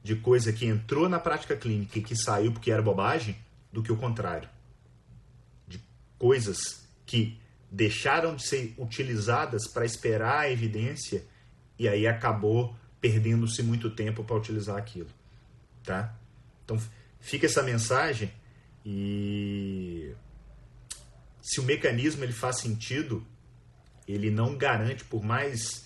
de 0.04 0.16
coisa 0.16 0.52
que 0.52 0.66
entrou 0.66 1.08
na 1.08 1.20
prática 1.20 1.56
clínica 1.56 1.98
e 1.98 2.04
que 2.04 2.16
saiu 2.16 2.52
porque 2.52 2.72
era 2.72 2.82
bobagem 2.82 3.38
do 3.72 3.82
que 3.82 3.92
o 3.92 3.98
contrário. 3.98 4.50
De 5.68 5.82
coisas 6.20 6.86
que 7.06 7.40
deixaram 7.72 8.36
de 8.36 8.48
ser 8.48 8.76
utilizadas 8.78 9.68
para 9.68 9.86
esperar 9.86 10.42
a 10.42 10.52
evidência 10.52 11.26
e 11.80 11.88
aí 11.88 12.06
acabou 12.06 12.76
perdendo-se 13.02 13.64
muito 13.64 13.90
tempo 13.90 14.24
para 14.24 14.36
utilizar 14.36 14.78
aquilo, 14.78 15.10
tá? 15.84 16.16
Então 16.64 16.80
fica 17.20 17.46
essa 17.46 17.64
mensagem 17.64 18.32
e 18.86 20.14
se 21.42 21.60
o 21.60 21.64
mecanismo 21.64 22.24
ele 22.24 22.34
faz 22.34 22.60
sentido, 22.60 23.26
ele 24.08 24.30
não 24.30 24.58
garante 24.58 25.04
por 25.04 25.24
mais 25.24 25.86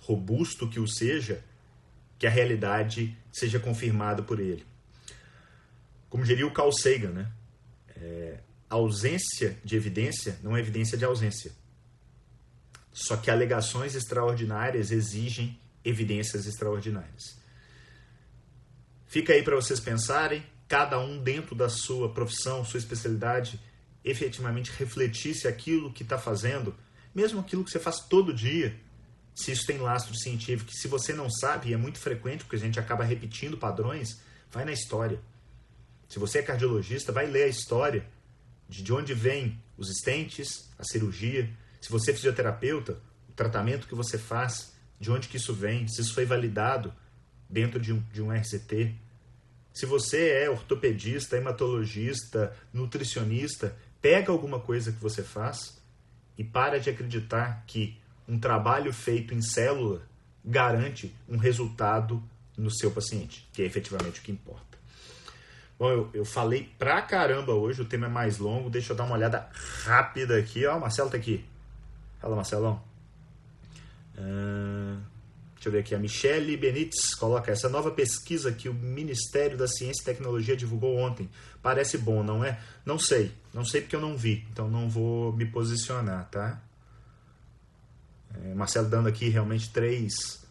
robusto 0.00 0.68
que 0.68 0.80
o 0.80 0.86
seja, 0.86 1.44
que 2.18 2.26
a 2.26 2.30
realidade 2.30 3.16
seja 3.32 3.60
confirmada 3.60 4.22
por 4.22 4.40
ele. 4.40 4.66
Como 6.08 6.24
diria 6.24 6.46
o 6.46 6.52
Carl 6.52 6.72
Sagan, 6.72 7.10
né? 7.10 7.32
É, 7.96 8.40
ausência 8.68 9.58
de 9.64 9.76
evidência 9.76 10.38
não 10.42 10.56
é 10.56 10.60
evidência 10.60 10.96
de 10.96 11.04
ausência. 11.04 11.52
Só 12.92 13.16
que 13.16 13.30
alegações 13.30 13.94
extraordinárias 13.94 14.90
exigem 14.90 15.58
evidências 15.84 16.46
extraordinárias. 16.46 17.38
Fica 19.06 19.32
aí 19.32 19.42
para 19.42 19.56
vocês 19.56 19.80
pensarem, 19.80 20.44
cada 20.68 21.00
um 21.00 21.18
dentro 21.18 21.54
da 21.54 21.68
sua 21.68 22.12
profissão, 22.12 22.64
sua 22.64 22.78
especialidade, 22.78 23.58
efetivamente 24.04 24.70
refletir 24.78 25.34
se 25.34 25.48
aquilo 25.48 25.92
que 25.92 26.02
está 26.02 26.18
fazendo, 26.18 26.76
mesmo 27.14 27.40
aquilo 27.40 27.64
que 27.64 27.70
você 27.70 27.80
faz 27.80 28.00
todo 28.00 28.32
dia, 28.34 28.78
se 29.34 29.52
isso 29.52 29.66
tem 29.66 29.78
lastro 29.78 30.14
científico. 30.16 30.70
Se 30.72 30.86
você 30.88 31.12
não 31.12 31.30
sabe, 31.30 31.70
e 31.70 31.72
é 31.72 31.76
muito 31.76 31.98
frequente, 31.98 32.44
porque 32.44 32.56
a 32.56 32.58
gente 32.58 32.78
acaba 32.78 33.04
repetindo 33.04 33.56
padrões, 33.56 34.20
vai 34.50 34.64
na 34.64 34.72
história. 34.72 35.20
Se 36.08 36.18
você 36.18 36.38
é 36.38 36.42
cardiologista, 36.42 37.12
vai 37.12 37.26
ler 37.26 37.44
a 37.44 37.48
história 37.48 38.04
de 38.68 38.92
onde 38.92 39.14
vêm 39.14 39.58
os 39.76 39.88
estentes, 39.90 40.68
a 40.78 40.84
cirurgia. 40.84 41.48
Se 41.80 41.90
você 41.90 42.10
é 42.10 42.14
fisioterapeuta, 42.14 42.98
o 43.28 43.32
tratamento 43.32 43.86
que 43.86 43.94
você 43.94 44.18
faz, 44.18 44.72
de 44.98 45.10
onde 45.10 45.28
que 45.28 45.36
isso 45.36 45.54
vem, 45.54 45.86
se 45.86 46.00
isso 46.00 46.12
foi 46.12 46.24
validado 46.24 46.92
dentro 47.48 47.78
de 47.78 47.92
um, 47.92 48.02
de 48.12 48.20
um 48.20 48.32
RCT. 48.32 48.94
Se 49.78 49.86
você 49.86 50.30
é 50.30 50.50
ortopedista, 50.50 51.36
hematologista, 51.36 52.52
nutricionista, 52.72 53.76
pega 54.02 54.32
alguma 54.32 54.58
coisa 54.58 54.90
que 54.90 55.00
você 55.00 55.22
faz 55.22 55.80
e 56.36 56.42
para 56.42 56.80
de 56.80 56.90
acreditar 56.90 57.62
que 57.64 57.96
um 58.26 58.40
trabalho 58.40 58.92
feito 58.92 59.32
em 59.32 59.40
célula 59.40 60.02
garante 60.44 61.14
um 61.28 61.36
resultado 61.36 62.20
no 62.56 62.72
seu 62.72 62.90
paciente, 62.90 63.48
que 63.52 63.62
é 63.62 63.66
efetivamente 63.66 64.18
o 64.18 64.22
que 64.24 64.32
importa. 64.32 64.76
Bom, 65.78 65.92
eu, 65.92 66.10
eu 66.12 66.24
falei 66.24 66.68
pra 66.76 67.00
caramba 67.00 67.52
hoje, 67.52 67.80
o 67.80 67.84
tema 67.84 68.06
é 68.06 68.10
mais 68.10 68.38
longo, 68.38 68.68
deixa 68.68 68.92
eu 68.92 68.96
dar 68.96 69.04
uma 69.04 69.14
olhada 69.14 69.48
rápida 69.84 70.36
aqui. 70.38 70.66
Ó, 70.66 70.76
o 70.76 70.80
Marcelo 70.80 71.08
tá 71.08 71.16
aqui. 71.16 71.44
Fala, 72.18 72.34
Marcelão. 72.34 72.82
Uh, 74.16 75.00
deixa 75.58 75.68
eu 75.68 75.72
ver 75.72 75.80
aqui. 75.80 75.94
A 75.94 75.98
Michele 75.98 76.56
Benites 76.56 77.14
coloca 77.14 77.50
essa 77.50 77.68
nova 77.68 77.90
pesquisa 77.90 78.52
que 78.52 78.68
o 78.68 78.74
Ministério 78.74 79.58
da 79.58 79.66
Ciência 79.66 80.02
e 80.02 80.04
Tecnologia 80.04 80.56
divulgou 80.56 80.96
ontem. 80.96 81.28
Parece 81.60 81.98
bom, 81.98 82.22
não 82.22 82.44
é? 82.44 82.58
Não 82.86 82.98
sei. 82.98 83.32
Não 83.52 83.64
sei 83.64 83.80
porque 83.80 83.96
eu 83.96 84.00
não 84.00 84.16
vi. 84.16 84.46
Então 84.52 84.70
não 84.70 84.88
vou 84.88 85.32
me 85.32 85.44
posicionar, 85.44 86.28
tá? 86.30 86.62
É, 88.44 88.54
Marcelo 88.54 88.88
dando 88.88 89.08
aqui 89.08 89.28
realmente 89.28 89.70
três 89.72 90.46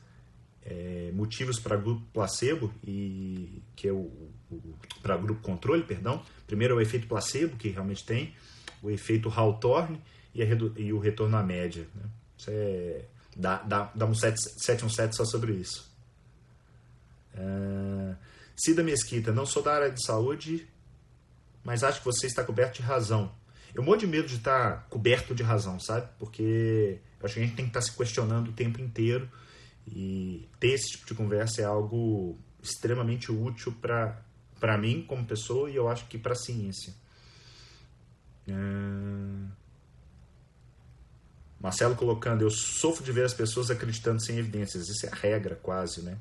é, 0.66 1.12
motivos 1.14 1.60
para 1.60 1.78
grupo 1.78 2.05
placebo 2.14 2.74
e 2.86 3.62
que 3.76 3.88
é 3.88 3.91
o, 3.91 4.12
o 4.51 4.76
para 5.01 5.16
grupo 5.16 5.41
controle, 5.41 5.84
perdão. 5.84 6.22
Primeiro 6.45 6.74
é 6.74 6.78
o 6.78 6.82
efeito 6.82 7.08
placebo 7.08 7.55
que 7.55 7.70
realmente 7.70 8.05
tem, 8.05 8.36
o 8.84 8.91
efeito 8.91 9.32
Hawthorne 9.34 10.01
e, 10.36 10.41
e 10.82 10.91
o 10.91 10.99
retorno 10.99 11.38
à 11.38 11.43
média. 11.43 11.88
Né? 11.95 12.03
Isso 12.38 12.49
é, 12.51 13.05
dá, 13.38 13.58
dá, 13.58 13.92
dá 13.94 14.06
um 14.06 14.16
717 14.16 15.16
só 15.16 15.24
sobre 15.24 15.54
isso. 15.54 15.88
Uh, 17.36 18.16
Cida 18.56 18.84
Mesquita, 18.84 19.32
não 19.32 19.46
sou 19.46 19.62
da 19.62 19.76
área 19.76 19.92
de 19.92 20.04
saúde, 20.04 20.68
mas 21.64 21.84
acho 21.84 22.00
que 22.00 22.06
você 22.06 22.26
está 22.26 22.44
coberto 22.44 22.78
de 22.78 22.82
razão. 22.82 23.32
Eu 23.76 23.84
morro 23.84 23.98
de 23.98 24.08
medo 24.08 24.28
de 24.28 24.38
estar 24.38 24.88
coberto 24.90 25.36
de 25.36 25.44
razão, 25.44 25.80
sabe? 25.80 26.10
Porque 26.18 27.00
eu 27.20 27.26
acho 27.26 27.36
que 27.36 27.40
a 27.42 27.44
gente 27.44 27.56
tem 27.56 27.66
que 27.66 27.70
estar 27.70 27.82
se 27.82 27.96
questionando 27.96 28.50
o 28.50 28.54
tempo 28.54 28.82
inteiro 28.82 29.30
e 29.86 30.50
ter 30.60 30.70
esse 30.70 30.94
tipo 30.94 31.06
de 31.06 31.14
conversa 31.14 31.62
é 31.62 31.66
algo 31.66 32.38
extremamente 32.62 33.32
útil 33.32 33.72
para 33.80 34.78
mim 34.80 35.06
como 35.08 35.26
pessoa 35.26 35.70
e 35.70 35.76
eu 35.76 35.88
acho 35.88 36.08
que 36.08 36.18
para 36.18 36.34
a 36.34 36.36
ciência. 36.36 36.94
Uh... 38.48 39.48
Marcelo 41.60 41.95
colocando, 41.95 42.41
eu 42.41 42.51
sofro 42.51 43.03
de 43.03 43.12
ver 43.12 43.26
as 43.26 43.34
pessoas 43.34 43.72
acreditando 43.72 44.24
sem 44.24 44.38
evidências. 44.38 44.88
Isso 44.88 45.05
é 45.05 45.10
a 45.10 45.16
regra, 45.16 45.55
quase, 45.55 46.01
né? 46.01 46.18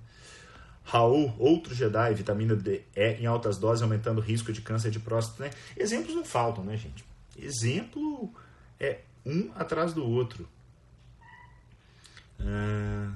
Raul, 0.82 1.34
outro 1.39 1.74
Jedi, 1.74 2.14
vitamina 2.14 2.55
D 2.55 2.82
é 2.95 3.14
em 3.20 3.26
altas 3.26 3.59
doses, 3.59 3.82
aumentando 3.82 4.18
o 4.18 4.22
risco 4.22 4.53
de 4.53 4.62
câncer 4.62 4.91
de 4.91 5.01
próstata, 5.01 5.45
né? 5.45 5.51
Exemplos 5.76 6.14
não 6.14 6.24
faltam, 6.24 6.64
né, 6.64 6.76
gente? 6.76 7.05
Exemplo 7.37 8.32
é 8.78 9.01
um 9.24 9.51
atrás 9.57 9.93
do 9.93 10.09
outro. 10.09 10.49
Uh, 12.39 13.12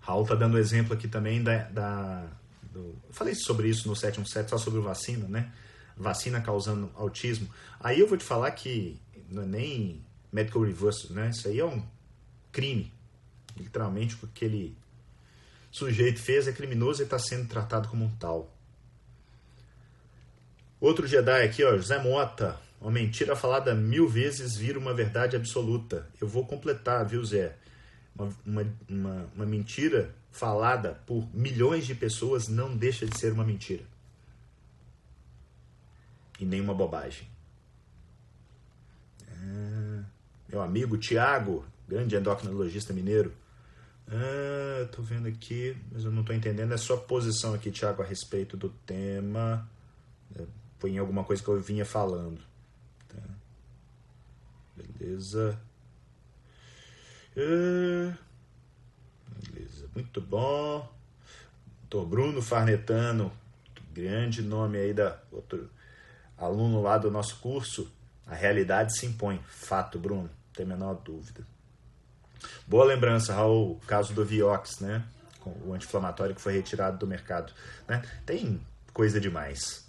Raul 0.00 0.26
tá 0.26 0.34
dando 0.34 0.58
exemplo 0.58 0.92
aqui 0.92 1.08
também 1.08 1.42
da. 1.42 1.64
da 1.64 2.26
do, 2.62 2.80
eu 3.08 3.12
falei 3.12 3.34
sobre 3.34 3.68
isso 3.68 3.88
no 3.88 3.96
717, 3.96 4.50
só 4.50 4.58
sobre 4.58 4.80
vacina, 4.80 5.26
né? 5.26 5.50
Vacina 5.96 6.40
causando 6.40 6.90
autismo. 6.94 7.48
Aí 7.80 8.00
eu 8.00 8.06
vou 8.06 8.18
te 8.18 8.24
falar 8.24 8.50
que 8.50 9.00
não 9.28 9.42
é 9.42 9.46
nem 9.46 10.04
medical 10.32 10.62
reverse, 10.62 11.12
né? 11.12 11.30
Isso 11.30 11.46
aí 11.46 11.60
é 11.60 11.64
um 11.64 11.86
crime. 12.50 12.92
Literalmente, 13.56 14.14
o 14.14 14.18
que 14.18 14.26
aquele 14.26 14.76
sujeito 15.70 16.20
fez 16.20 16.48
é 16.48 16.52
criminoso 16.52 17.02
e 17.02 17.04
está 17.04 17.18
sendo 17.18 17.48
tratado 17.48 17.88
como 17.88 18.04
um 18.04 18.16
tal. 18.16 18.50
Outro 20.80 21.06
Jedi 21.06 21.44
aqui, 21.44 21.62
ó, 21.62 21.76
José 21.76 21.98
Mota. 22.02 22.58
Uma 22.80 22.90
mentira 22.90 23.36
falada 23.36 23.72
mil 23.74 24.08
vezes 24.08 24.56
vira 24.56 24.76
uma 24.76 24.92
verdade 24.92 25.36
absoluta. 25.36 26.08
Eu 26.20 26.26
vou 26.26 26.44
completar, 26.44 27.06
viu, 27.06 27.24
Zé? 27.24 27.56
Uma, 28.16 28.28
uma, 28.44 28.74
uma, 28.88 29.30
uma 29.36 29.46
mentira 29.46 30.12
falada 30.32 31.00
por 31.06 31.28
milhões 31.32 31.86
de 31.86 31.94
pessoas 31.94 32.48
não 32.48 32.76
deixa 32.76 33.06
de 33.06 33.16
ser 33.16 33.32
uma 33.32 33.44
mentira. 33.44 33.84
E 36.40 36.44
nem 36.44 36.60
uma 36.60 36.74
bobagem. 36.74 37.28
Ah, 39.30 39.81
meu 40.52 40.60
amigo 40.60 40.98
Tiago, 40.98 41.64
grande 41.88 42.14
endocrinologista 42.14 42.92
mineiro. 42.92 43.32
Ah, 44.06 44.86
vendo 44.98 45.26
aqui, 45.26 45.74
mas 45.90 46.04
eu 46.04 46.10
não 46.10 46.22
tô 46.22 46.34
entendendo 46.34 46.72
a 46.72 46.78
sua 46.78 46.98
posição 46.98 47.54
aqui, 47.54 47.70
Tiago, 47.70 48.02
a 48.02 48.04
respeito 48.04 48.54
do 48.54 48.68
tema. 48.68 49.66
Foi 50.78 50.90
em 50.90 50.98
alguma 50.98 51.24
coisa 51.24 51.42
que 51.42 51.48
eu 51.48 51.58
vinha 51.58 51.86
falando. 51.86 52.38
Tá? 53.08 53.16
Beleza. 54.76 55.58
Uh, 57.34 58.14
beleza, 59.48 59.88
muito 59.94 60.20
bom. 60.20 60.92
Doutor 61.88 62.06
Bruno 62.06 62.42
Farnetano, 62.42 63.32
grande 63.94 64.42
nome 64.42 64.76
aí 64.76 64.92
da 64.92 65.18
outro 65.30 65.70
aluno 66.36 66.82
lá 66.82 66.98
do 66.98 67.10
nosso 67.10 67.38
curso. 67.38 67.90
A 68.26 68.34
realidade 68.34 68.98
se 68.98 69.06
impõe. 69.06 69.40
Fato, 69.46 69.98
Bruno, 69.98 70.28
tem 70.54 70.64
a 70.64 70.68
menor 70.68 70.94
dúvida. 70.94 71.46
Boa 72.66 72.84
lembrança, 72.84 73.34
Raul, 73.34 73.80
caso 73.86 74.12
do 74.12 74.24
Vioxx, 74.24 74.80
né? 74.80 75.04
O 75.64 75.72
anti-inflamatório 75.72 76.34
que 76.34 76.40
foi 76.40 76.52
retirado 76.52 76.98
do 76.98 77.06
mercado. 77.06 77.52
Né? 77.88 78.02
Tem 78.24 78.60
coisa 78.92 79.20
demais. 79.20 79.86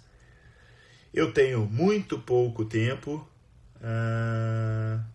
Eu 1.12 1.32
tenho 1.32 1.64
muito 1.66 2.18
pouco 2.18 2.64
tempo. 2.64 3.28
Uh... 3.76 5.14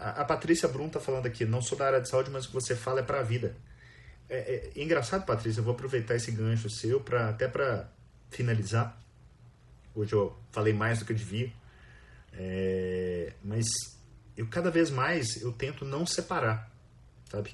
A, 0.00 0.24
Patrícia 0.24 0.68
Brum 0.68 0.86
está 0.86 1.00
falando 1.00 1.26
aqui, 1.26 1.44
não 1.44 1.60
sou 1.60 1.76
da 1.76 1.86
área 1.86 2.00
de 2.00 2.08
saúde, 2.08 2.30
mas 2.30 2.44
o 2.44 2.48
que 2.48 2.54
você 2.54 2.76
fala 2.76 3.00
é 3.00 3.02
para 3.02 3.18
a 3.18 3.22
vida. 3.22 3.56
É, 4.28 4.70
é, 4.76 4.82
engraçado, 4.82 5.26
Patrícia, 5.26 5.58
eu 5.60 5.64
vou 5.64 5.74
aproveitar 5.74 6.14
esse 6.14 6.30
gancho 6.30 6.70
seu 6.70 7.00
para 7.00 7.30
até 7.30 7.48
para 7.48 7.90
finalizar. 8.30 8.96
Hoje 9.94 10.12
eu 10.12 10.38
falei 10.52 10.72
mais 10.72 11.00
do 11.00 11.04
que 11.04 11.12
eu 11.12 11.16
devia. 11.16 11.52
É, 12.32 13.32
mas 13.42 13.66
eu 14.38 14.46
cada 14.46 14.70
vez 14.70 14.88
mais 14.88 15.42
eu 15.42 15.52
tento 15.52 15.84
não 15.84 16.06
separar, 16.06 16.70
sabe? 17.28 17.50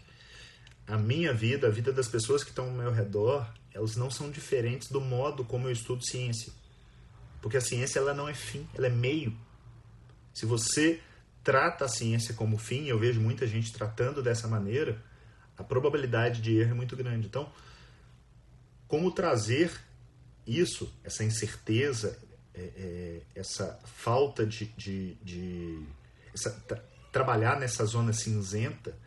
A 0.87 0.99
minha 0.99 1.33
vida, 1.33 1.67
a 1.67 1.71
vida 1.71 1.91
das 1.91 2.07
pessoas 2.07 2.45
que 2.45 2.51
estão 2.51 2.67
ao 2.67 2.73
meu 2.73 2.93
redor, 2.93 3.51
elas 3.73 3.97
não 3.97 4.11
são 4.11 4.31
diferentes 4.31 4.91
do 4.91 5.01
modo 5.01 5.47
como 5.47 5.67
eu 5.67 5.73
estudo 5.73 6.05
ciência. 6.05 6.53
Porque 7.41 7.57
a 7.57 7.61
ciência 7.63 7.99
ela 7.99 8.13
não 8.13 8.29
é 8.29 8.35
fim, 8.35 8.69
ela 8.75 8.87
é 8.87 8.91
meio. 8.91 9.35
Se 10.35 10.45
você 10.45 11.01
trata 11.43 11.87
a 11.87 11.89
ciência 11.89 12.35
como 12.35 12.59
fim, 12.59 12.85
eu 12.85 12.99
vejo 12.99 13.19
muita 13.19 13.47
gente 13.47 13.73
tratando 13.73 14.23
dessa 14.23 14.47
maneira, 14.47 15.03
a 15.57 15.65
probabilidade 15.65 16.43
de 16.43 16.55
erro 16.59 16.73
é 16.73 16.75
muito 16.75 16.95
grande. 16.95 17.27
Então, 17.27 17.51
como 18.87 19.11
trazer 19.11 19.73
isso, 20.47 20.93
essa 21.03 21.25
incerteza, 21.25 22.19
é, 22.53 22.61
é, 22.61 23.21
essa 23.35 23.81
falta 23.85 24.45
de, 24.45 24.67
de, 24.77 25.15
de 25.23 25.83
essa, 26.35 26.51
tra 26.51 26.83
trabalhar 27.13 27.61
nessa 27.61 27.85
zona 27.85 28.13
cinzenta 28.13 28.99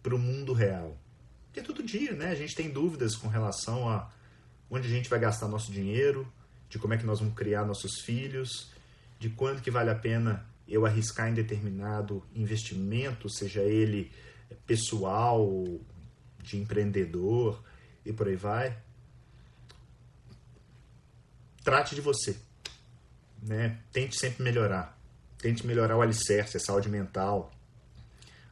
para 0.00 0.14
o 0.14 0.18
mundo 0.18 0.52
real. 0.52 0.96
Porque 1.46 1.60
todo 1.60 1.82
dia, 1.82 2.12
né? 2.12 2.30
A 2.30 2.34
gente 2.34 2.54
tem 2.54 2.70
dúvidas 2.70 3.16
com 3.16 3.26
relação 3.26 3.88
a 3.88 4.08
onde 4.70 4.86
a 4.86 4.90
gente 4.90 5.10
vai 5.10 5.18
gastar 5.18 5.48
nosso 5.48 5.72
dinheiro, 5.72 6.30
de 6.68 6.78
como 6.78 6.94
é 6.94 6.96
que 6.96 7.04
nós 7.04 7.18
vamos 7.18 7.34
criar 7.34 7.64
nossos 7.64 8.00
filhos, 8.02 8.70
de 9.18 9.30
quanto 9.30 9.62
que 9.62 9.70
vale 9.70 9.90
a 9.90 9.94
pena 9.94 10.46
eu 10.68 10.86
arriscar 10.86 11.28
em 11.28 11.34
determinado 11.34 12.22
investimento, 12.34 13.28
seja 13.28 13.62
ele 13.62 14.12
pessoal, 14.66 15.48
de 16.42 16.56
empreendedor 16.56 17.62
e 18.04 18.12
por 18.12 18.28
aí 18.28 18.36
vai, 18.36 18.78
trate 21.64 21.94
de 21.94 22.00
você. 22.00 22.36
Né? 23.42 23.80
Tente 23.92 24.16
sempre 24.16 24.42
melhorar. 24.42 24.95
Tente 25.38 25.66
melhorar 25.66 25.96
o 25.96 26.02
alicerce, 26.02 26.56
a 26.56 26.60
saúde 26.60 26.88
mental, 26.88 27.52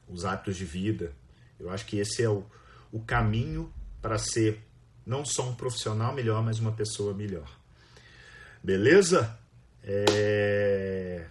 os 0.09 0.25
hábitos 0.25 0.57
de 0.57 0.65
vida. 0.65 1.13
Eu 1.59 1.71
acho 1.71 1.87
que 1.87 1.99
esse 1.99 2.23
é 2.23 2.29
o, 2.29 2.45
o 2.93 3.01
caminho 3.01 3.73
para 4.01 4.19
ser 4.19 4.63
não 5.07 5.25
só 5.25 5.49
um 5.49 5.55
profissional 5.55 6.15
melhor, 6.15 6.43
mas 6.43 6.59
uma 6.59 6.73
pessoa 6.73 7.15
melhor. 7.15 7.51
Beleza? 8.63 9.39
É... 9.83 11.27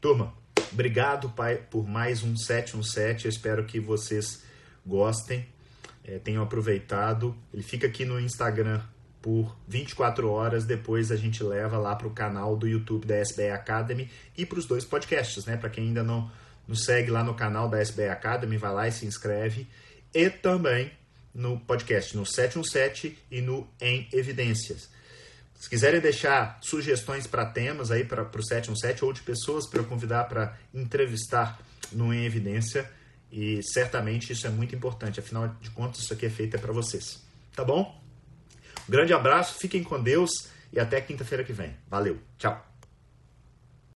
Turma, 0.00 0.32
obrigado 0.72 1.30
pai, 1.30 1.56
por 1.56 1.86
mais 1.86 2.22
um 2.22 2.36
717. 2.36 3.24
Eu 3.24 3.30
espero 3.30 3.64
que 3.64 3.80
vocês 3.80 4.42
gostem, 4.84 5.46
é, 6.04 6.18
tenham 6.18 6.42
aproveitado. 6.42 7.36
Ele 7.52 7.62
fica 7.62 7.86
aqui 7.86 8.04
no 8.04 8.20
Instagram 8.20 8.82
por 9.26 9.56
24 9.66 10.30
horas. 10.30 10.64
Depois 10.64 11.10
a 11.10 11.16
gente 11.16 11.42
leva 11.42 11.76
lá 11.78 11.96
para 11.96 12.06
o 12.06 12.12
canal 12.12 12.56
do 12.56 12.68
YouTube 12.68 13.08
da 13.08 13.20
SBE 13.20 13.50
Academy 13.50 14.08
e 14.36 14.46
para 14.46 14.60
os 14.60 14.66
dois 14.66 14.84
podcasts, 14.84 15.44
né? 15.46 15.56
Para 15.56 15.68
quem 15.68 15.88
ainda 15.88 16.04
não 16.04 16.30
nos 16.68 16.84
segue 16.84 17.10
lá 17.10 17.24
no 17.24 17.34
canal 17.34 17.68
da 17.68 17.82
SBE 17.82 18.04
Academy, 18.04 18.56
vai 18.56 18.72
lá 18.72 18.86
e 18.86 18.92
se 18.92 19.04
inscreve. 19.04 19.66
E 20.14 20.30
também 20.30 20.92
no 21.34 21.58
podcast 21.58 22.16
no 22.16 22.24
717 22.24 23.18
e 23.28 23.40
no 23.40 23.68
Em 23.80 24.08
Evidências. 24.12 24.88
Se 25.56 25.68
quiserem 25.68 26.00
deixar 26.00 26.60
sugestões 26.62 27.26
para 27.26 27.46
temas 27.46 27.90
aí 27.90 28.04
para 28.04 28.22
o 28.22 28.42
717 28.42 29.04
ou 29.04 29.12
de 29.12 29.22
pessoas 29.22 29.68
para 29.68 29.80
eu 29.80 29.84
convidar 29.86 30.28
para 30.28 30.56
entrevistar 30.72 31.58
no 31.90 32.14
Em 32.14 32.24
Evidência, 32.24 32.88
e 33.32 33.60
certamente 33.72 34.32
isso 34.32 34.46
é 34.46 34.50
muito 34.50 34.76
importante, 34.76 35.18
afinal 35.18 35.48
de 35.60 35.70
contas, 35.70 36.02
isso 36.02 36.12
aqui 36.12 36.26
é 36.26 36.30
feito 36.30 36.54
é 36.54 36.60
para 36.60 36.72
vocês. 36.72 37.20
Tá 37.56 37.64
bom? 37.64 38.05
Grande 38.88 39.12
abraço, 39.12 39.58
fiquem 39.58 39.82
com 39.82 40.02
Deus 40.02 40.48
e 40.72 40.78
até 40.78 41.00
quinta-feira 41.00 41.44
que 41.44 41.52
vem. 41.52 41.76
Valeu, 41.88 42.18
tchau! 42.38 42.75